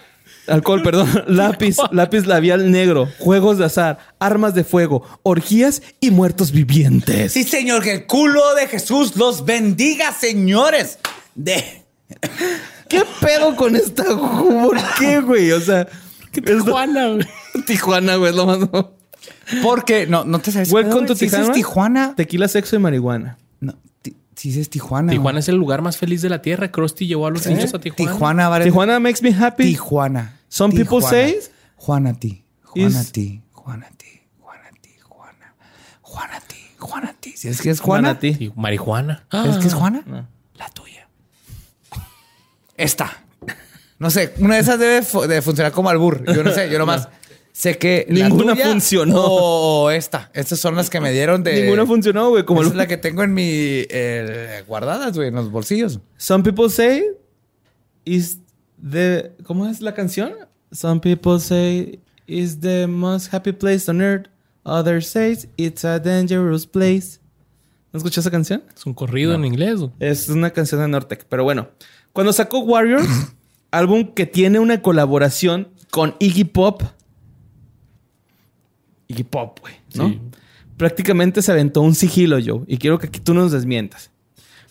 [0.49, 6.53] alcohol, perdón, lápiz, lápiz labial negro, juegos de azar, armas de fuego, orgías y muertos
[6.53, 7.33] vivientes.
[7.33, 10.99] Sí, señor, que el culo de Jesús los bendiga, señores.
[11.35, 11.83] De...
[12.89, 14.05] ¿Qué pedo con esta?
[14.05, 15.51] ¿Por qué, güey?
[15.51, 15.89] O sea,
[16.31, 17.27] Tijuana, güey.
[17.67, 18.59] Tijuana, güey, es lo más.
[19.63, 20.73] Porque no, no te sabes.
[20.73, 21.53] Welcome pedo, to Tijuana.
[21.53, 22.15] Tijuana.
[22.17, 23.39] Tequila, sexo y marihuana.
[23.61, 23.75] No,
[24.37, 25.11] ti- si dices Tijuana.
[25.11, 26.71] Tijuana es el lugar más feliz de la tierra.
[26.71, 28.13] Krusty llevó a los niños a Tijuana.
[28.13, 28.65] Tijuana, vale.
[28.67, 29.65] Tijuana makes me happy.
[29.65, 30.39] Tijuana.
[30.49, 31.11] Some people Tijuana.
[31.11, 31.39] say-
[31.77, 32.45] Juana ti.
[32.63, 33.43] Juana Is- ti.
[33.53, 34.21] Juana ti.
[34.41, 34.91] Juana ti.
[35.03, 35.55] Juana.
[36.03, 36.57] Juana ti.
[36.79, 37.33] Juana ti.
[37.37, 38.09] ¿Si es que es Juana?
[38.11, 38.35] Manatí.
[38.35, 39.25] Sí, marihuana.
[39.33, 40.29] ¿Es que es Juana?
[40.55, 41.09] La tuya.
[42.77, 43.11] Esta.
[43.99, 46.23] No sé, una de esas debe fu- de funcionar como albur.
[46.33, 47.09] Yo no sé, yo nomás
[47.59, 49.23] sé que la Ninguna tuya funcionó.
[49.25, 50.31] O esta.
[50.35, 51.63] Estas son las que me dieron de.
[51.63, 52.45] Ninguna funcionó, güey.
[52.45, 56.01] Como Esa lo- es la que tengo en mi eh, guardadas, güey, en los bolsillos.
[56.19, 57.03] Some people say
[58.05, 58.41] is
[58.91, 60.35] the ¿Cómo es la canción?
[60.73, 64.27] Some people say is the most happy place on earth.
[64.65, 67.21] Others say it's a dangerous place.
[67.93, 68.63] ¿No escuchas esa canción?
[68.77, 69.77] Es un corrido en inglés.
[69.79, 69.93] güey.
[70.01, 71.25] Es una canción de Nortec.
[71.29, 71.69] Pero bueno,
[72.13, 73.09] cuando sacó Warriors,
[73.71, 76.83] álbum que tiene una colaboración con Iggy Pop.
[79.09, 80.09] Iggy Pop, güey, ¿no?
[80.09, 80.21] Sí.
[80.77, 82.65] Prácticamente se aventó un sigilo, Joe.
[82.67, 84.11] Y quiero que aquí tú nos desmientas.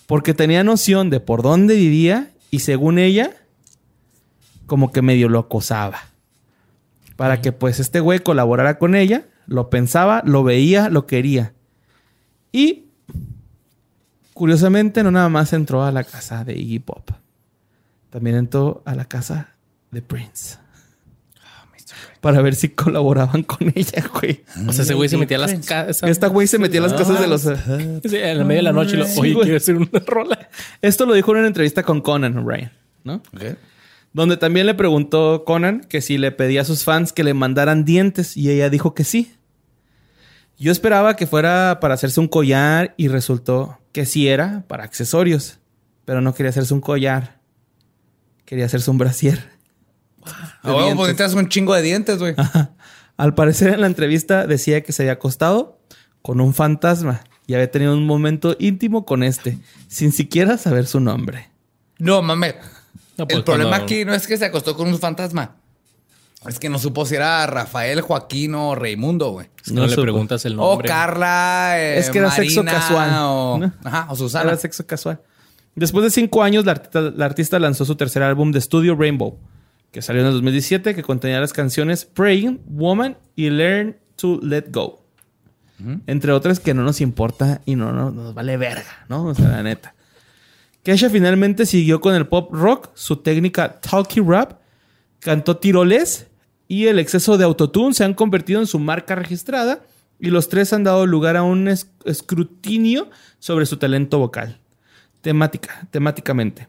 [0.06, 3.32] Porque tenía noción de por dónde vivía y según ella,
[4.68, 6.00] como que medio lo acosaba.
[7.16, 11.54] Para que pues este güey colaborara con ella, lo pensaba, lo veía, lo quería.
[12.52, 12.86] Y
[14.36, 17.10] Curiosamente, no nada más entró a la casa de Iggy Pop.
[18.10, 19.56] También entró a la casa
[19.92, 20.58] de Prince.
[22.26, 24.44] Para ver si colaboraban con ella, güey.
[24.68, 26.10] O sea, ese güey se metía a las casas.
[26.10, 27.42] Esta güey se metía a las casas de los...
[27.44, 28.96] Sí, en el medio de la noche.
[28.96, 30.50] y lo, Oye, quiero hacer una rola.
[30.82, 32.72] Esto lo dijo en una entrevista con Conan O'Brien,
[33.04, 33.22] ¿no?
[34.12, 37.86] Donde también le preguntó Conan que si le pedía a sus fans que le mandaran
[37.86, 39.32] dientes y ella dijo que sí.
[40.58, 45.60] Yo esperaba que fuera para hacerse un collar y resultó que sí era para accesorios,
[46.06, 47.38] pero no quería hacerse un collar.
[48.46, 49.55] Quería hacerse un brasier.
[50.26, 50.96] De Ah, bueno, dientes.
[50.98, 52.36] pues necesitas un chingo de dientes, güey.
[53.18, 55.80] Al parecer en la entrevista decía que se había acostado
[56.22, 59.58] con un fantasma y había tenido un momento íntimo con este,
[59.88, 61.50] sin siquiera saber su nombre.
[62.00, 62.56] No, mames.
[63.18, 65.56] No, pues, el problema cuando- aquí no es que se acostó con un fantasma.
[66.48, 69.48] Es que no supo si era Rafael, Joaquín o Raimundo, güey.
[69.58, 70.02] Es que no, No le supo.
[70.04, 70.88] preguntas el O nombre.
[70.88, 73.10] Carla, eh, Es que era sexo casual.
[73.24, 73.74] O, ¿no?
[73.84, 74.50] Ajá, o Susana.
[74.50, 75.22] Era sexo casual.
[75.74, 79.40] Después de cinco años, la artista, la artista lanzó su tercer álbum de estudio, Rainbow,
[79.96, 84.66] que salió en el 2017, que contenía las canciones Praying, Woman y Learn to Let
[84.70, 85.02] Go.
[86.06, 89.24] Entre otras que no nos importa y no, no- nos vale verga, ¿no?
[89.28, 89.96] O sea, la neta.
[90.84, 94.60] Kesha finalmente siguió con el pop rock, su técnica talkie rap,
[95.22, 96.28] cantó tiroles
[96.68, 99.80] y el exceso de autotune se han convertido en su marca registrada
[100.20, 103.10] y los tres han dado lugar a un es- escrutinio
[103.40, 104.60] sobre su talento vocal.
[105.22, 106.68] Temática, temáticamente.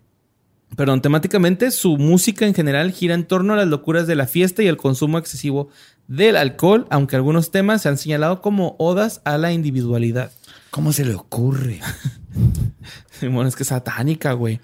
[0.74, 4.62] Perdón, temáticamente su música en general gira en torno a las locuras de la fiesta
[4.62, 5.68] y el consumo excesivo
[6.09, 10.32] del alcohol, aunque algunos temas se han señalado como odas a la individualidad.
[10.70, 11.80] ¿Cómo se le ocurre?
[13.20, 14.60] Simón, es que es satánica, güey.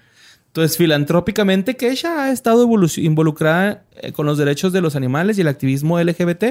[0.47, 5.47] Entonces, filantrópicamente, Kesha ha estado involucrada eh, con los derechos de los animales y el
[5.47, 6.43] activismo LGBT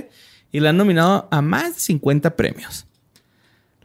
[0.51, 2.87] y la han nominado a más de 50 premios.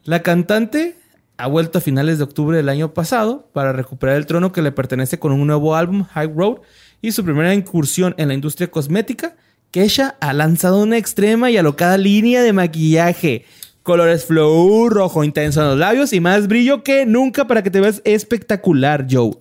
[0.04, 0.96] La cantante
[1.38, 4.72] ha vuelto a finales de octubre del año pasado para recuperar el trono que le
[4.72, 6.58] pertenece con un nuevo álbum, High Road,
[7.02, 9.36] y su primera incursión en la industria cosmética.
[9.72, 13.46] Kesha ha lanzado una extrema y alocada línea de maquillaje.
[13.84, 17.80] Colores flow, rojo intenso en los labios y más brillo que nunca para que te
[17.80, 19.34] veas espectacular, Joe.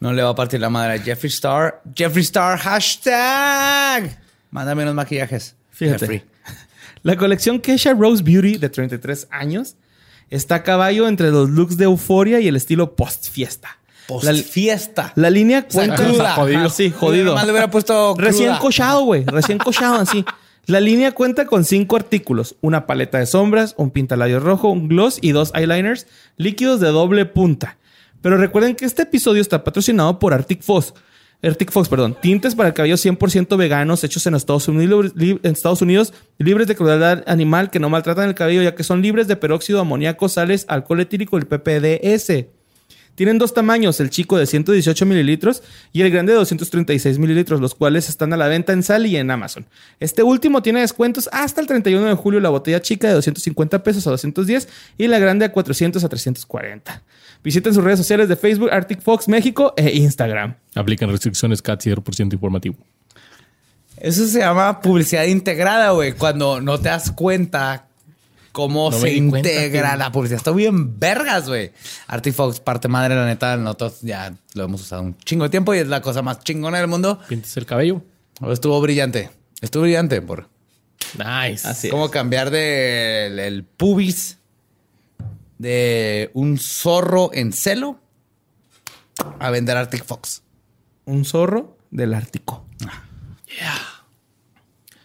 [0.00, 1.80] No le va a partir la madre a Jeffree Star.
[1.94, 4.18] Jeffree Star, hashtag.
[4.50, 5.54] Mándame unos maquillajes.
[5.70, 6.24] Fíjate.
[7.02, 9.76] La colección Kesha Rose Beauty de 33 años
[10.30, 13.78] está a caballo entre los looks de euforia y el estilo post-fiesta.
[14.06, 15.12] Post La- fiesta.
[15.16, 15.96] La línea sea, cuenta...
[15.96, 16.34] cruda.
[16.34, 16.70] Jodido.
[16.70, 17.34] Sí, jodido.
[17.34, 19.24] Le hubiera puesto Recién cochado, güey.
[19.24, 20.24] Recién cochado, así.
[20.66, 22.56] La línea cuenta con cinco artículos.
[22.60, 27.24] Una paleta de sombras, un pintalabios rojo, un gloss y dos eyeliners líquidos de doble
[27.26, 27.78] punta.
[28.20, 30.94] Pero recuerden que este episodio está patrocinado por Arctic Fox.
[31.42, 32.16] Arctic Fox, perdón.
[32.20, 36.66] Tintes para el cabello 100% veganos hechos en Estados Unidos, li- en Estados Unidos, libres
[36.66, 40.28] de crueldad animal que no maltratan el cabello ya que son libres de peróxido, amoníaco,
[40.28, 42.46] sales, alcohol etílico y el PPDS.
[43.14, 47.74] Tienen dos tamaños, el chico de 118 mililitros y el grande de 236 mililitros, los
[47.74, 49.64] cuales están a la venta en Sal y en Amazon.
[50.00, 54.06] Este último tiene descuentos hasta el 31 de julio, la botella chica de 250 pesos
[54.06, 54.68] a 210
[54.98, 57.02] y la grande a 400 a 340.
[57.46, 60.56] Visiten sus redes sociales de Facebook, Arctic Fox México e Instagram.
[60.74, 62.74] Aplican restricciones CAT 0% informativo.
[63.98, 66.14] Eso se llama publicidad integrada, güey.
[66.14, 67.86] Cuando no te das cuenta
[68.50, 70.38] cómo No se integra que- la publicidad.
[70.38, 71.70] Está bien vergas, güey.
[72.08, 75.78] Artifox, parte madre, la neta, nosotros ya lo hemos usado un chingo de tiempo y
[75.78, 77.20] es la cosa más chingona del mundo.
[77.28, 78.02] Pintes el cabello.
[78.50, 79.30] Estuvo brillante.
[79.60, 80.48] Estuvo brillante por
[81.16, 81.68] Nice.
[81.68, 81.90] Así.
[81.90, 84.38] cómo cambiar de el, el pubis
[85.58, 87.98] de un zorro en celo
[89.38, 90.42] a vender Arctic Fox.
[91.04, 92.66] Un zorro del Ártico.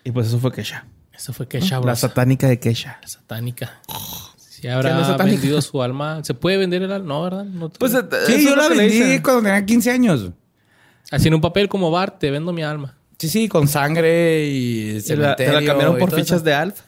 [0.03, 0.85] Y pues eso fue Kesha.
[1.13, 1.99] Eso fue Kesha, La bros.
[1.99, 2.99] satánica de Kesha.
[3.05, 3.81] satánica.
[4.37, 5.23] Si ¿Quién es habrá satánica?
[5.39, 6.23] vendido su alma.
[6.23, 7.07] ¿Se puede vender el alma?
[7.07, 7.45] No, ¿verdad?
[7.45, 10.31] No te- Pues eh, Sí, yo la vendí cuando tenía 15 años.
[11.11, 12.97] Así en un papel como Bart, te vendo mi alma.
[13.19, 16.43] Sí, sí, con sangre y ¿Te la, te la cementerio cambiaron por fichas eso.
[16.45, 16.81] de Alf?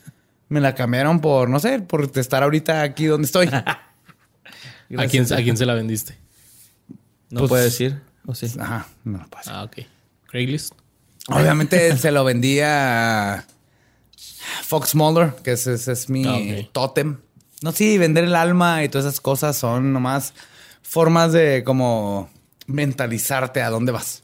[0.53, 3.47] Me la cambiaron por, no sé, por estar ahorita aquí donde estoy.
[4.97, 6.15] ¿A quién, ¿A quién se la vendiste?
[7.31, 8.01] No Pues- puede decir.
[8.27, 8.45] ¿O sí?
[8.59, 9.43] Ajá, no lo puedo.
[9.47, 9.77] Ah, ok.
[10.27, 10.73] Craigslist.
[11.29, 13.45] Obviamente se lo vendía a
[14.61, 17.17] Fox Mulder, que ese, ese es mi Ah, tótem.
[17.63, 20.35] No, sí, vender el alma y todas esas cosas son nomás
[20.83, 22.29] formas de como
[22.67, 24.21] mentalizarte a dónde vas.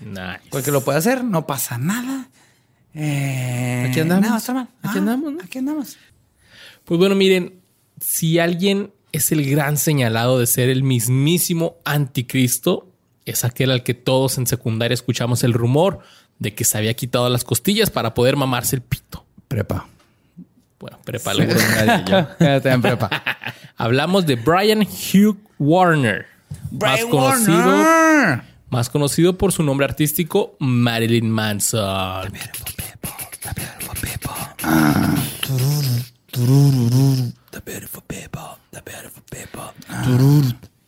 [0.00, 0.40] Nice.
[0.50, 2.28] Porque lo puede hacer, no pasa nada.
[2.94, 4.48] Eh, Aquí andamos.
[4.48, 4.60] No.
[4.60, 5.40] Aquí Ah, andamos, ¿no?
[5.42, 5.96] Aquí andamos.
[6.84, 7.54] Pues bueno, miren,
[8.00, 12.88] si alguien es el gran señalado de ser el mismísimo anticristo,
[13.26, 16.00] es aquel al que todos en secundaria escuchamos el rumor
[16.38, 19.24] de que se había quitado las costillas para poder mamarse el pito.
[19.46, 19.86] Prepa.
[20.78, 20.98] Bueno.
[22.38, 23.10] Quédate en prepa.
[23.76, 26.26] Hablamos de Brian Hugh Warner,
[26.70, 28.42] más Brian conocido, Warner.
[28.70, 32.32] más conocido por su nombre artístico Marilyn Manson.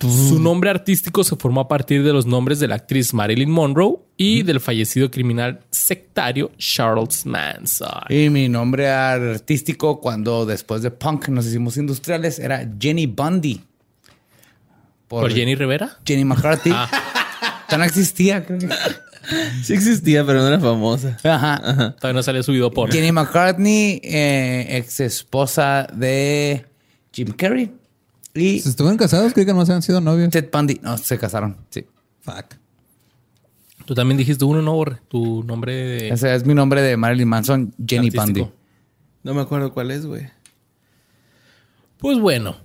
[0.01, 3.99] Su nombre artístico se formó a partir de los nombres de la actriz Marilyn Monroe
[4.17, 8.03] y del fallecido criminal sectario Charles Manson.
[8.09, 13.61] Y mi nombre artístico cuando después de punk nos hicimos industriales era Jenny Bundy.
[15.09, 15.99] ¿Por Jenny Rivera?
[16.05, 16.71] Jenny McCarthy.
[16.73, 16.89] Ah.
[17.71, 18.69] Ya no existía, creo que.
[19.63, 21.17] Sí existía, pero no era famosa.
[21.23, 21.95] Ajá.
[21.97, 22.93] Todavía no sale subido por.
[22.93, 26.67] Jenny McCartney, eh, ex esposa de
[27.13, 27.73] Jim Carrey.
[28.35, 29.33] Y ¿Se estuvieron casados?
[29.33, 30.31] Creí que no se han sido novios.
[30.31, 30.81] Ted Bundy.
[30.83, 31.57] No, se casaron.
[31.71, 31.85] Sí.
[32.21, 32.57] Fuck.
[33.85, 34.75] Tú también dijiste uno, ¿no?
[34.75, 34.99] Borre?
[35.09, 36.09] Tu nombre de...
[36.09, 38.47] Ese es mi nombre de Marilyn Manson, Jenny artístico.
[38.47, 38.53] Bundy.
[39.25, 40.31] No me acuerdo cuál es, güey.
[41.99, 42.57] Pues bueno,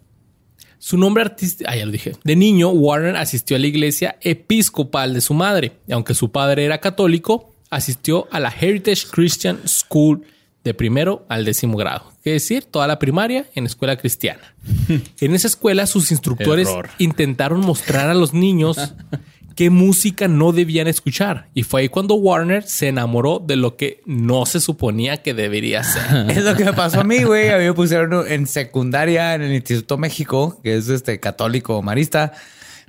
[0.79, 2.13] su nombre artístico, ah, ya lo dije.
[2.23, 5.73] De niño, Warner asistió a la iglesia episcopal de su madre.
[5.87, 10.23] Y aunque su padre era católico, asistió a la Heritage Christian School
[10.63, 12.11] de primero al décimo grado.
[12.23, 14.55] Es decir, toda la primaria en escuela cristiana.
[15.19, 16.89] en esa escuela, sus instructores Error.
[16.97, 18.77] intentaron mostrar a los niños
[19.57, 21.49] qué música no debían escuchar.
[21.55, 25.83] Y fue ahí cuando Warner se enamoró de lo que no se suponía que debería
[25.83, 26.29] ser.
[26.29, 27.49] Es lo que me pasó a mí, güey.
[27.49, 32.33] A mí me pusieron en secundaria en el Instituto México, que es este católico marista.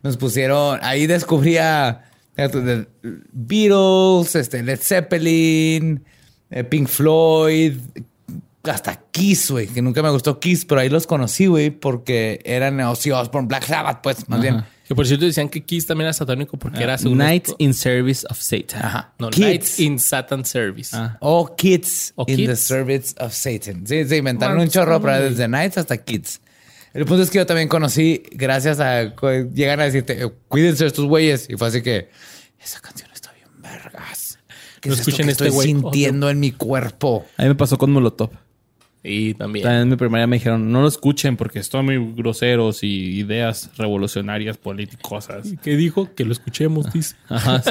[0.02, 2.04] Nos pusieron, ahí descubría
[3.32, 6.04] Beatles, este, Led Zeppelin,
[6.50, 7.78] eh, Pink Floyd,
[8.62, 12.78] hasta Kiss, güey, que nunca me gustó Kiss, pero ahí los conocí, güey, porque eran
[12.80, 14.64] Ozzy Osbourne, Black Sabbath, pues, más bien.
[14.88, 17.74] Que por cierto decían que Kiss también era satánico porque era según Knights esto- in
[17.74, 18.82] Service of Satan.
[18.82, 19.12] Ajá.
[19.18, 19.44] No, Kids.
[19.46, 20.96] Knights in Satan Service.
[20.96, 21.18] Ah.
[21.20, 22.56] O Kids O in the.
[22.56, 23.86] Service of Satan.
[23.86, 26.40] Sí, se inventaron un chorro, muy- desde Knights hasta Kids.
[26.94, 29.14] El punto es que yo también conocí, gracias a...
[29.52, 31.46] Llegan a decirte, eh, cuídense de estos güeyes.
[31.50, 32.08] Y fue así que,
[32.58, 34.38] esa canción está bien vergas.
[34.80, 37.26] ¿Qué No es esto escuchen que este estoy sintiendo en mi cuerpo?
[37.36, 38.30] A mí me pasó con Molotov.
[39.08, 39.64] Y también.
[39.64, 43.70] También en mi primaria me dijeron, no lo escuchen porque están muy groseros y ideas
[43.76, 45.48] revolucionarias políticosas.
[45.62, 46.14] ¿Qué dijo?
[46.14, 47.16] Que lo escuchemos, dice.
[47.28, 47.70] Ajá, sí.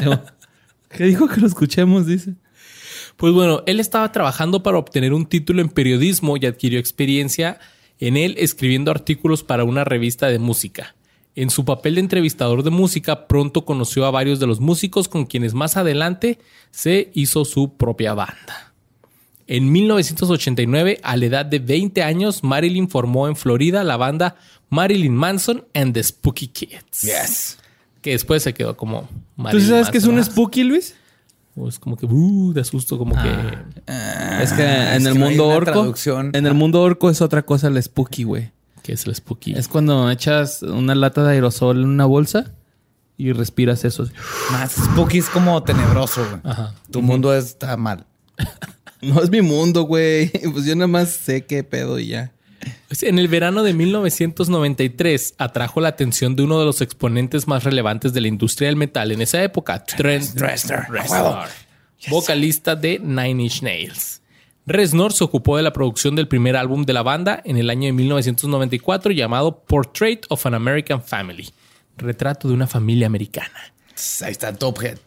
[0.90, 2.08] ¿Qué dijo que lo escuchemos?
[2.08, 2.34] Dice.
[3.18, 7.60] Pues bueno, él estaba trabajando para obtener un título en periodismo y adquirió experiencia
[8.00, 10.96] en él escribiendo artículos para una revista de música.
[11.36, 15.26] En su papel de entrevistador de música, pronto conoció a varios de los músicos con
[15.26, 16.40] quienes más adelante
[16.72, 18.67] se hizo su propia banda.
[19.48, 24.36] En 1989, a la edad de 20 años, Marilyn formó en Florida la banda
[24.70, 27.02] Marilyn Manson and the Spooky Kids.
[27.02, 27.58] Yes.
[28.02, 29.08] Que después se quedó como ¿Tú
[29.38, 30.96] Marilyn sí sabes qué es un spooky, Luis?
[31.66, 33.30] Es como que, uh, de susto, como que...
[34.42, 36.32] es que en es el que no mundo una orco, traducción.
[36.36, 38.52] en el mundo orco es otra cosa el spooky, güey.
[38.84, 39.54] Que es el spooky.
[39.54, 42.52] Es cuando echas una lata de aerosol en una bolsa
[43.18, 44.08] y respiras eso.
[44.52, 46.42] Más spooky es como tenebroso, güey.
[46.44, 46.76] Ajá.
[46.92, 48.06] Tu mundo está mal.
[49.02, 50.32] No es mi mundo, güey.
[50.54, 52.32] Pues yo nada más sé qué pedo y ya.
[52.88, 57.64] Pues, En el verano de 1993 atrajo la atención de uno de los exponentes más
[57.64, 61.48] relevantes de la industria del metal en esa época, Trent Reznor.
[62.10, 64.22] Vocalista de Nine Inch Nails.
[64.66, 67.86] Reznor se ocupó de la producción del primer álbum de la banda en el año
[67.86, 71.50] de 1994 llamado Portrait of an American Family,
[71.96, 73.74] retrato de una familia americana,
[74.22, 74.98] Ahí está Top Head.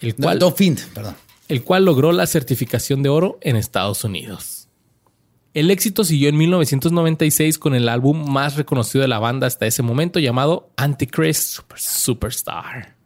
[0.00, 1.14] el No, cual, Top Fiend, perdón.
[1.48, 4.68] El cual logró la certificación de oro en Estados Unidos.
[5.52, 9.82] El éxito siguió en 1996 con el álbum más reconocido de la banda hasta ese
[9.82, 12.96] momento llamado Antichrist Super- Superstar,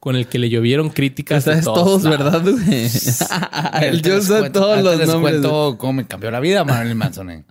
[0.00, 2.02] con el que le llovieron críticas de Sabes todos, todos.
[2.04, 2.88] ¿verdad, güey?
[3.30, 5.32] Ahorita Yo sé todos los les nombres.
[5.40, 7.30] cuento cómo me cambió la vida Marilyn Manson.
[7.30, 7.44] eh.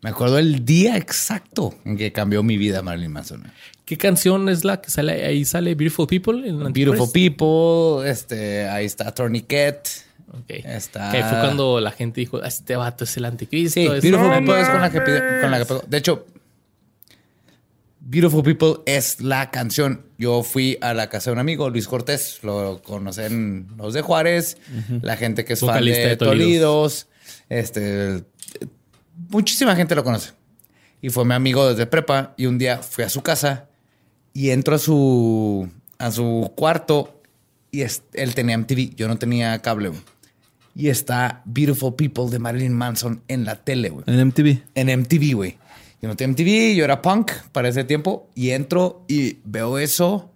[0.00, 3.42] Me acuerdo el día exacto en que cambió mi vida Marilyn Manson.
[3.88, 5.46] ¿Qué canción es la que sale ahí?
[5.46, 6.46] Sale Beautiful People.
[6.46, 7.08] en Beautiful?
[7.10, 9.88] People, este, ahí está Tourniquet.
[10.30, 10.44] Ok.
[10.50, 13.80] Está- Que fue cuando la gente dijo, este vato es el anticristo.
[13.80, 15.74] Sí, es- Beautiful No, People es con la, que pide- con la que.
[15.86, 16.26] De hecho,
[18.00, 20.02] Beautiful People es la canción.
[20.18, 24.58] Yo fui a la casa de un amigo, Luis Cortés, lo conocen los de Juárez,
[25.00, 26.16] la gente que es Vocalista fan de, de.
[26.18, 27.06] Tolidos,
[27.48, 28.22] este,
[29.30, 30.32] muchísima gente lo conoce.
[31.00, 33.67] Y fue mi amigo desde prepa y un día fui a su casa
[34.32, 35.68] y entro a su,
[35.98, 37.20] a su cuarto
[37.70, 39.88] y es- él tenía MTV, yo no tenía cable.
[39.90, 40.00] güey.
[40.74, 44.62] Y está Beautiful People de Marilyn Manson en la tele, güey En MTV.
[44.76, 45.58] en MTV, güey.
[46.00, 50.30] Yo no tenía MTV, yo era punk para ese tiempo y entro y veo eso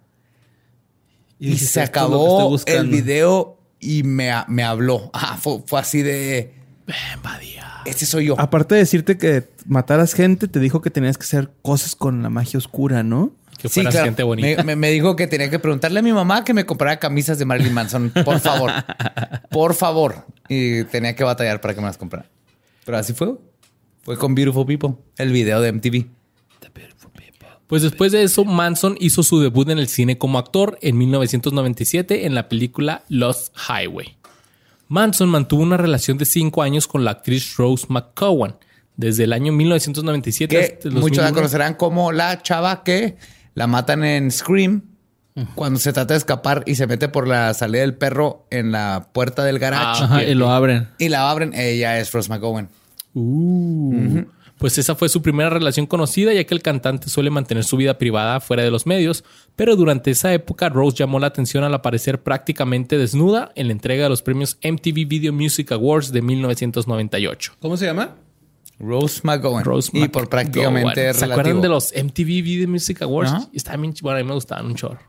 [1.39, 2.91] y, se "Esto es lo que estoy acabó el buscando".
[2.91, 5.09] video y me, me habló.
[5.13, 6.53] Ah, fue, fue así de...
[7.85, 8.39] Este soy yo.
[8.39, 12.29] Aparte de decirte que mataras gente, te dijo que tenías que hacer cosas con la
[12.29, 13.31] magia oscura, ¿no?
[13.63, 14.57] Que fuera gente bonita.
[14.57, 17.39] Me, me- me dijo que tenía que preguntarle a mi mamá que me comprara camisas
[17.39, 18.11] de Marilyn Manson.
[18.23, 18.71] Por favor.
[19.49, 20.25] Por favor.
[20.49, 22.29] Y tenía que batallar para que me las comprara.
[22.85, 23.33] Pero así fue.
[24.03, 26.05] Fue con Beautiful People, el video de MTV.
[27.67, 32.25] Pues después de eso, Manson hizo su debut en el cine como actor en 1997
[32.25, 34.17] en la película Lost Highway.
[34.89, 38.57] Manson mantuvo una relación de cinco años con la actriz Rose McCowan
[38.95, 41.33] desde el año 1997 que hasta el muchos la 2001.
[41.35, 43.17] conocerán como la chava que
[43.55, 44.83] la matan en Scream
[45.55, 49.09] cuando se trata de escapar y se mete por la salida del perro en la
[49.13, 50.89] puerta del garage Ah, Ajá, ok, y lo abren.
[50.99, 51.53] y la abren.
[51.55, 52.69] Ella es Rose McGowan.
[53.15, 54.21] Uh.
[54.59, 57.97] Pues esa fue su primera relación conocida, ya que el cantante suele mantener su vida
[57.97, 59.23] privada fuera de los medios,
[59.55, 64.03] pero durante esa época Rose llamó la atención al aparecer prácticamente desnuda en la entrega
[64.03, 67.53] de los premios MTV Video Music Awards de 1998.
[67.59, 68.15] ¿Cómo se llama?
[68.79, 69.63] Rose McGowan.
[69.63, 71.13] Rose y por prácticamente.
[71.13, 71.61] ¿Se acuerdan relativo.
[71.61, 73.31] de los MTV Video Music Awards?
[73.31, 73.47] Ajá.
[73.53, 74.99] Estaban bien bueno, a mí me gustaban un chorro.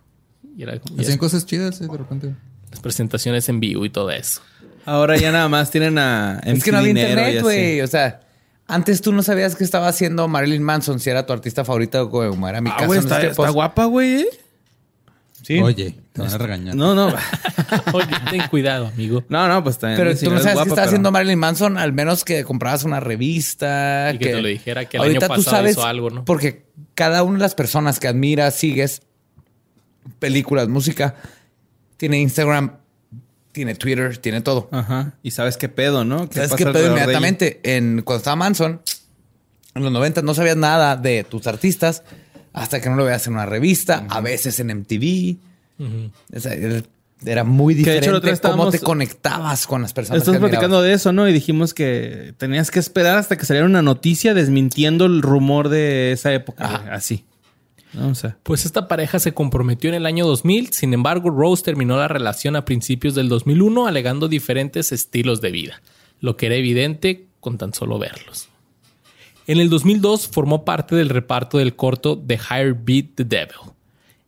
[0.57, 2.35] Y era como- Hacían cosas chidas, sí, de repente.
[2.71, 4.41] las presentaciones en vivo y todo eso.
[4.85, 7.81] Ahora ya nada más tienen a Es que MTV no había internet, güey.
[7.81, 8.21] O sea,
[8.67, 12.11] antes tú no sabías qué estaba haciendo Marilyn Manson, si era tu artista favorito o
[12.11, 12.93] como era mi Ah, caso.
[12.95, 14.27] en está, está guapa, güey.
[15.45, 15.61] Sí.
[15.61, 16.75] Oye, te van a regañar.
[16.75, 17.09] No, no.
[17.93, 19.23] Oye, ten cuidado, amigo.
[19.29, 19.99] No, no, pues también.
[19.99, 22.99] Pero tú no sabes qué está pero- haciendo Marilyn Manson, al menos que comprabas una
[22.99, 24.11] revista.
[24.15, 26.25] Y que te lo dijera que el año pasado hizo algo, ¿no?
[26.25, 26.65] Porque
[26.95, 29.03] cada una de las personas que admiras, sigues,
[30.19, 31.17] películas, música,
[31.99, 32.79] tiene Instagram,
[33.53, 34.71] tiene Twitter, tiene todo.
[34.73, 35.13] Ajá.
[35.23, 36.21] Y sabes qué pedo, ¿no?
[36.33, 37.61] ¿Sabes pasa qué pedo inmediatamente?
[37.65, 38.81] En, cuando estaba Manson,
[39.75, 42.03] en los 90 no sabías nada de tus artistas
[42.55, 45.37] hasta que no lo veas en una revista, a veces en MTV.
[46.35, 46.83] O sea, era-
[47.27, 50.23] era muy de hecho, diferente vez cómo estábamos- te conectabas con las personas.
[50.23, 50.51] Admirabas.
[50.51, 51.27] platicando de eso, ¿no?
[51.29, 56.13] Y dijimos que tenías que esperar hasta que saliera una noticia desmintiendo el rumor de
[56.13, 56.65] esa época.
[56.67, 56.79] Ajá.
[56.81, 56.91] güey.
[56.95, 57.25] Así.
[57.95, 58.09] ¿No?
[58.09, 58.37] O sea.
[58.43, 62.57] Pues esta pareja se comprometió en el año 2000, sin embargo Rose terminó la relación
[62.57, 65.81] a principios del 2001 alegando diferentes estilos de vida,
[66.21, 68.49] lo que era evidente con tan solo verlos.
[69.47, 73.57] En el 2002 formó parte del reparto del corto The Higher Beat the Devil.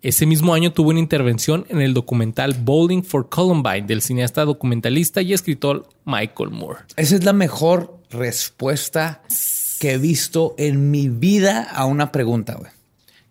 [0.03, 5.23] Ese mismo año tuvo una intervención en el documental Bowling for Columbine del cineasta documentalista
[5.23, 6.81] y escritor Michael Moore.
[6.97, 9.23] Esa es la mejor respuesta
[9.81, 12.71] que he visto en mi vida a una pregunta, güey.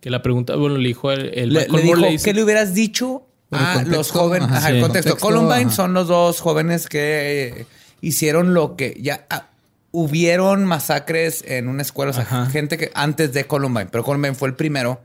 [0.01, 2.25] Que la pregunta, bueno, le dijo el, el Le, Michael le Moore dijo, le dice-
[2.25, 4.49] ¿qué le hubieras dicho a los jóvenes?
[4.49, 5.11] ajá, Ajá, sí, el contexto.
[5.11, 5.75] contexto, Columbine ajá.
[5.75, 7.65] son los dos jóvenes que eh,
[8.01, 9.47] hicieron lo que ya ah,
[9.95, 12.45] hubieron masacres en una escuela, o sea, Ajá.
[12.47, 15.01] gente que antes de Columbine, pero Columbine fue el primero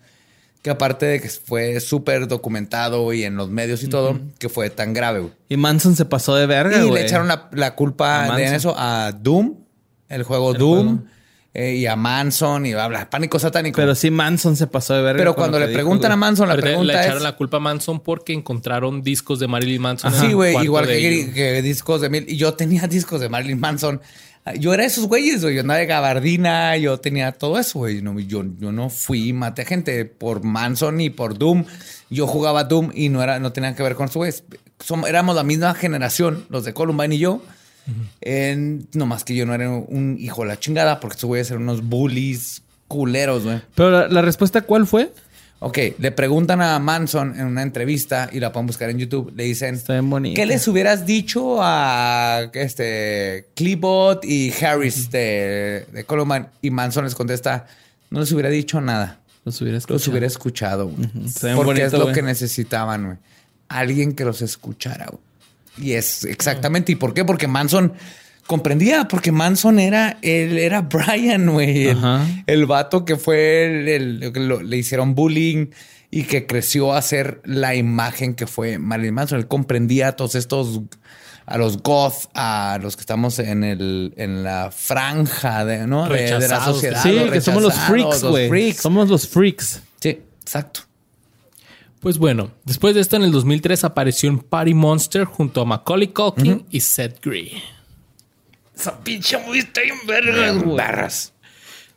[0.62, 4.68] que aparte de que fue súper documentado y en los medios y todo, que fue
[4.68, 5.32] tan grave, güey.
[5.48, 9.54] Y Manson se pasó de verga, Y le echaron la, culpa de eso a Doom,
[10.08, 11.04] el juego Doom,
[11.52, 13.76] eh, y a Manson y bla, bla, pánico satánico.
[13.76, 15.18] Pero sí, Manson se pasó de verga.
[15.18, 16.16] Pero cuando le dijo, preguntan a.
[16.16, 17.22] Manson, la Ahorita pregunta le echaron es...
[17.24, 20.14] la culpa a Manson porque encontraron discos de Marilyn Manson.
[20.14, 22.24] en Sí, güey, igual que discos de mil.
[22.28, 24.00] Y yo tenía discos de Marilyn Manson.
[24.54, 25.54] Yo era esos güeyes, güey.
[25.54, 28.02] Yo andaba de gabardina, yo tenía todo eso, güey.
[28.02, 31.64] No, yo, yo no fui maté gente por Manson y por Doom.
[32.10, 34.32] Yo jugaba Doom y no era, no tenía que ver con eso, güey.
[34.84, 37.42] Som- éramos la misma generación, los de Columbine y yo.
[38.20, 41.50] En- no más que yo no era un hijo de la chingada, porque estos güeyes
[41.50, 43.60] eran unos bullies culeros, güey.
[43.74, 45.12] Pero la, la respuesta, ¿cuál fue?
[45.62, 49.30] Ok, le preguntan a Manson en una entrevista y la pueden buscar en YouTube.
[49.36, 49.78] Le dicen.
[50.34, 56.46] ¿qué les hubieras dicho a este Clipbot y Harris de, de Columbine?
[56.62, 57.66] Y Manson les contesta,
[58.08, 59.20] no les hubiera dicho nada.
[59.44, 60.10] Los hubiera Los escuchado.
[60.10, 60.92] hubiera escuchado,
[61.56, 63.16] Porque es lo que necesitaban, güey.
[63.68, 65.22] Alguien que los escuchara, güey.
[65.76, 66.92] Y es exactamente.
[66.92, 67.24] ¿Y por qué?
[67.24, 67.92] Porque Manson
[68.50, 71.86] comprendía, porque Manson era, él era Brian, güey.
[71.86, 71.98] El,
[72.48, 73.88] el vato que fue, el,
[74.24, 75.68] el- que lo- le hicieron bullying
[76.10, 79.38] y que creció a ser la imagen que fue Marilyn Manson.
[79.38, 80.80] Él comprendía a todos estos,
[81.46, 86.08] a los goth, a los que estamos en el, en la franja de, ¿no?
[86.08, 87.02] de, de la sociedad.
[87.04, 88.48] Sí, que somos los freaks, güey.
[88.48, 88.82] freaks.
[88.82, 89.80] Somos los freaks.
[90.00, 90.80] Sí, exacto.
[92.00, 96.08] Pues bueno, después de esto, en el 2003 apareció en Party Monster junto a Macaulay
[96.08, 97.48] Culkin y Seth Green.
[98.80, 100.76] Esa pinche movie está en vergas, güey.
[100.76, 101.34] Barras.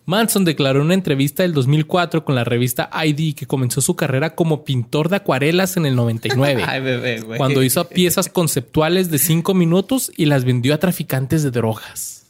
[0.05, 4.35] Manson declaró en una entrevista del 2004 con la revista ID que comenzó su carrera
[4.35, 6.61] como pintor de acuarelas en el 99.
[6.68, 7.38] Ay, bebé, güey.
[7.38, 12.23] cuando hizo piezas conceptuales de 5 minutos y las vendió a traficantes de drogas.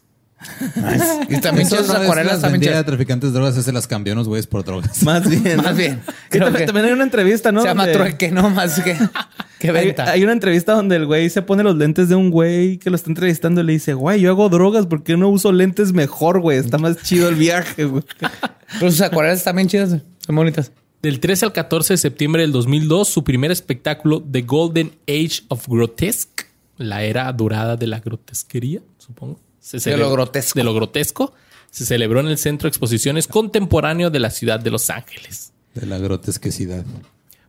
[1.30, 3.72] Y también Eso sus no es acuarelas las también vendía a traficantes de drogas, ese
[3.72, 5.02] las cambió unos güeyes por drogas.
[5.04, 5.58] Más bien.
[5.58, 6.02] Más bien.
[6.30, 7.62] Creo también, que también hay una entrevista, ¿no?
[7.62, 10.10] se llama Donde- trueque, no más que, venta.
[10.12, 12.96] hay una entrevista donde el güey se pone los lentes de un güey que lo
[12.96, 16.58] está entrevistando y le dice, güey, yo hago drogas porque no uso lentes mejor, güey.
[16.58, 18.04] Está más chido el viaje, güey.
[18.80, 19.90] Pero sus acuarelas también chidas,
[20.26, 20.72] son bonitas.
[21.02, 25.68] Del 13 al 14 de septiembre del 2002, su primer espectáculo, The Golden Age of
[25.68, 26.46] Grotesque,
[26.78, 29.40] la era dorada de la grotesquería, supongo.
[29.64, 30.60] Se De lo grotesco.
[30.60, 31.34] De lo grotesco.
[31.72, 35.54] Se celebró en el Centro de Exposiciones Contemporáneo de la ciudad de Los Ángeles.
[35.74, 36.86] De la grotesquecidad.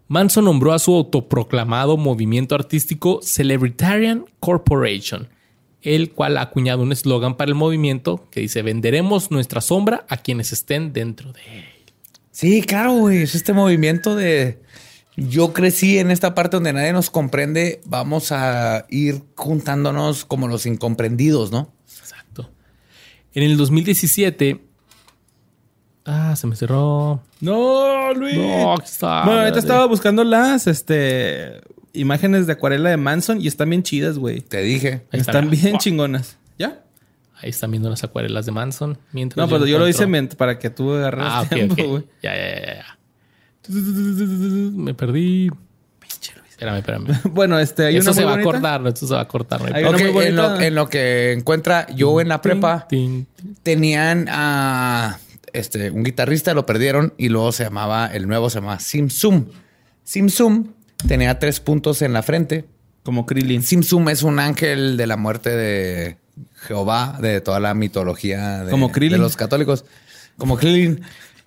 [0.06, 5.28] Manson nombró a su autoproclamado movimiento artístico Celebritarian Corporation,
[5.82, 10.18] el cual ha acuñado un eslogan para el movimiento que dice: Venderemos nuestra sombra a
[10.18, 11.64] quienes estén dentro de él.
[12.30, 13.22] Sí, claro, güey.
[13.22, 14.62] Es este movimiento de
[15.16, 17.80] yo crecí en esta parte donde nadie nos comprende.
[17.86, 21.73] Vamos a ir juntándonos como los incomprendidos, ¿no?
[23.34, 24.60] En el 2017.
[26.06, 27.22] Ah, se me cerró.
[27.40, 28.36] No, Luis.
[28.36, 29.24] No, aquí está.
[29.24, 31.60] bueno, ahorita estaba buscando las este,
[31.92, 34.40] imágenes de acuarela de Manson y están bien chidas, güey.
[34.40, 35.06] Te dije.
[35.10, 36.38] Ahí Están bien chingonas.
[36.58, 36.84] ¿Ya?
[37.40, 38.98] Ahí están viendo las acuarelas de Manson.
[39.12, 40.06] Mientras No, pero yo lo hice
[40.36, 42.04] para que tú agarras Ah, tiempo, güey.
[42.22, 42.98] Ya, ya, ya, ya.
[44.72, 45.50] Me perdí.
[46.54, 47.06] Espérame, espérame.
[47.32, 48.48] Bueno, este, hay Eso una se va bonita.
[48.48, 49.60] a cortar, esto se va a cortar.
[49.74, 52.86] hay una muy en, lo, en lo que encuentra yo en la prepa,
[53.62, 55.18] tenían a
[55.52, 59.46] este, un guitarrista, lo perdieron y luego se llamaba, el nuevo se llamaba Sim Sum.
[60.04, 60.72] Sim Sum
[61.08, 62.66] tenía tres puntos en la frente.
[63.02, 63.62] Como Krillin.
[63.62, 66.16] Sim Sum es un ángel de la muerte de
[66.66, 69.84] Jehová, de toda la mitología de, Como de los católicos.
[70.38, 71.02] Como Krillin.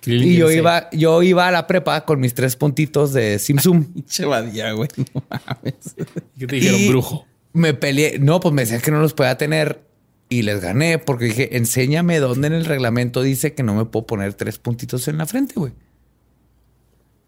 [0.06, 3.84] Y yo iba, yo iba a la prepa con mis tres puntitos de Sim Sum.
[3.94, 4.88] Pinche badía, güey.
[5.14, 5.94] No mames.
[6.38, 7.26] ¿Qué te dijeron, Y brujo?
[7.52, 8.18] Me peleé.
[8.18, 9.82] No, pues me decían que no los podía tener
[10.28, 14.06] y les gané porque dije, enséñame dónde en el reglamento dice que no me puedo
[14.06, 15.72] poner tres puntitos en la frente, güey.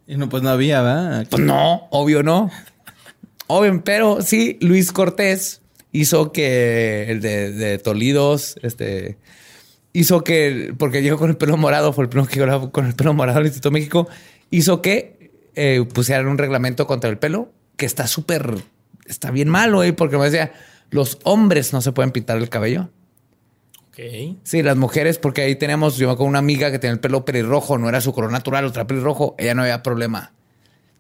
[0.07, 1.27] Y no, pues no había, ¿verdad?
[1.31, 2.51] Pues no, obvio no.
[3.47, 5.61] Obvio, pero sí, Luis Cortés
[5.93, 9.19] hizo que el de, de Tolidos, este,
[9.93, 12.95] hizo que, porque llegó con el pelo morado, fue el primero que llegó con el
[12.95, 14.09] pelo morado al Instituto México,
[14.51, 18.57] hizo que eh, pusieran un reglamento contra el pelo que está súper,
[19.07, 20.53] está bien malo, güey, porque me decía,
[20.91, 22.91] los hombres no se pueden pintar el cabello.
[23.89, 23.99] Ok.
[24.45, 27.79] Sí, las mujeres, porque ahí tenemos, yo con una amiga que tenía el pelo pelirrojo,
[27.79, 30.33] no era su color natural, otra pelirrojo, ella no había problema.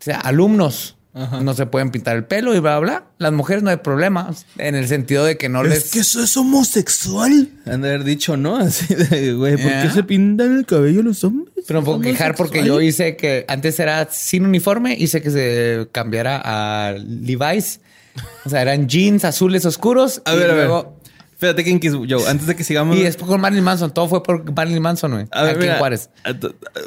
[0.00, 0.96] O sea, alumnos
[1.42, 3.04] no se pueden pintar el pelo y bla, bla, bla.
[3.18, 5.94] Las mujeres no hay problema, en el sentido de que no les...
[5.94, 7.48] eso es homosexual.
[7.66, 8.56] Han de haber dicho, ¿no?
[8.58, 9.82] Así de, güey, ¿por Yeah.
[9.82, 11.52] qué se pintan el cabello los hombres?
[11.66, 15.88] Pero me puedo quejar porque yo hice que antes era sin uniforme, hice que se
[15.92, 17.80] cambiara a Levi's.
[18.44, 20.20] O sea, eran jeans azules oscuros.
[20.24, 20.99] A y ver, a luego- ver.
[21.40, 22.96] Fíjate quién quiso, Joe, antes de que sigamos.
[22.98, 25.26] Y después con Marilyn Manson, todo fue por Marilyn Manson, güey.
[25.30, 26.10] A ver, aquí mira, en Juárez.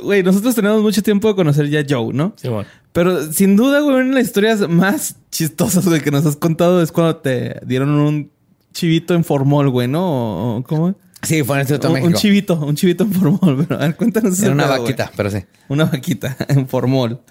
[0.03, 2.33] Güey, nosotros tenemos mucho tiempo de conocer ya a Joe, ¿no?
[2.37, 2.69] Sí, bueno.
[2.91, 6.83] Pero sin duda, güey, una de las historias más chistosas, güey, que nos has contado
[6.83, 8.29] es cuando te dieron un
[8.73, 10.03] chivito en formol, güey, ¿no?
[10.05, 10.93] ¿O- o ¿Cómo?
[11.23, 13.65] Sí, fue en el Instituto Un, un chivito, un chivito en formol.
[13.67, 14.83] Pero, a ver, cuéntanos Era una pedo, güey.
[14.93, 15.39] vaquita, pero sí.
[15.69, 17.21] Una vaquita en formol.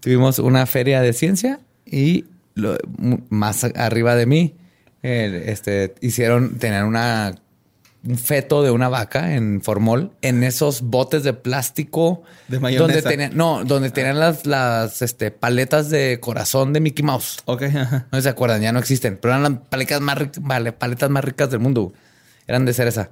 [0.00, 2.24] Tuvimos una feria de ciencia y
[2.54, 2.76] lo-
[3.28, 4.54] más arriba de mí
[5.02, 7.34] eh, este, hicieron tener una
[8.04, 12.92] un feto de una vaca en formol en esos botes de plástico De mayonesa.
[12.94, 17.62] donde tenían no donde tenían las las este, paletas de corazón de Mickey Mouse Ok,
[18.10, 21.48] no se acuerdan ya no existen pero eran las paletas más vale, paletas más ricas
[21.50, 21.92] del mundo
[22.48, 23.10] eran de cereza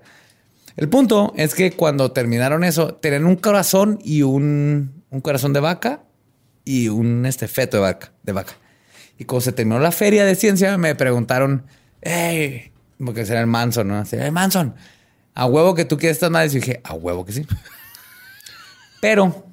[0.76, 5.60] el punto es que cuando terminaron eso tenían un corazón y un, un corazón de
[5.60, 6.02] vaca
[6.64, 8.52] y un este feto de vaca, de vaca.
[9.18, 11.66] Y cuando se terminó la feria de ciencia, me preguntaron,
[12.02, 12.72] hey,
[13.05, 13.97] porque será el Manson, ¿no?
[13.98, 14.74] Así, "Hey, Manson,
[15.35, 16.55] a huevo que tú quieres estas madres.
[16.55, 17.47] Y dije, a huevo que sí.
[19.01, 19.47] Pero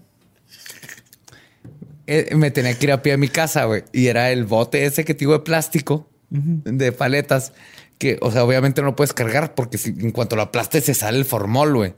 [2.08, 3.84] eh, me tenía que ir a pie a mi casa, güey.
[3.94, 7.54] Y era el bote ese que te digo de plástico, de paletas,
[7.98, 10.94] que, o sea, obviamente no lo puedes cargar porque si, en cuanto lo aplastes se
[10.94, 11.94] sale el formol, güey.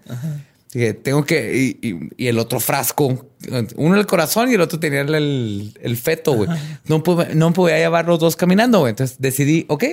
[0.71, 1.55] Dije, tengo que.
[1.57, 3.27] Y, y- y el otro frasco,
[3.76, 6.49] uno el corazón y el otro tenía el, el feto, güey.
[6.85, 7.01] No,
[7.34, 8.91] no podía llevar los dos caminando, güey.
[8.91, 9.84] Entonces decidí, ok,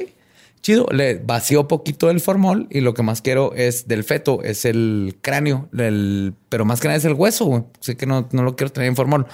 [0.62, 0.86] chido.
[0.92, 5.16] Le vació poquito el formol y lo que más quiero es del feto, es el
[5.22, 7.62] cráneo, el, pero más que nada es el hueso, güey.
[7.80, 9.26] Así que no, no lo quiero tener en formol.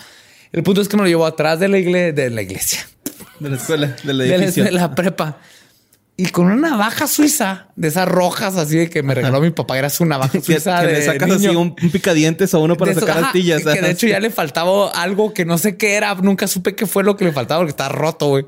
[0.53, 2.81] El punto es que me lo llevo atrás de la, igle- de la iglesia,
[3.41, 4.65] De la escuela, del de la, edificio.
[4.65, 5.39] de la prepa.
[6.15, 9.79] Y con una navaja suiza de esas rojas, así de que me regaló mi papá,
[9.79, 10.83] era su navaja suiza.
[10.83, 11.49] que de le sacas niño.
[11.49, 13.63] así un, un picadientes o uno para eso- sacar ajá, astillas.
[13.65, 16.15] Que de hecho ya le faltaba algo que no sé qué era.
[16.17, 18.45] Nunca supe qué fue lo que le faltaba porque estaba roto, güey.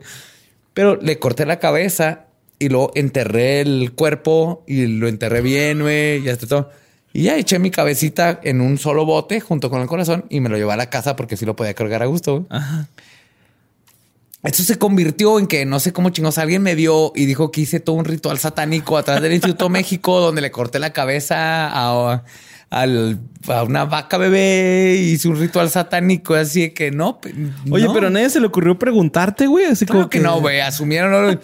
[0.75, 2.24] Pero le corté la cabeza
[2.59, 6.25] y luego enterré el cuerpo y lo enterré bien, güey.
[6.25, 6.71] Y hasta todo.
[7.13, 10.49] Y ya eché mi cabecita en un solo bote junto con el corazón y me
[10.49, 12.47] lo llevé a la casa porque sí lo podía cargar a gusto, güey.
[12.51, 12.89] Ajá.
[14.45, 17.63] Esto se convirtió en que no sé cómo chingos alguien me vio y dijo que
[17.63, 22.25] hice todo un ritual satánico atrás del Instituto México donde le corté la cabeza a,
[22.83, 23.19] al-
[23.49, 27.21] a una vaca bebé y hice un ritual satánico así de que no.
[27.71, 27.93] Oye, no.
[27.93, 29.67] pero a nadie se le ocurrió preguntarte, güey.
[29.67, 30.61] Así Claro como que no, güey.
[30.61, 31.41] Asumieron.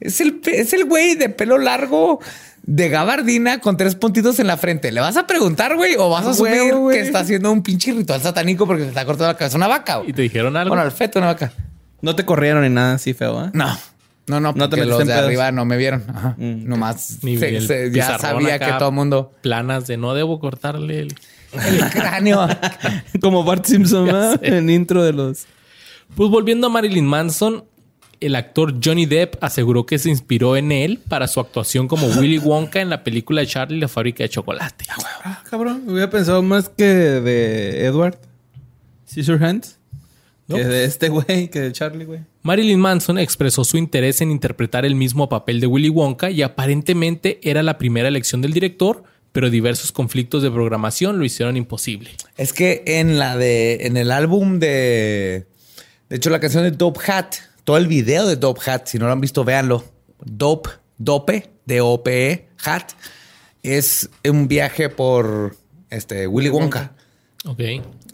[0.00, 2.20] Es el, es el güey de pelo largo
[2.66, 4.90] de gabardina con tres puntitos en la frente.
[4.90, 5.96] ¿Le vas a preguntar, güey?
[5.98, 9.32] ¿O vas a asumir que está haciendo un pinche ritual satánico porque se está cortando
[9.32, 9.96] la cabeza una vaca?
[9.98, 10.10] güey?
[10.10, 10.70] ¿Y te dijeron algo?
[10.70, 11.52] Bueno, al feto una vaca.
[12.00, 13.50] No te corrieron ni nada así feo, ¿eh?
[13.52, 13.76] No.
[14.26, 15.24] No, no, No te porque los de pedos.
[15.26, 16.04] arriba no me vieron.
[16.08, 16.34] Ajá.
[16.38, 16.64] Mm.
[16.66, 19.32] Nomás Ni se- el se- ya sabía que todo el mundo...
[19.42, 21.14] Planas de no debo cortarle el...
[21.52, 22.46] El cráneo.
[23.20, 24.56] Como Bart Simpson, sé.
[24.56, 25.46] En intro de los...
[26.16, 27.64] Pues volviendo a Marilyn Manson,
[28.20, 32.38] el actor Johnny Depp aseguró que se inspiró en él para su actuación como Willy
[32.38, 34.86] Wonka en la película Charlie y la fábrica de chocolate.
[35.24, 35.82] Ah, cabrón.
[35.86, 38.18] Hubiera pensado más que de Edward.
[39.08, 39.78] Scissorhands.
[40.46, 40.74] No, Que pues.
[40.74, 42.20] de este güey, que de Charlie, güey.
[42.42, 47.40] Marilyn Manson expresó su interés en interpretar el mismo papel de Willy Wonka y aparentemente
[47.42, 52.10] era la primera elección del director, pero diversos conflictos de programación lo hicieron imposible.
[52.36, 53.86] es que en la de...
[53.86, 55.46] En el álbum de...
[56.10, 57.34] De hecho, la canción de Dope Hat,
[57.64, 59.82] todo el video de Dope Hat, si no lo han visto, véanlo.
[60.24, 62.92] Dope, Dope, D-O-P-E, Hat,
[63.62, 65.56] es un viaje por
[65.90, 66.92] este Willy Wonka.
[67.46, 67.60] Ok.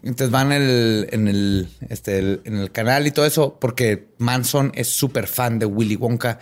[0.02, 4.08] Entonces van en el, en el, este, el- en el canal y todo eso, porque
[4.18, 6.38] Manson es súper fan de Willy Wonka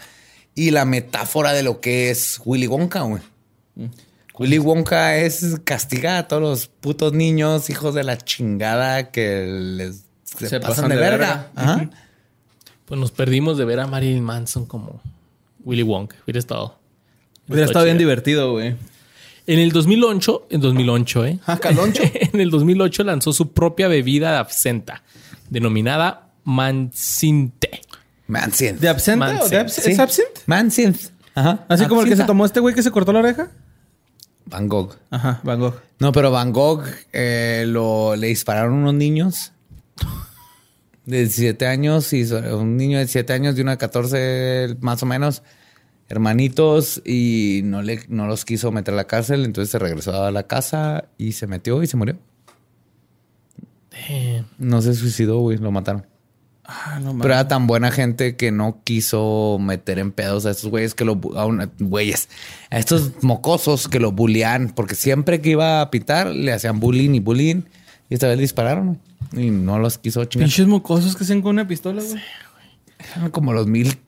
[0.54, 3.22] y la metáfora de lo que es Willy Wonka, güey.
[4.38, 10.04] Willy Wonka es castiga a todos los putos niños, hijos de la chingada que les
[10.24, 11.48] se, pasan, de, verga.
[11.56, 11.90] Ajá.
[12.84, 15.00] Pues nos perdimos de ver a Marilyn Manson como
[15.64, 16.16] Willy Wonka.
[16.24, 16.78] Hubiera estado.
[17.48, 18.76] Hubiera estado bien divertido, güey.
[19.48, 21.38] En el 2008, en 2008, ¿eh?
[21.46, 22.02] Ah, Caloncho.
[22.14, 25.02] en el 2008 lanzó su propia bebida de absenta,
[25.50, 27.80] denominada Mancinte.
[28.26, 28.78] Mansion.
[28.78, 29.90] ¿De absenta o de abs- Sí.
[29.92, 30.42] ¿Es absinthe?
[30.46, 30.94] Mansion.
[31.34, 31.64] Ajá.
[31.68, 33.50] Así como el que se tomó este güey que se cortó la oreja.
[34.46, 34.94] Van Gogh.
[35.10, 35.74] Ajá, Van Gogh.
[35.98, 39.52] No, pero Van Gogh eh, lo, le dispararon unos niños
[41.06, 45.06] de 17 años y un niño de 17 años y una de 14 más o
[45.06, 45.42] menos,
[46.08, 50.30] hermanitos, y no, le, no los quiso meter a la cárcel, entonces se regresó a
[50.30, 52.18] la casa y se metió y se murió.
[54.58, 56.06] No se suicidó, güey, lo mataron.
[56.64, 60.70] Ah, no Pero era tan buena gente que no quiso meter en pedos a estos
[60.70, 61.18] güeyes que lo...
[61.34, 62.28] A una- güeyes.
[62.70, 64.68] A estos mocosos que lo bullean.
[64.76, 67.62] Porque siempre que iba a pitar le hacían bullying y bullying.
[68.10, 69.00] Y esta vez le dispararon.
[69.32, 69.46] güey.
[69.46, 70.46] Y no los quiso chingar.
[70.46, 72.22] Pinches mocosos que hacen con una pistola, güey.
[73.16, 73.98] Eran como los mil...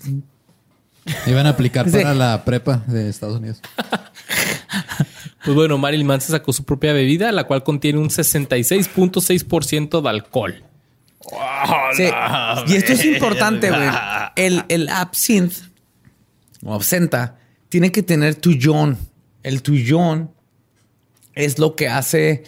[1.26, 1.96] Iban a aplicar Sí.
[1.98, 3.60] para la prepa de Estados Unidos.
[5.42, 10.62] Pues bueno, Marilyn Manson sacó su propia bebida, la cual contiene un 66.6% de alcohol.
[11.96, 12.04] Sí.
[12.66, 13.88] Y esto es importante, güey.
[14.36, 15.56] El, el absinthe
[16.62, 17.38] o absenta
[17.70, 18.98] tiene que tener tu John.
[19.42, 20.30] El tuyón
[21.34, 22.44] es lo que hace.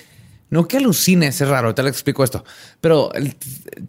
[0.51, 2.45] No que alucines, es raro, te lo explico esto.
[2.83, 3.11] Pero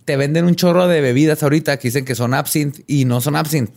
[0.06, 3.35] te venden un chorro de bebidas ahorita que dicen que son absinthe y no son
[3.35, 3.73] absinthe.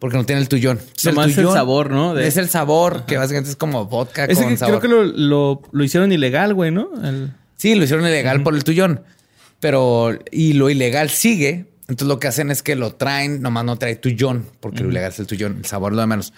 [0.00, 0.78] Porque no tiene el tuyón.
[0.80, 2.14] Entonces, Nomás el sabor, ¿no?
[2.14, 4.80] De- Es el sabor, que básicamente es como vodka Ese con que sabor.
[4.80, 6.88] creo que lo, lo- lo hicieron ilegal, güey, ¿no?
[7.04, 9.02] El- Sí, lo hicieron ilegal por el tuyón.
[9.60, 11.66] Pero, y lo ilegal sigue.
[11.82, 15.10] Entonces lo que hacen es que lo traen, nomás no trae tuyón, porque lo ilegal
[15.12, 16.32] es el tuyón, el sabor es lo de menos.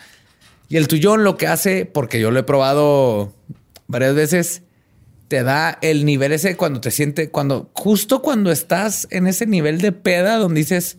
[0.68, 3.32] Y el tuyón lo que hace, porque yo lo he probado
[3.86, 4.62] varias veces,
[5.28, 9.80] te da el nivel ese cuando te sientes, cuando, justo cuando estás en ese nivel
[9.82, 10.97] de peda donde dices,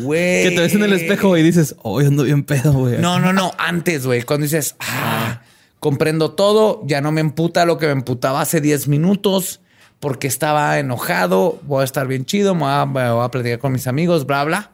[0.00, 0.44] güey.
[0.44, 2.98] Que te ves en el espejo y dices, hoy ando bien pedo, güey.
[2.98, 5.42] No, no, no, antes, güey, cuando dices, ah,
[5.78, 9.60] comprendo todo, ya no me emputa lo que me emputaba hace 10 minutos
[10.00, 13.58] porque estaba enojado, voy a estar bien chido, me voy a, me voy a platicar
[13.58, 14.70] con mis amigos, bla, bla.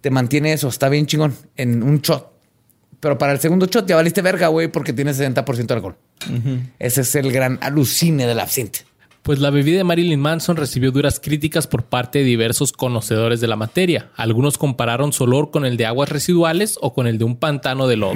[0.00, 2.30] Te mantiene eso, está bien chingón, en un shot.
[3.00, 5.96] Pero para el segundo shot ya valiste verga, güey, porque tiene 60% de alcohol.
[6.78, 8.80] Ese es el gran alucine del absinthe.
[9.22, 13.48] Pues la bebida de Marilyn Manson recibió duras críticas por parte de diversos conocedores de
[13.48, 14.10] la materia.
[14.16, 17.86] Algunos compararon su olor con el de aguas residuales o con el de un pantano
[17.86, 18.14] de lodo.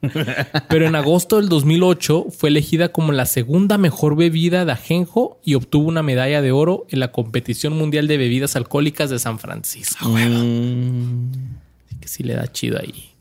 [0.68, 5.54] Pero en agosto del 2008 fue elegida como la segunda mejor bebida de ajenjo y
[5.54, 10.14] obtuvo una medalla de oro en la competición mundial de bebidas alcohólicas de San Francisco.
[10.16, 13.13] Así que sí le da chido ahí.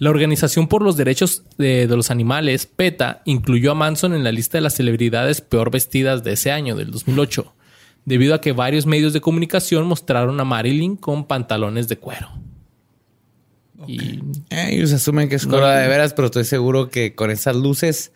[0.00, 4.32] La Organización por los Derechos de, de los Animales, PETA, incluyó a Manson en la
[4.32, 7.52] lista de las celebridades peor vestidas de ese año, del 2008,
[8.06, 12.30] debido a que varios medios de comunicación mostraron a Marilyn con pantalones de cuero.
[13.86, 17.54] Y Eh, ellos asumen que es cuero de veras, pero estoy seguro que con esas
[17.54, 18.12] luces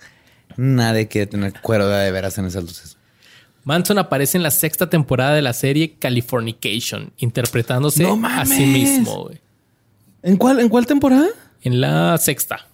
[0.57, 2.97] nadie quiere tener cuero de veras en esas luces.
[3.65, 9.29] Manson aparece en la sexta temporada de la serie Californication, interpretándose ¡No a sí mismo.
[10.23, 11.29] ¿En cuál, ¿En cuál temporada?
[11.65, 12.69] En la sexta.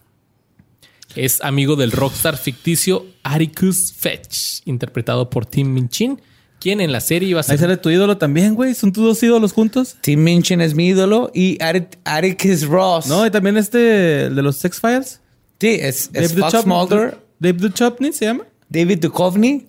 [1.16, 6.20] Es amigo del rockstar ficticio Atticus Fetch, interpretado por Tim Minchin,
[6.60, 8.74] quien en la serie iba a Ahí ser sale tu ídolo también, güey.
[8.74, 9.96] ¿Son tus dos ídolos juntos?
[10.02, 11.58] Tim Minchin es mi ídolo y
[12.04, 13.06] Atticus Ross.
[13.06, 15.20] No, y también este, el de los Sex Files.
[15.60, 18.44] sí, es, es Dave Fox Duchovny- Mulder, Dave Duchovny se llama.
[18.68, 19.66] David Duchovny,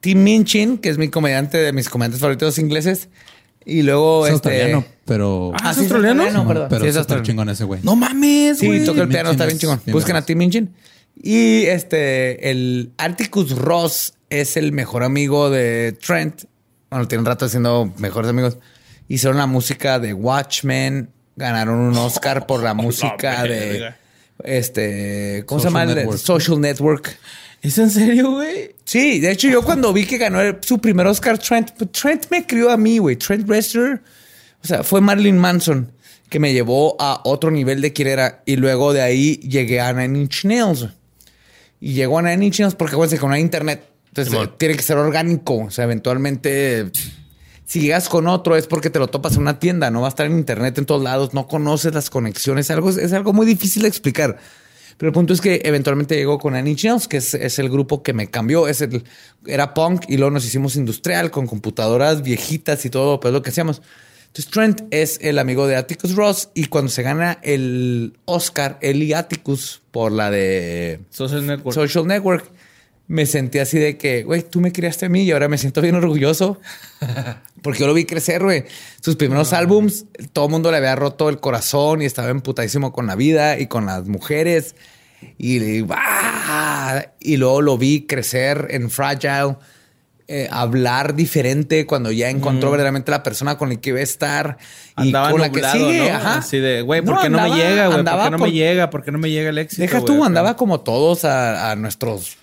[0.00, 3.08] Tim Minchin, que es mi comediante de mis comediantes favoritos ingleses.
[3.64, 4.48] Y luego Es este.
[4.50, 5.52] australiano, pero.
[5.62, 6.46] Ah, ¿es sí, australiano?
[6.48, 6.66] perdón.
[6.70, 7.26] pero Sí, es australiano.
[7.26, 7.80] chingón ese güey.
[7.82, 8.84] No mames, Sí, güey.
[8.84, 9.80] toca el piano, Minchin está bien chingón.
[9.84, 10.74] bien Busquen a Tim Minchin.
[11.22, 16.44] Y este, el Atticus Ross es el mejor amigo de Trent.
[16.90, 18.56] Bueno, tiene un rato siendo mejores amigos.
[19.08, 21.10] Hicieron la música de Watchmen.
[21.36, 23.92] Ganaron un Oscar por la música de
[24.44, 25.94] este, ¿cómo Social se llama?
[25.94, 26.18] Network.
[26.18, 27.18] Social Network.
[27.62, 28.74] ¿Es en serio, güey?
[28.84, 32.46] Sí, de hecho, yo cuando vi que ganó el- su primer Oscar, Trent, Trent me
[32.46, 33.16] crió a mí, güey.
[33.16, 34.02] Trent Reznor,
[34.62, 35.92] o sea, fue Marilyn Manson
[36.30, 38.42] que me llevó a otro nivel de quién era.
[38.46, 40.86] Y luego de ahí llegué a Nine Inch Nails.
[41.80, 43.82] Y llegó a Nine Inch Nails porque, acuérdense, no hay internet.
[44.08, 45.56] Entonces, eh, tiene que ser orgánico.
[45.64, 46.90] O sea, eventualmente,
[47.66, 49.90] si llegas con otro es porque te lo topas en una tienda.
[49.90, 51.34] No va a estar en internet en todos lados.
[51.34, 52.70] No conoces las conexiones.
[52.70, 54.38] Algo, es algo muy difícil de explicar.
[55.00, 58.12] Pero el punto es que eventualmente llegó con Nails, que es, es el grupo que
[58.12, 58.68] me cambió.
[58.68, 59.02] Es el,
[59.46, 63.48] era punk y luego nos hicimos industrial con computadoras viejitas y todo, pues lo que
[63.48, 63.80] hacíamos.
[64.26, 69.02] Entonces Trent es el amigo de Atticus Ross y cuando se gana el Oscar, él
[69.02, 71.74] y Atticus por la de Social Network.
[71.74, 72.50] Social Network,
[73.12, 75.80] me sentí así de que, güey, tú me criaste a mí y ahora me siento
[75.82, 76.60] bien orgulloso
[77.62, 78.64] porque yo lo vi crecer, güey.
[79.00, 83.08] Sus primeros álbums, todo el mundo le había roto el corazón y estaba emputadísimo con
[83.08, 84.76] la vida y con las mujeres.
[85.38, 87.04] Y, ¡ah!
[87.18, 89.56] y luego lo vi crecer en Fragile,
[90.28, 94.56] eh, hablar diferente cuando ya encontró verdaderamente la persona con la que iba a estar
[94.96, 96.08] y Andaba con la que nublado, sigue.
[96.10, 96.16] ¿no?
[96.16, 96.38] Ajá.
[96.38, 97.88] Así de, güey, ¿por No, qué no me andaba- llega, güey?
[97.90, 98.90] ¿Por andaba qué no por- me llega?
[98.90, 99.82] ¿Por qué no me llega el éxito?
[99.82, 100.26] Deja tú, Acá.
[100.26, 102.38] andaba como todos a, a nuestros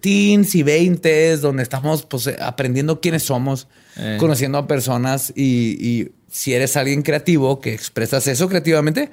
[0.00, 4.16] teens y veintes, donde estamos pues, aprendiendo quiénes somos, Eh.
[4.18, 9.08] conociendo a personas y, y si eres alguien creativo que expresas eso creativamente,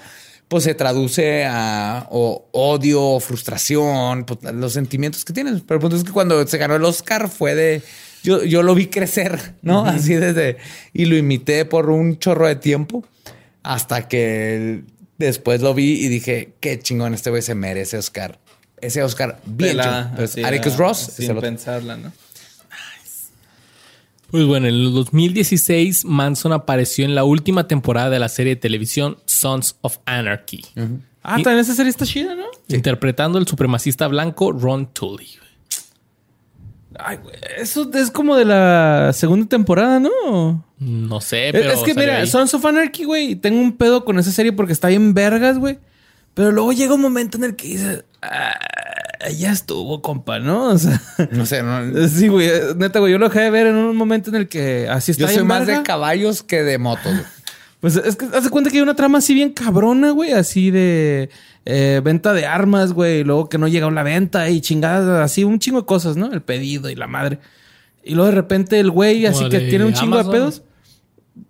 [0.47, 5.61] pues se traduce a o odio, frustración, pues, los sentimientos que tienes.
[5.61, 7.81] Pero el punto es que cuando se ganó el Oscar fue de...
[8.23, 9.85] Yo, yo lo vi crecer, ¿no?
[9.85, 10.57] Así desde...
[10.93, 13.05] Y lo imité por un chorro de tiempo
[13.63, 14.83] hasta que
[15.17, 18.39] después lo vi y dije, qué chingón, este güey se merece Oscar.
[18.81, 20.13] Ese Oscar bien Pelada.
[20.15, 22.11] Pues, así, Atticus ah, Ross Sin pensarla, ¿no?
[24.31, 28.61] Pues bueno, en el 2016 Manson apareció en la última temporada de la serie de
[28.61, 30.63] televisión Sons of Anarchy,
[31.23, 32.45] Ah, también esa serie está chida, ¿no?
[32.67, 35.27] interpretando al supremacista blanco Ron Tully.
[36.97, 37.35] Ay, güey.
[37.57, 40.65] Eso es como de la segunda temporada, ¿no?
[40.79, 42.27] No sé, pero es que mira, ahí.
[42.27, 45.77] Sons of Anarchy, güey, tengo un pedo con esa serie porque está bien vergas, güey.
[46.33, 48.57] Pero luego llega un momento en el que dices, "Ah,
[49.37, 50.69] ya estuvo, compa, ¿no?
[50.69, 51.01] O sea,
[51.31, 52.49] No sé, no- sí, güey.
[52.77, 55.27] Neta, güey, yo lo dejé de ver en un momento en el que así está
[55.27, 57.11] yo soy más de caballos que de motos.
[57.11, 57.25] güey.
[57.81, 61.31] Pues es que hace cuenta que hay una trama así bien cabrona, güey, así de
[61.65, 65.43] eh, venta de armas, güey, y luego que no llega la venta y chingadas, así
[65.43, 66.31] un chingo de cosas, ¿no?
[66.31, 67.39] El pedido y la madre.
[68.03, 70.31] Y luego de repente el güey, así que tiene un chingo Amazon.
[70.31, 70.61] de pedos.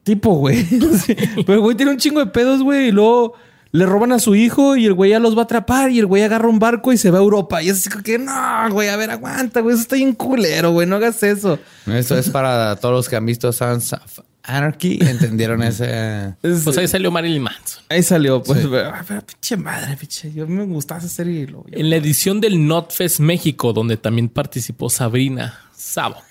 [0.04, 0.64] Tipo, güey.
[1.06, 1.16] Sí.
[1.36, 3.34] Pero el güey tiene un chingo de pedos, güey, y luego
[3.74, 6.06] le roban a su hijo y el güey ya los va a atrapar y el
[6.06, 7.62] güey agarra un barco y se va a Europa.
[7.64, 10.72] Y es así como que, no, güey, a ver, aguanta, güey, eso está bien culero,
[10.72, 11.58] güey, no hagas eso.
[11.88, 15.00] Eso es para todos los que han visto Sons of Anarchy.
[15.02, 16.34] Entendieron ese.
[16.44, 17.84] Es- Pues ahí salió Marilyn Manson.
[17.90, 20.34] ahí salió, pues, ah, pero pinche madre, pinche.
[20.34, 24.90] Yo me gustaba esa serie lo En la edición del Notfest México, donde también participó
[24.90, 26.24] Sabrina Sabok.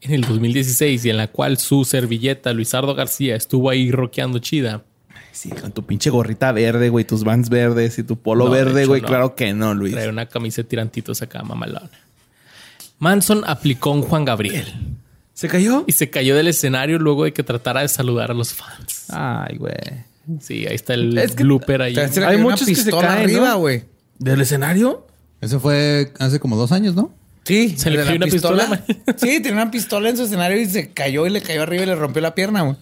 [0.00, 4.82] En el 2016 y en la cual su servilleta Luisardo García estuvo ahí rockeando chida.
[5.32, 8.82] Sí, con tu pinche gorrita verde, güey, tus vans verdes y tu polo No, verde,
[8.82, 9.00] hecho, güey.
[9.00, 9.08] no.
[9.08, 9.92] Claro que no, Luis.
[9.94, 11.88] Trae una camisa de tirantitos acá, mamalona.
[12.98, 14.66] Manson aplicó un Juan Gabriel
[15.34, 15.84] ¿Se cayó?
[15.86, 19.06] y se cayó del escenario luego de que tratara de saludar a los fans.
[19.08, 19.74] Ay, güey.
[20.40, 21.96] Sí, ahí está el Es que- blooper ahí.
[21.98, 23.58] Hay muchos que se caen, arriba, ¿no?
[23.58, 23.84] güey.
[24.18, 25.06] ¿Del escenario?
[25.40, 27.12] Eso fue hace como dos años, ¿no?
[27.44, 28.84] Sí, Se le cayó una pistola.
[29.16, 31.86] Sí, tenía una pistola en su escenario y se cayó y le cayó arriba y
[31.86, 32.76] le rompió la pierna, güey.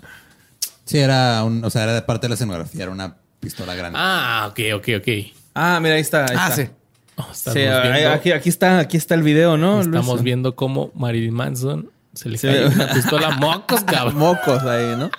[0.91, 3.99] Sí, era un, o sea, era de parte de la escenografía, era una pistola grande.
[4.01, 5.09] Ah, ok, ok, ok.
[5.55, 6.25] Ah, mira, ahí está.
[6.25, 6.57] ahí Ah, está.
[6.65, 6.71] sí.
[7.17, 9.81] Oh, Sí, viendo, aquí, aquí está, aquí está el video, ¿no?
[9.83, 10.23] estamos Luis?
[10.23, 12.47] viendo cómo Marilyn Manson se le Sí.
[12.49, 14.17] una pistola mocos, cabrón.
[14.17, 15.11] Mocos ahí, ¿no?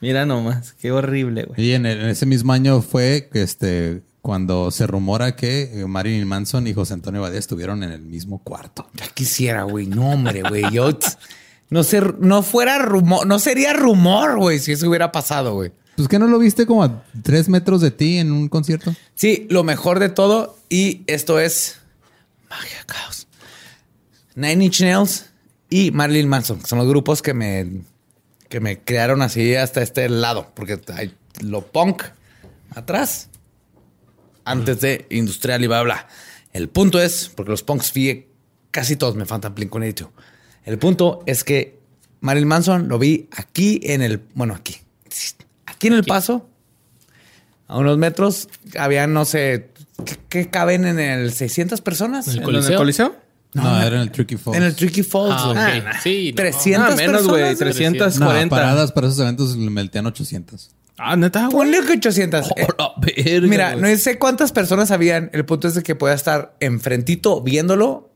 [0.00, 1.60] Mira nomás, qué horrible, güey.
[1.62, 5.86] Y en, el- en ese mismo año fue que este cuando se rumora que eh,
[5.86, 8.88] Marilyn Manson y José Antonio Badía estuvieron en el mismo cuarto.
[8.94, 9.86] Ya quisiera, güey.
[9.86, 10.64] No, hombre, güey.
[10.72, 10.90] Yo
[11.72, 15.72] no sé, no fuera rumor, no sería rumor, güey, si eso hubiera pasado, güey.
[15.96, 18.94] Pues que no lo viste como a tres metros de ti en un concierto.
[19.14, 21.78] Sí, lo mejor de todo, y esto es
[22.50, 23.26] magia, caos.
[24.34, 25.30] Nine Inch Nails
[25.70, 27.80] y Marilyn Manson, que son los grupos que me,
[28.50, 32.02] que me crearon así hasta este lado, porque hay lo punk
[32.74, 33.30] atrás,
[34.44, 36.06] antes de industrial y bla, bla.
[36.52, 38.26] El punto es, porque los punks vi
[38.70, 40.10] casi todos me faltan Blink-182.
[40.64, 41.78] El punto es que
[42.20, 44.76] Marilyn Manson lo vi aquí en el, bueno, aquí,
[45.66, 46.48] aquí en el paso,
[47.66, 48.48] a unos metros,
[48.78, 49.70] había, no sé,
[50.04, 52.26] ¿qué, qué caben en el 600 personas?
[52.28, 52.70] ¿En el ¿En Coliseo?
[52.72, 53.16] el Coliseo?
[53.54, 54.56] No, era en el Tricky Falls.
[54.56, 55.80] En el Tricky Falls, Ah, güey.
[55.80, 55.86] ok.
[56.02, 56.36] Sí, no.
[56.36, 58.44] 300 Ah, menos, güey, personas, 340.
[58.44, 60.70] No, paradas para esos eventos le metían 800.
[60.96, 61.52] Ah, neta, güey.
[61.72, 62.46] Ponle que 800.
[62.56, 65.28] Eh, Hola, verga, Mira, no sé cuántas personas habían.
[65.34, 68.10] El punto es de que pueda estar enfrentito viéndolo,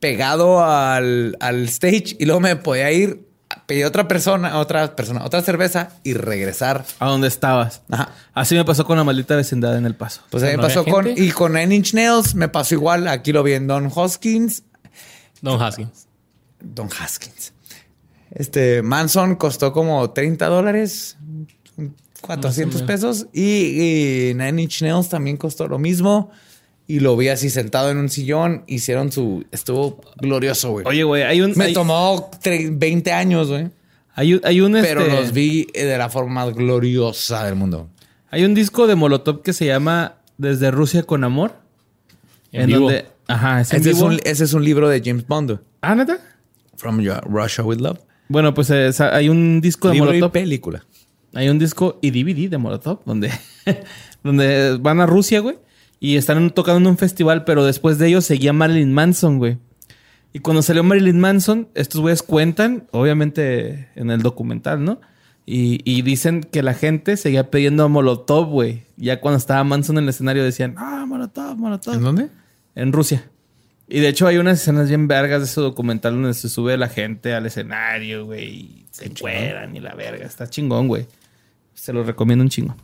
[0.00, 3.28] pegado al, al stage y luego me podía ir,
[3.66, 6.84] pedir otra persona, otra persona, otra cerveza y regresar.
[6.98, 7.82] ¿A dónde estabas?
[7.90, 8.10] Ajá.
[8.32, 10.22] Así me pasó con la maldita vecindad en El Paso.
[10.30, 11.22] Pues a mí me ¿No había pasó con, gente?
[11.22, 13.06] y con Nine Inch Nails me pasó igual.
[13.08, 14.64] Aquí lo vi en Don Hoskins.
[15.42, 16.06] Don Haskins.
[16.60, 17.52] Don Haskins.
[18.30, 21.16] Este Manson costó como 30 dólares,
[22.20, 23.26] 400 pesos.
[23.32, 26.30] Y, y Nine Inch Nails también costó lo mismo.
[26.90, 28.64] Y lo vi así sentado en un sillón.
[28.66, 29.44] Hicieron su.
[29.52, 30.84] Estuvo glorioso, güey.
[30.88, 31.52] Oye, güey, hay un.
[31.54, 33.68] Me hay, tomó tre- 20 años, güey.
[34.16, 37.88] hay un, hay un, Pero este, los vi de la forma más gloriosa del mundo.
[38.32, 41.52] Hay un disco de Molotov que se llama Desde Rusia con Amor.
[42.50, 42.90] En vivo.
[43.28, 45.60] Ajá, es en Ese es, un, ese es un libro de James Bond.
[45.82, 46.18] Ah, ¿neta?
[46.76, 48.00] From Russia with Love.
[48.26, 50.32] Bueno, pues eh, hay un disco de Libro y Molotov.
[50.32, 50.84] película.
[51.34, 53.30] Hay un disco y DVD de Molotov donde,
[54.24, 55.56] donde van a Rusia, güey.
[56.00, 59.58] Y están tocando en un festival, pero después de ellos seguía Marilyn Manson, güey.
[60.32, 65.00] Y cuando salió Marilyn Manson, estos güeyes cuentan, obviamente en el documental, ¿no?
[65.44, 68.84] Y, y dicen que la gente seguía pidiendo a Molotov, güey.
[68.96, 71.94] Ya cuando estaba Manson en el escenario decían, ah, Molotov, Molotov.
[71.94, 72.28] ¿En dónde?
[72.76, 73.28] En Rusia.
[73.88, 76.88] Y de hecho hay unas escenas bien vergas de ese documental donde se sube la
[76.88, 78.44] gente al escenario, güey.
[78.48, 80.24] Y se encueran y la verga.
[80.24, 81.08] Está chingón, güey.
[81.74, 82.76] Se lo recomiendo un chingo.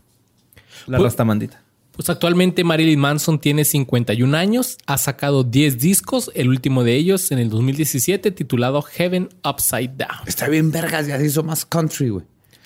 [0.88, 1.62] La Pues- rastamandita.
[1.96, 7.32] Pues actualmente Marilyn Manson tiene 51 años, ha sacado 10 discos, el último de ellos
[7.32, 10.26] en el 2017 titulado Heaven Upside Down.
[10.26, 11.06] Está bien, vergas.
[11.06, 12.24] Ya se hizo más country, güey.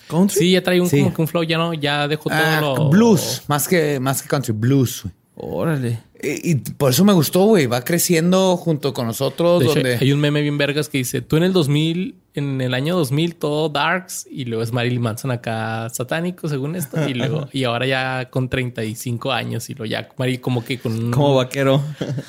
[0.09, 0.37] ¿Country?
[0.39, 0.99] Sí, ya trae un, Sí.
[0.99, 2.89] como que un flow, ya no, ya dejó todo Ah, lo...
[2.89, 5.03] blues, más que, más que country, blues.
[5.03, 5.13] güey.
[5.35, 5.99] Órale.
[6.23, 7.65] Y, y por eso me gustó, güey.
[7.67, 9.59] Va creciendo junto con nosotros.
[9.59, 9.97] De hecho, donde...
[9.99, 13.35] hay un meme bien vergas que dice, tú en el 2000, en el año 2000
[13.35, 17.85] todo darks y luego es Marilyn Manson acá satánico según esto y luego y ahora
[17.85, 21.81] ya con 35 años y lo ya Mari como que con un- Como vaquero.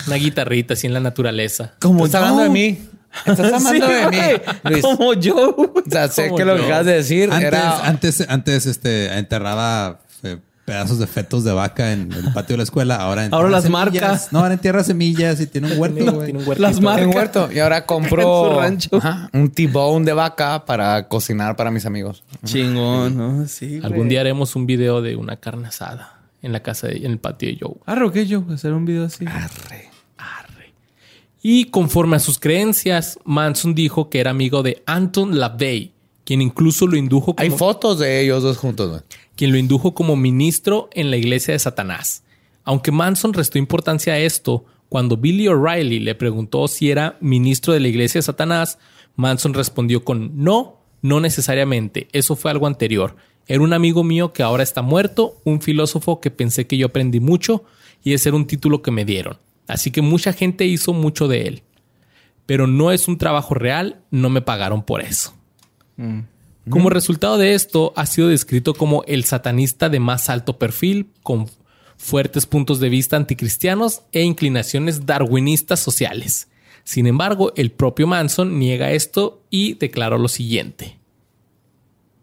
[0.09, 1.75] una guitarrita así en la naturaleza.
[1.81, 2.79] Como Estás hablando de mí.
[3.27, 4.43] Estás hablando Sí, de mí.
[4.71, 4.83] Luis.
[4.83, 5.55] Como yo.
[5.57, 6.65] O sea, sé que lo que yo.
[6.67, 7.87] acabas de decir Antes, era...
[7.87, 10.02] antes, antes, este, enterraba eh,
[10.73, 12.97] pedazos de fetos de vaca en el patio de la escuela.
[12.97, 13.93] Ahora, Ahora las semillas.
[13.93, 14.33] marcas.
[14.33, 16.33] No, ahora entierra semillas y tiene un huerto, güey.
[16.33, 16.55] Tiene un.
[16.63, 17.07] Las marcas.
[17.09, 17.49] En huerto.
[17.53, 17.85] Y ahora
[18.93, 22.25] ajá, un T-bone de vaca para cocinar para mis amigos.
[22.45, 23.47] Chingón, ¿no?
[23.49, 23.79] Sí.
[23.81, 23.85] güey.
[23.85, 27.19] Algún día haremos un video de una carne asada en la casa, de- en el
[27.19, 27.75] patio de Joe.
[27.87, 28.45] Arro, ¿qué yo?
[28.51, 29.27] Hacer un video así.
[29.27, 29.91] Arre.
[31.43, 35.93] Y conforme a sus creencias, Manson dijo que era amigo de Anton LaVey,
[36.25, 39.01] quien incluso lo indujo Hay fotos de ellos dos juntos, güey.
[39.43, 42.23] Quien lo indujo como ministro en la iglesia de Satanás.
[42.63, 47.81] Aunque Manson restó importancia a esto, cuando Billy O'Reilly le preguntó si era ministro de
[47.81, 48.79] la iglesia de Satanás,
[49.17, 53.17] Manson respondió con no, no necesariamente, eso fue algo anterior.
[53.49, 57.19] Era un amigo mío que ahora está muerto, un filósofo que pensé que yo aprendí
[57.19, 57.65] mucho
[58.05, 59.39] y ese era un título que me dieron.
[59.67, 61.63] Así que mucha gente hizo mucho de él.
[62.47, 65.35] Pero no es un trabajo real, no me pagaron por eso.
[66.69, 71.49] Como resultado de esto, ha sido descrito como el satanista de más alto perfil, con
[71.97, 76.49] fuertes puntos de vista anticristianos e inclinaciones darwinistas sociales.
[76.85, 80.99] Sin embargo, el propio Manson niega esto y declaró lo siguiente.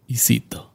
[0.08, 0.72] Y cito.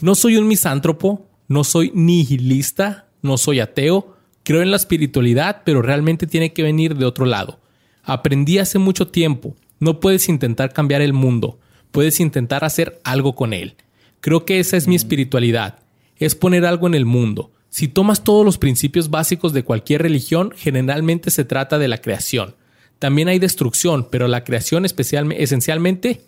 [0.00, 5.82] No soy un misántropo, no soy nihilista, no soy ateo, creo en la espiritualidad, pero
[5.82, 7.60] realmente tiene que venir de otro lado.
[8.02, 11.58] Aprendí hace mucho tiempo, no puedes intentar cambiar el mundo,
[11.94, 13.76] puedes intentar hacer algo con él.
[14.20, 15.78] Creo que esa es mi espiritualidad,
[16.16, 17.52] es poner algo en el mundo.
[17.70, 22.56] Si tomas todos los principios básicos de cualquier religión, generalmente se trata de la creación.
[22.98, 26.22] También hay destrucción, pero la creación esencialmente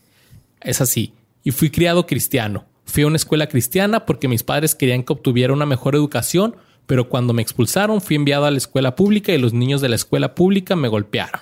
[0.61, 1.15] es así.
[1.43, 2.67] Y fui criado cristiano.
[2.85, 6.55] Fui a una escuela cristiana porque mis padres querían que obtuviera una mejor educación,
[6.87, 9.97] pero cuando me expulsaron fui enviado a la escuela pública y los niños de la
[9.97, 11.41] escuela pública me golpearon.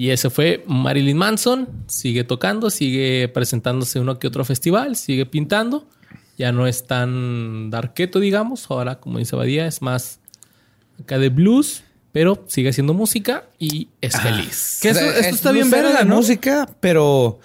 [0.00, 1.68] Y ese fue Marilyn Manson.
[1.88, 5.88] Sigue tocando, sigue presentándose uno que otro festival, sigue pintando.
[6.36, 8.70] Ya no es tan darketo, digamos.
[8.70, 10.20] Ahora, como dice Badía, es más
[11.00, 14.78] acá de blues, pero sigue haciendo música y es feliz.
[14.80, 16.14] Que eso- esto es está bien verga, ¿no?
[16.14, 17.40] música, pero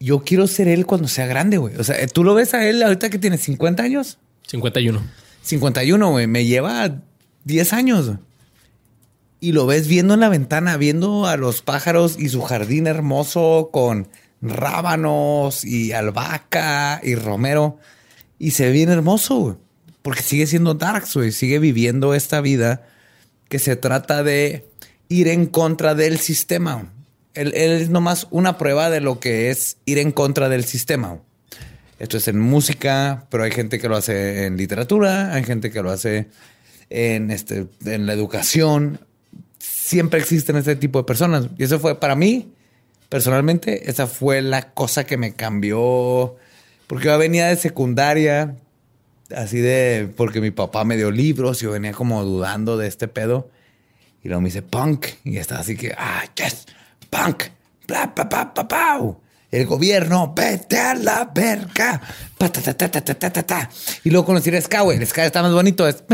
[0.00, 1.76] yo quiero ser él cuando sea grande, güey.
[1.76, 5.00] O sea, tú lo ves a él ahorita que tiene 50 años, 51.
[5.42, 6.26] 51, güey.
[6.26, 6.96] Me lleva
[7.44, 8.10] 10 años.
[9.40, 13.70] Y lo ves viendo en la ventana, viendo a los pájaros y su jardín hermoso
[13.72, 14.08] con
[14.42, 17.78] rábanos y albahaca y romero.
[18.38, 19.58] Y se ve bien hermoso.
[20.02, 21.32] Porque sigue siendo Darks, güey.
[21.32, 22.86] Sigue viviendo esta vida
[23.48, 24.66] que se trata de
[25.08, 26.92] ir en contra del sistema.
[27.34, 31.20] Él, él es nomás una prueba de lo que es ir en contra del sistema.
[31.98, 35.82] Esto es en música, pero hay gente que lo hace en literatura, hay gente que
[35.82, 36.28] lo hace
[36.90, 39.00] en, este, en la educación.
[39.88, 41.48] Siempre existen este tipo de personas.
[41.56, 42.52] Y eso fue para mí,
[43.08, 46.36] personalmente, esa fue la cosa que me cambió.
[46.86, 48.54] Porque yo venía de secundaria,
[49.34, 53.48] así de, porque mi papá me dio libros yo venía como dudando de este pedo.
[54.22, 55.06] Y luego me dice punk.
[55.24, 56.66] Y estaba así que, ah, yes,
[57.08, 57.44] punk.
[57.86, 59.00] Bla, pa, pa, pa
[59.50, 62.00] el gobierno, vete a la verga.
[62.36, 63.70] Pa, ta, ta, ta,
[64.04, 64.98] y luego conocí el ska, güey.
[64.98, 65.88] El ska está más bonito.
[65.88, 66.04] Es.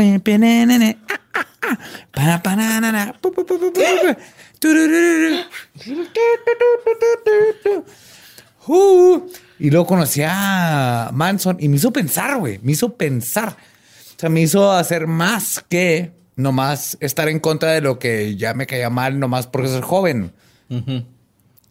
[9.59, 12.59] Y luego conocí a Manson y me hizo pensar, güey.
[12.63, 13.49] Me hizo pensar.
[13.49, 18.53] O sea, me hizo hacer más que nomás estar en contra de lo que ya
[18.53, 20.31] me caía mal, nomás porque ser joven.
[20.69, 21.01] Uh.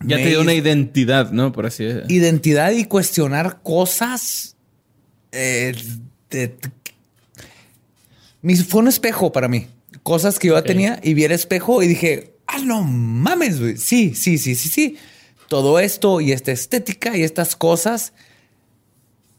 [0.00, 1.52] Ya te dio una identidad, ¿no?
[1.52, 2.06] Por así decirlo.
[2.08, 4.56] Identidad y cuestionar cosas.
[5.32, 5.74] eh,
[6.30, 6.56] de-
[8.42, 9.66] me- fue un espejo para mí.
[10.02, 13.76] Cosas que yo ya tenía y vi el espejo y dije, ah, no mames, güey.
[13.76, 14.96] Sí, sí, sí, sí, sí.
[15.48, 18.12] Todo esto y esta estética y estas cosas,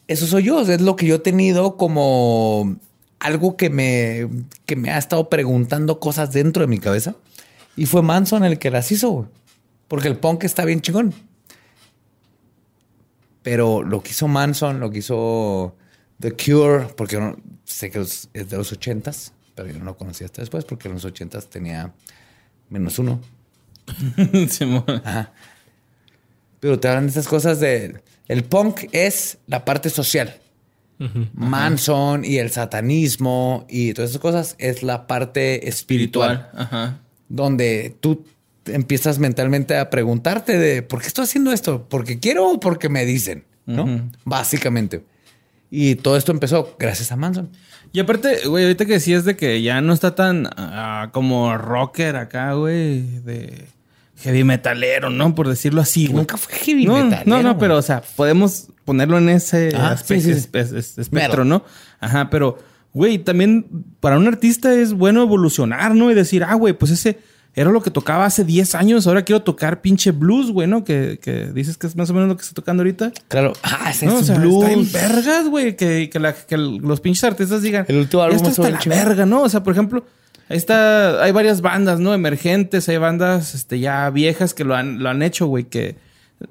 [0.07, 0.61] eso soy yo.
[0.61, 2.75] Es lo que yo he tenido como
[3.19, 4.27] algo que me,
[4.65, 7.15] que me ha estado preguntando cosas dentro de mi cabeza.
[7.77, 9.27] Y fue Manson el que las hizo, güey.
[9.87, 11.13] Porque el punk está bien chingón.
[13.43, 15.75] Pero lo que hizo Manson, lo que hizo
[16.19, 20.23] The Cure, porque no, sé que es de los ochentas, pero yo no lo conocí
[20.23, 21.93] hasta después porque en los ochentas tenía
[22.69, 23.21] menos uno.
[25.03, 25.31] Ajá.
[26.59, 28.01] Pero te hablan de esas cosas de...
[28.27, 30.41] El punk es la parte social.
[31.33, 36.31] Manson y el satanismo y todas esas cosas es la parte espiritual.
[36.31, 36.65] Espiritual.
[36.65, 36.99] Ajá.
[37.27, 38.25] Donde tú
[38.67, 41.85] empiezas mentalmente a preguntarte de ¿por qué estoy haciendo esto?
[41.89, 43.43] ¿Porque quiero o porque me dicen?
[43.65, 44.09] ¿No?
[44.25, 45.03] Básicamente.
[45.71, 47.49] Y todo esto empezó gracias a Manson.
[47.91, 52.15] Y aparte, güey, ahorita que decías de que ya no está tan ah, como rocker
[52.17, 53.65] acá, güey, de
[54.17, 55.33] heavy metalero, ¿no?
[55.33, 56.17] Por decirlo así, güey.
[56.17, 57.59] Nunca fue heavy no, metalero, No, no, güey.
[57.59, 60.49] pero, o sea, podemos ponerlo en ese Ah, aspecto, sí, sí, sí.
[60.53, 61.43] es- es- espectro.
[61.45, 61.63] ¿no?
[61.99, 62.59] Ajá, pero,
[62.93, 63.65] güey, también
[63.99, 66.11] para un artista es bueno evolucionar, ¿no?
[66.11, 67.17] Y decir, ah, güey, pues ese
[67.55, 70.83] era lo que tocaba hace 10 años, ahora quiero tocar pinche blues, güey, ¿no?
[70.83, 73.11] Que, que dices que es más o menos lo que está tocando ahorita.
[73.29, 73.53] Claro.
[73.63, 74.65] Ah, ese No, es o sea, blues.
[74.67, 77.85] está en vergas, güey, que, que, la- que el- los pinches artistas digan.
[77.87, 78.99] El último álbum está la chingón".
[78.99, 79.41] verga, ¿no?
[79.43, 80.05] O sea, por ejemplo,
[80.49, 82.13] ahí está, hay varias bandas, ¿no?
[82.13, 85.95] Emergentes, hay bandas este, ya viejas que lo han, lo han hecho, güey, que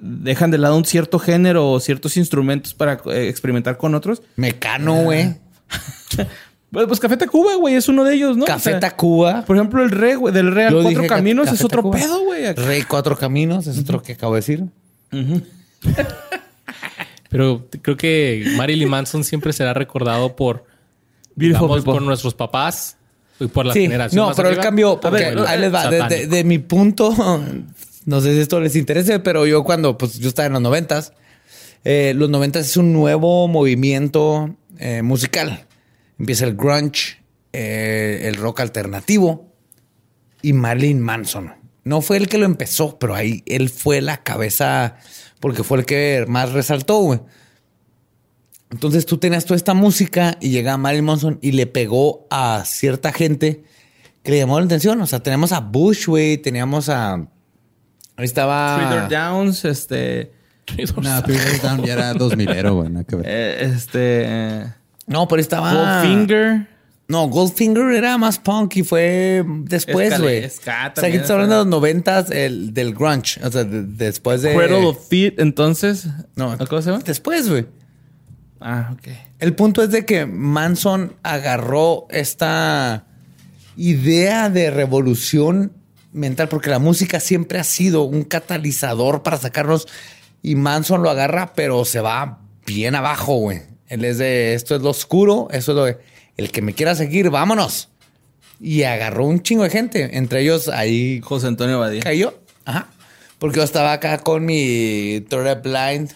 [0.00, 4.22] dejan de lado un cierto género o ciertos instrumentos para eh, experimentar con otros.
[4.36, 5.36] Mecano, güey.
[6.74, 8.44] Pues, pues Café Tacuba, güey, es uno de ellos, ¿no?
[8.44, 9.44] Café O sea, Tacuba.
[9.46, 11.78] Por ejemplo, el Re, güey, del Re al Yo Cuatro dije Caminos Café es otro
[11.82, 11.98] Tacuba.
[11.98, 12.52] pedo, güey.
[12.52, 14.64] Rey Cuatro Caminos es otro que acabo de decir.
[17.30, 20.64] Pero creo que Marilyn Manson siempre será recordado por,
[21.34, 22.96] digamos, por nuestros papás
[23.40, 24.20] y por la Sí, generación.
[24.22, 25.00] no, más pero él cambió.
[25.00, 25.88] Porque A ver, ahí les va.
[25.90, 26.20] De, satánico.
[26.30, 27.12] de- de mi punto,
[28.06, 31.12] no sé si esto les interese, pero yo cuando pues yo estaba en los noventas,
[31.84, 35.64] eh, los noventas es un nuevo movimiento eh, musical.
[36.18, 37.22] Empieza el grunge,
[37.52, 39.52] eh, el rock alternativo
[40.42, 41.54] y Marilyn Manson.
[41.84, 44.96] No fue el que lo empezó, pero ahí él fue la cabeza
[45.40, 47.20] porque fue el que más resaltó, güey.
[48.70, 53.12] Entonces tú tenías toda esta música y llega Marilyn Manson y le pegó a cierta
[53.12, 53.62] gente
[54.22, 55.00] que le llamó la atención.
[55.00, 57.14] O sea, tenemos a Bush, güey, teníamos a...
[58.16, 59.08] Ahí estaba...
[59.08, 60.32] Downs, este.
[61.02, 62.90] No, Three Days Down ya era 2000 ero, güey.
[62.90, 63.22] Ver.
[63.24, 64.22] eh, este.
[64.26, 64.72] eh,
[65.06, 65.72] No, pero estaba...
[66.02, 66.68] Goldfinger.
[67.06, 70.46] No, Goldfinger era más punk y fue después, güey.
[70.46, 73.40] O sea, aquí estamos hablando de los noventas, el, del grunge.
[73.44, 74.54] O sea, de- después de...
[74.54, 76.06] Cradle of Feet, entonces.
[76.34, 77.02] No, ¿Cómo se llama?
[77.04, 77.66] Después, güey.
[78.60, 79.08] Ah, ok.
[79.38, 83.04] El punto es de que Manson agarró esta
[83.76, 85.72] idea de revolución
[86.14, 89.86] mental, porque la música siempre ha sido un catalizador para sacarnos
[90.42, 93.60] y Manson lo agarra, pero se va bien abajo, güey.
[93.94, 95.98] Él es de esto es lo oscuro, eso es lo de
[96.36, 97.90] el que me quiera seguir, vámonos.
[98.60, 102.02] Y agarró un chingo de gente, entre ellos ahí José Antonio Badía.
[102.02, 102.34] cayó.
[102.64, 102.88] Ajá.
[103.38, 106.10] Porque yo estaba acá con mi Third Blind.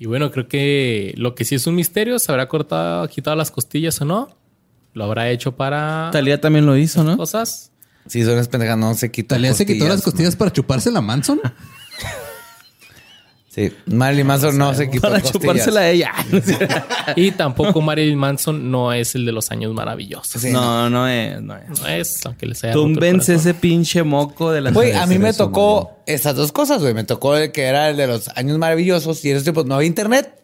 [0.00, 3.52] Y bueno, creo que lo que sí es un misterio, ¿se habrá cortado, quitado las
[3.52, 4.36] costillas o no?
[4.94, 7.16] ¿Lo habrá hecho para Talía también lo hizo, ¿no?
[7.16, 7.71] cosas?
[8.06, 9.34] Sí, son las pendejas, no se quitó.
[9.34, 11.40] ¿Talía se quitó las costillas para chuparse la Manson?
[13.54, 15.42] Sí, Marilyn Manson no se quitó Para costillas.
[15.42, 16.12] chupársela a ella.
[17.16, 20.40] Y tampoco Marilyn Manson no es el de los años maravillosos.
[20.40, 20.50] Sí.
[20.50, 21.80] no, no es, no es.
[21.80, 25.34] No es, aunque les haya Túmbense ese pinche moco de la Güey, a mí me
[25.34, 26.94] tocó estas dos cosas, güey.
[26.94, 29.74] Me tocó el que era el de los años maravillosos y en ese tiempo no
[29.74, 30.34] había internet.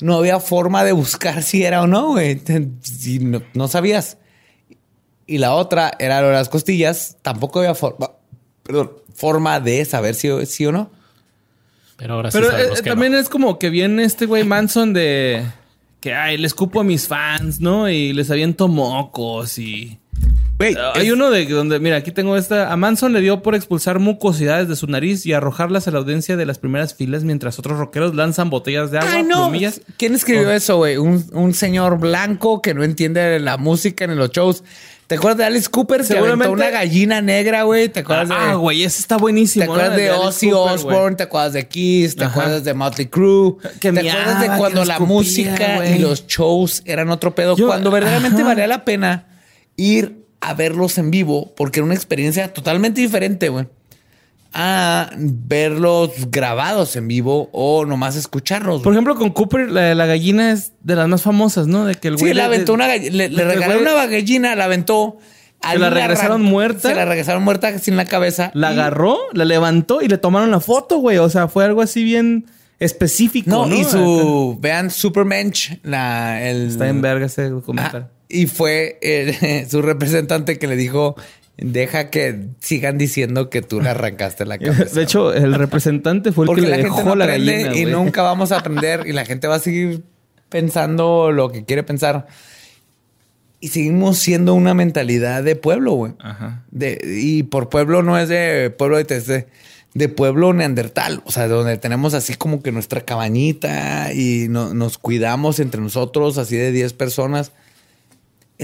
[0.00, 2.40] No había forma de buscar si era o no, güey.
[2.80, 4.18] Si no, no sabías.
[5.26, 7.16] Y la otra era lo de las costillas.
[7.22, 8.10] Tampoco había forma,
[8.62, 10.90] perdón, forma de saber si, sí o no.
[11.96, 13.18] Pero ahora sí Pero eh, que también no.
[13.18, 15.44] es como que viene este güey Manson de
[16.00, 17.88] que ay, le escupo a mis fans, ¿no?
[17.88, 19.98] Y les aviento mocos y
[20.58, 22.72] Güey, Ah, hay es- uno de donde, mira, aquí tengo esta.
[22.72, 26.36] A Manson le dio por expulsar mucosidades de su nariz y arrojarlas a la audiencia
[26.36, 29.44] de las primeras filas mientras otros rockeros lanzan botellas de agua, Ay, no.
[29.44, 29.80] plumillas.
[29.96, 30.96] ¿Quién escribió eso, güey?
[30.96, 34.62] Un, un señor blanco que no entiende la música ni los shows.
[35.14, 37.88] ¿Te acuerdas de Alice Cooper Seguramente- aventó una gallina negra, güey?
[37.88, 38.34] ¿Te acuerdas de...?
[38.36, 39.64] Ah, güey, ese está buenísimo.
[39.64, 41.16] ¿Te acuerdas de Ozzy Osbourne?
[41.16, 42.16] ¿Te acuerdas de Kiss?
[42.16, 42.32] ¿Te Ajá.
[42.40, 43.56] acuerdas de Motley Crue?
[43.78, 47.54] ¿Te acuerdas de cuando la escupía, música y los shows eran otro pedo?
[47.56, 48.48] Yo- cuando verdaderamente ajá.
[48.48, 49.28] valía la pena
[49.76, 53.66] ir a verlos en vivo porque era una experiencia totalmente diferente, güey.
[54.56, 58.82] A verlos grabados en vivo o nomás escucharlos.
[58.82, 61.84] Por ejemplo, con Cooper, la, la gallina es de las más famosas, ¿no?
[61.84, 62.34] De que el Sí, güey.
[62.34, 65.18] le aventó una le, le güey una gallina, la aventó.
[65.68, 66.88] ¿Se la regresaron muerta?
[66.90, 68.50] Se la regresaron muerta sin la cabeza.
[68.54, 71.18] La y- agarró, la levantó y le tomaron la foto, güey.
[71.18, 72.46] O sea, fue algo así bien
[72.78, 73.50] específico.
[73.50, 74.58] No, No, y su.
[74.60, 76.48] Vean Supermensch, la.
[76.48, 78.10] El, Está en verga ese Ah, documental.
[78.28, 78.98] y fue
[79.70, 81.16] su representante que le dijo:
[81.56, 84.94] Deja que sigan diciendo que tú le arrancaste la cabeza.
[84.94, 87.76] de hecho, el representante fue el porque que la le dejó no la gallina.
[87.76, 90.02] y nunca vamos a aprender y la gente va a seguir
[90.48, 92.26] pensando lo que quiere pensar.
[93.60, 96.12] Y seguimos siendo una mentalidad de pueblo, güey.
[97.04, 99.46] Y por pueblo no es de pueblo de, de,
[99.94, 104.98] de pueblo neandertal, o sea, donde tenemos así como que nuestra cabañita y no- nos
[104.98, 107.52] cuidamos entre nosotros, así de 10 personas.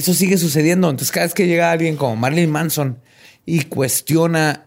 [0.01, 0.89] Eso sigue sucediendo.
[0.89, 2.99] Entonces, cada vez que llega alguien como Marilyn Manson
[3.45, 4.67] y cuestiona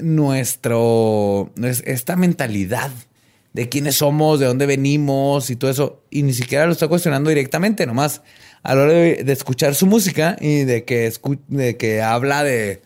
[0.00, 2.90] nuestro, nues- esta mentalidad
[3.52, 7.28] de quiénes somos, de dónde venimos y todo eso, y ni siquiera lo está cuestionando
[7.30, 8.22] directamente, nomás
[8.62, 12.42] a la hora de, de escuchar su música y de que, escu- de que habla
[12.42, 12.82] de...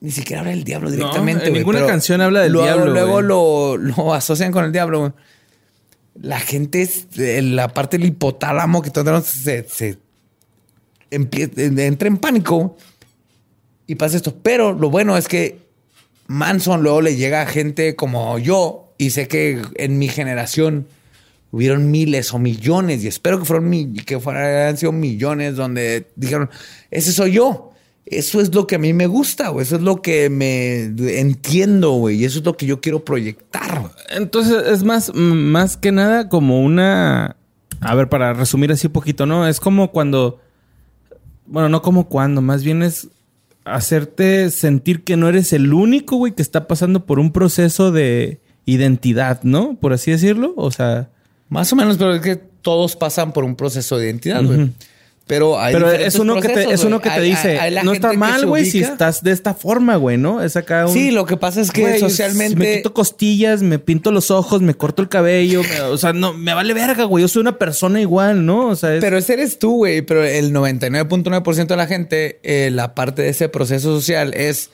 [0.00, 1.46] Ni siquiera habla del diablo directamente.
[1.46, 5.14] en ninguna canción habla del luego- diablo, Luego lo, lo asocian con el diablo.
[6.20, 9.98] La gente, en la parte del hipotálamo que todos se,
[11.12, 12.76] entra en pánico
[13.86, 14.34] y pasa esto.
[14.42, 15.58] Pero lo bueno es que
[16.26, 20.86] Manson luego le llega a gente como yo y sé que en mi generación
[21.50, 26.50] hubieron miles o millones y espero que fueron que fueran sido millones donde dijeron
[26.90, 27.68] ese soy yo.
[28.04, 29.64] Eso es lo que a mí me gusta, güey.
[29.64, 30.86] Eso es lo que me
[31.18, 32.16] entiendo, güey.
[32.16, 33.92] Y eso es lo que yo quiero proyectar.
[34.10, 37.36] Entonces es más, más que nada como una.
[37.80, 39.46] A ver, para resumir así un poquito, ¿no?
[39.46, 40.40] Es como cuando.
[41.52, 43.08] Bueno, no como cuando, más bien es
[43.66, 48.40] hacerte sentir que no eres el único, güey, que está pasando por un proceso de
[48.64, 49.74] identidad, ¿no?
[49.74, 50.54] Por así decirlo.
[50.56, 51.10] O sea.
[51.50, 54.70] Más o menos, pero es que todos pasan por un proceso de identidad, güey.
[55.26, 57.84] Pero hay Pero es uno que te, es uno que te Hay- dice, hay- hay
[57.84, 60.42] no está mal, güey, si estás de esta forma, güey, ¿no?
[60.42, 60.92] Es acá un...
[60.92, 62.56] Sí, lo que pasa es que socialmente...
[62.56, 65.62] Me quito costillas, me pinto los ojos, me corto el cabello.
[65.62, 67.22] me- o sea, no, me vale verga, güey.
[67.22, 68.66] Yo soy una persona igual, ¿no?
[68.68, 70.02] O sea, es- Pero ese eres tú, güey.
[70.02, 74.70] Pero el 99.9% de la gente, eh, la parte de ese proceso social es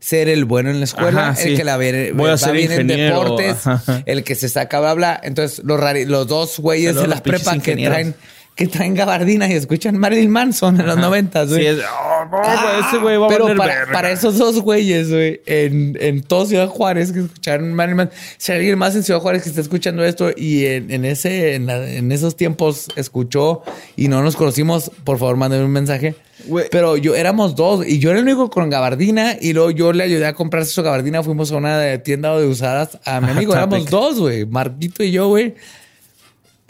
[0.00, 1.56] ser el bueno en la escuela, Ajá, el sí.
[1.56, 4.02] que la ve, Voy a va ser bien en deportes, ajá.
[4.04, 5.20] el que se saca bla bla.
[5.22, 8.14] Entonces, los, rari- los dos güeyes de a la los pinches prepa que traen,
[8.54, 11.60] que traen gabardina y escuchan Marilyn Manson en los noventas, güey.
[11.62, 11.78] sí es...
[11.78, 16.22] oh, no, güey, ese güey va a Pero para, esos dos güeyes, güey, en, en
[16.22, 19.48] todo Ciudad Juárez que escucharon Marilyn Manson, si hay alguien más en Ciudad Juárez que
[19.48, 23.62] está escuchando esto y en, en ese, en, la- en esos tiempos escuchó
[23.96, 26.14] y no nos conocimos, por favor, mándenme un mensaje.
[26.44, 26.66] Güey.
[26.70, 30.02] Pero yo éramos dos y yo era el único con gabardina y luego yo le
[30.04, 31.22] ayudé a comprar su gabardina.
[31.22, 33.54] Fuimos a una tienda de usadas a mi amigo.
[33.54, 35.54] éramos dos, güey, Marquito y yo, güey.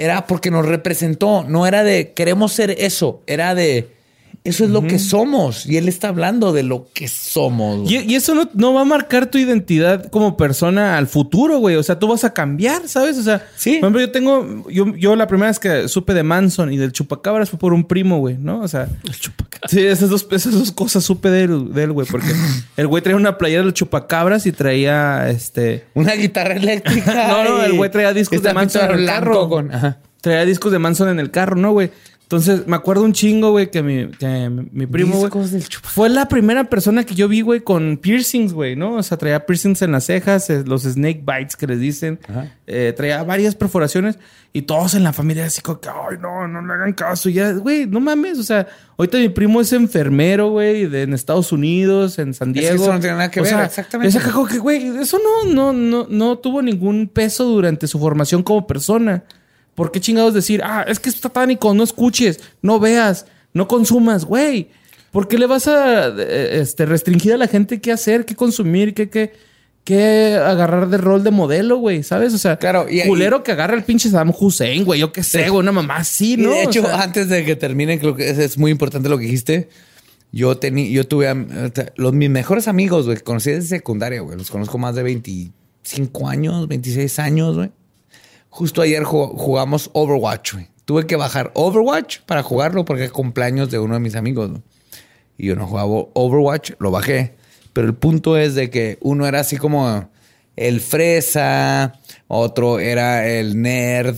[0.03, 1.45] Era porque nos representó.
[1.47, 3.23] No era de queremos ser eso.
[3.29, 3.89] Era de
[4.45, 5.67] eso es lo que somos.
[5.67, 7.89] Y él está hablando de lo que somos.
[7.91, 11.77] Y, y eso no, no va a marcar tu identidad como persona al futuro, güey.
[11.77, 13.19] O sea, tú vas a cambiar, ¿sabes?
[13.19, 13.75] O sea, Sí.
[13.79, 16.91] por ejemplo, yo tengo, yo, yo la primera vez que supe de Manson y del
[16.91, 18.61] chupacabras fue por un primo, güey, ¿no?
[18.61, 19.71] O sea, El chupacabras.
[19.71, 22.33] sí, esas dos, esas dos cosas supe de él, de él, güey, porque
[22.77, 25.85] el güey traía una playera del chupacabras y traía este.
[25.95, 27.29] Una guitarra eléctrica.
[27.33, 29.49] No, no, el güey traía discos de Manson en el carro.
[29.49, 29.99] con- ajá.
[30.21, 31.91] Traía discos de Manson en el carro, ¿no, güey?
[32.33, 35.31] Entonces, me acuerdo un chingo, güey, que mi, que mi primo, güey.
[35.83, 38.95] Fue la primera persona que yo vi, güey, con piercings, güey, ¿no?
[38.95, 42.19] O sea, traía piercings en las cejas, eh, los snake bites que les dicen.
[42.67, 44.19] Eh, traía varias perforaciones
[44.55, 47.29] y todos en la familia así como que, ay, no, no le hagan caso.
[47.29, 48.39] Y ya, güey, no mames.
[48.39, 52.61] O sea, ahorita mi primo es enfermero, güey, de- en Estados Unidos, en San que
[52.61, 52.83] Diego.
[52.85, 54.17] eso no tiene nada que O ver, sea, exactamente.
[54.17, 58.67] es que, güey, eso no, no, no, no tuvo ningún peso durante su formación como
[58.67, 59.23] persona.
[59.75, 64.25] ¿Por qué chingados decir, ah, es que es satánico, no escuches, no veas, no consumas,
[64.25, 64.69] güey?
[65.11, 68.95] ¿Por qué le vas a eh, este, restringir a la gente qué hacer, qué consumir,
[68.95, 69.33] qué, qué,
[69.85, 72.03] qué agarrar de rol de modelo, güey?
[72.03, 72.33] ¿Sabes?
[72.35, 75.49] O sea, Claro, y- culero que agarra el pinche Saddam Hussein, güey, yo qué sé,
[75.51, 76.51] güey, una mamá así, Y ¿no?
[76.51, 79.19] de O hecho, sea, antes de que termine, creo que es, es muy importante lo
[79.19, 79.69] que dijiste.
[80.35, 81.49] Yo tenía, yo tuve am-
[81.97, 84.39] los mis mejores amigos, güey, que conocí desde secundaria, güey.
[84.39, 87.71] Los conozco más de 25 años, 26 años, güey.
[88.55, 90.57] Justo ayer ju- jugamos Overwatch.
[90.85, 94.51] Tuve que bajar Overwatch para jugarlo porque es cumpleaños de uno de mis amigos.
[95.39, 97.35] Y yo no jugaba Overwatch, lo bajé.
[97.73, 100.11] Pero el punto es de que uno era así como
[100.57, 101.99] el fresa,
[102.29, 104.17] otro era el nerd,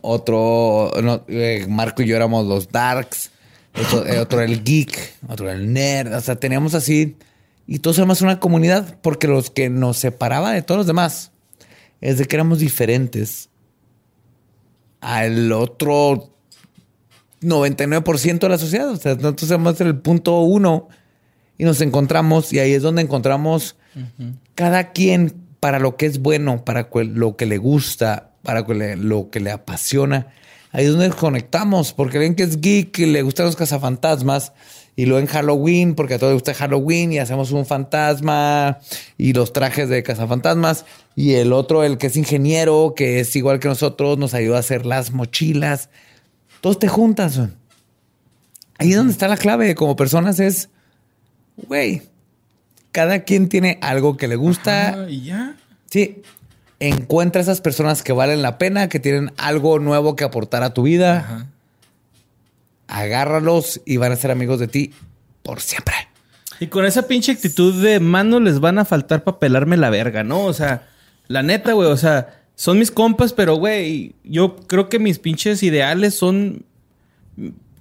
[0.00, 3.30] otro, no, eh, Marco y yo éramos los darks,
[3.78, 4.06] otro,
[4.40, 6.14] eh, el geek, otro el nerd.
[6.14, 7.16] O sea, teníamos así,
[7.66, 11.32] y todos éramos una comunidad porque los que nos separaba de todos los demás
[12.00, 13.47] es de que éramos diferentes
[15.00, 16.30] al otro
[17.42, 18.88] 99% de la sociedad.
[18.90, 20.88] O sea, nosotros somos el punto uno
[21.56, 23.76] y nos encontramos y ahí es donde encontramos
[24.54, 29.40] cada quien para lo que es bueno, para lo que le gusta, para lo que
[29.40, 30.28] le apasiona.
[30.70, 34.52] Ahí es donde conectamos, porque ven que es geek y le gustan los cazafantasmas.
[34.98, 38.80] Y luego en Halloween, porque a todos les gusta Halloween y hacemos un fantasma
[39.16, 40.86] y los trajes de cazafantasmas.
[41.14, 44.58] Y el otro, el que es ingeniero, que es igual que nosotros, nos ayuda a
[44.58, 45.88] hacer las mochilas.
[46.60, 47.38] Todos te juntas.
[48.76, 50.68] Ahí es donde está la clave como personas es,
[51.68, 52.02] güey,
[52.90, 55.06] cada quien tiene algo que le gusta.
[55.08, 55.54] y ya.
[55.88, 56.22] Sí,
[56.80, 60.82] encuentra esas personas que valen la pena, que tienen algo nuevo que aportar a tu
[60.82, 61.46] vida.
[62.88, 64.92] Agárralos y van a ser amigos de ti
[65.42, 65.94] por siempre.
[66.58, 70.24] Y con esa pinche actitud de mano les van a faltar para pelarme la verga,
[70.24, 70.44] ¿no?
[70.44, 70.88] O sea,
[71.28, 75.62] la neta, güey, o sea, son mis compas, pero, güey, yo creo que mis pinches
[75.62, 76.64] ideales son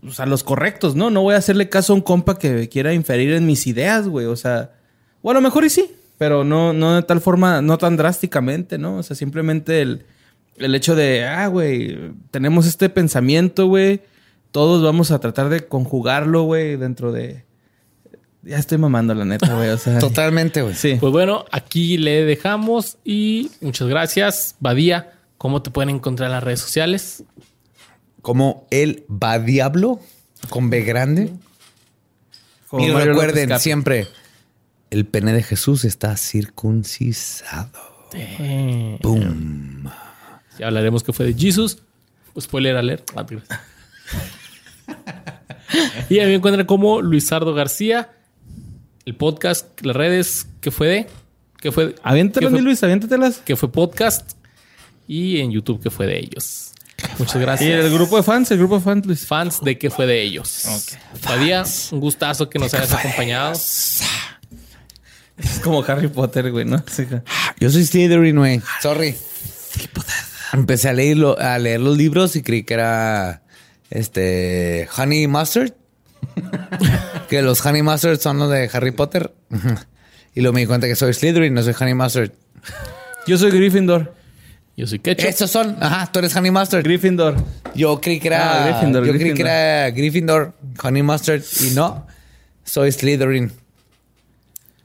[0.08, 1.10] o sea, los correctos, ¿no?
[1.10, 4.26] No voy a hacerle caso a un compa que quiera inferir en mis ideas, güey.
[4.26, 4.72] O sea,
[5.22, 8.78] o a lo mejor y sí, pero no, no de tal forma, no tan drásticamente,
[8.78, 8.98] ¿no?
[8.98, 10.06] O sea, simplemente el,
[10.58, 11.98] el hecho de, ah, güey,
[12.32, 14.02] tenemos este pensamiento, güey.
[14.52, 17.45] Todos vamos a tratar de conjugarlo, güey, dentro de...
[18.44, 19.69] Ya estoy mamando, la neta, güey.
[19.69, 20.74] O sea, Totalmente, güey.
[20.74, 20.98] sí.
[20.99, 24.56] Pues bueno, aquí le dejamos y muchas gracias.
[24.60, 27.24] Badía, ¿cómo te pueden encontrar en las redes sociales?
[28.22, 29.99] Como el va diablo
[30.49, 31.34] con B grande.
[32.69, 34.07] Como y Mario recuerden siempre,
[34.90, 37.80] el pene de Jesús está circuncisado.
[39.02, 39.90] Boom.
[40.57, 41.80] Ya hablaremos que fue de Jesus.
[42.34, 43.10] Pues, Spoiler alert.
[45.69, 48.11] Ah, y a mí me encuentran como Luisardo García.
[49.06, 51.07] El podcast, las redes, ¿qué fue de?
[51.61, 51.95] ¿Qué fue?
[52.03, 53.38] Aviéntatelas, ¿Qué mi Luis, aviéntatelas.
[53.38, 54.31] que fue podcast?
[55.07, 56.72] Y en YouTube, ¿qué fue de ellos?
[57.18, 57.85] Muchas Y gracias.
[57.85, 59.26] el grupo de fans, el grupo de fans, Luis.
[59.26, 60.98] fans de qué fue de ellos.
[61.23, 63.53] Badía, un gustazo que nos hayas acompañado.
[63.53, 64.02] Es
[65.64, 66.84] como Harry Potter, güey, ¿no?
[66.91, 67.06] Sí.
[67.60, 68.61] Yo soy Slytherin, güey.
[68.81, 69.15] Sorry.
[70.53, 73.44] Empecé a leerlo, a leer los libros y creí que era
[73.90, 75.72] este Honey Mustard.
[77.30, 79.34] que los Honey Mustard son los de Harry Potter.
[80.36, 82.32] y luego me di cuenta que soy Slytherin, no soy Honey Mustard.
[83.28, 84.14] Yo soy Gryffindor.
[84.76, 85.26] Yo soy Ketchup.
[85.30, 86.84] Estos son, ajá, tú eres Honey Mustard.
[86.84, 87.36] Gryffindor.
[87.74, 89.52] Yo creí que era Ah, Gryffindor, yo creí que Gryffindor.
[89.52, 90.54] era Gryffindor,
[90.84, 92.06] Honey Mustard y no,
[92.64, 93.52] soy Slytherin.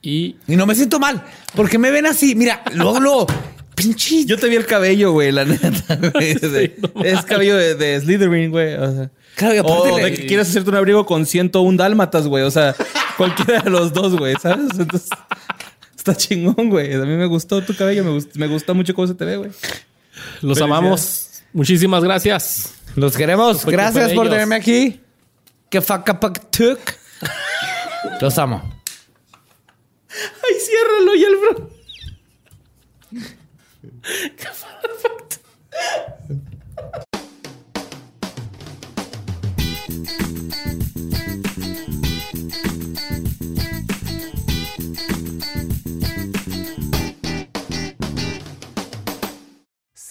[0.01, 1.23] Y Y no me siento mal,
[1.55, 2.35] porque me ven así.
[2.35, 3.27] Mira, luego, luego,
[3.75, 4.25] pinche.
[4.25, 6.35] Yo te vi el cabello, güey, la neta, güey.
[6.35, 8.75] De- es cabello de, de Slytherin, güey.
[8.75, 9.11] O, sea.
[9.37, 12.45] Claro, y aparte O le- de que quieres hacerte un abrigo con 101 dálmatas, güey.
[12.45, 12.75] O sea,
[13.17, 14.79] cualquiera de los dos, güey, ¿sabes?
[14.79, 15.09] Entonces,
[15.97, 16.93] está chingón, güey.
[16.95, 19.37] A mí me gustó tu cabello, me, gust- me gusta mucho cómo se te ve,
[19.37, 19.51] güey.
[19.51, 20.63] los Felicidades.
[20.63, 21.29] amamos.
[21.53, 22.75] Muchísimas gracias.
[22.97, 23.65] Los queremos.
[23.65, 25.01] Gracias por tenerme aquí.
[25.71, 26.79] Que tuk.
[28.21, 28.63] Los amo.
[30.11, 31.25] Ay, ciérralo, y
[34.05, 34.33] el
[36.29, 36.42] bro.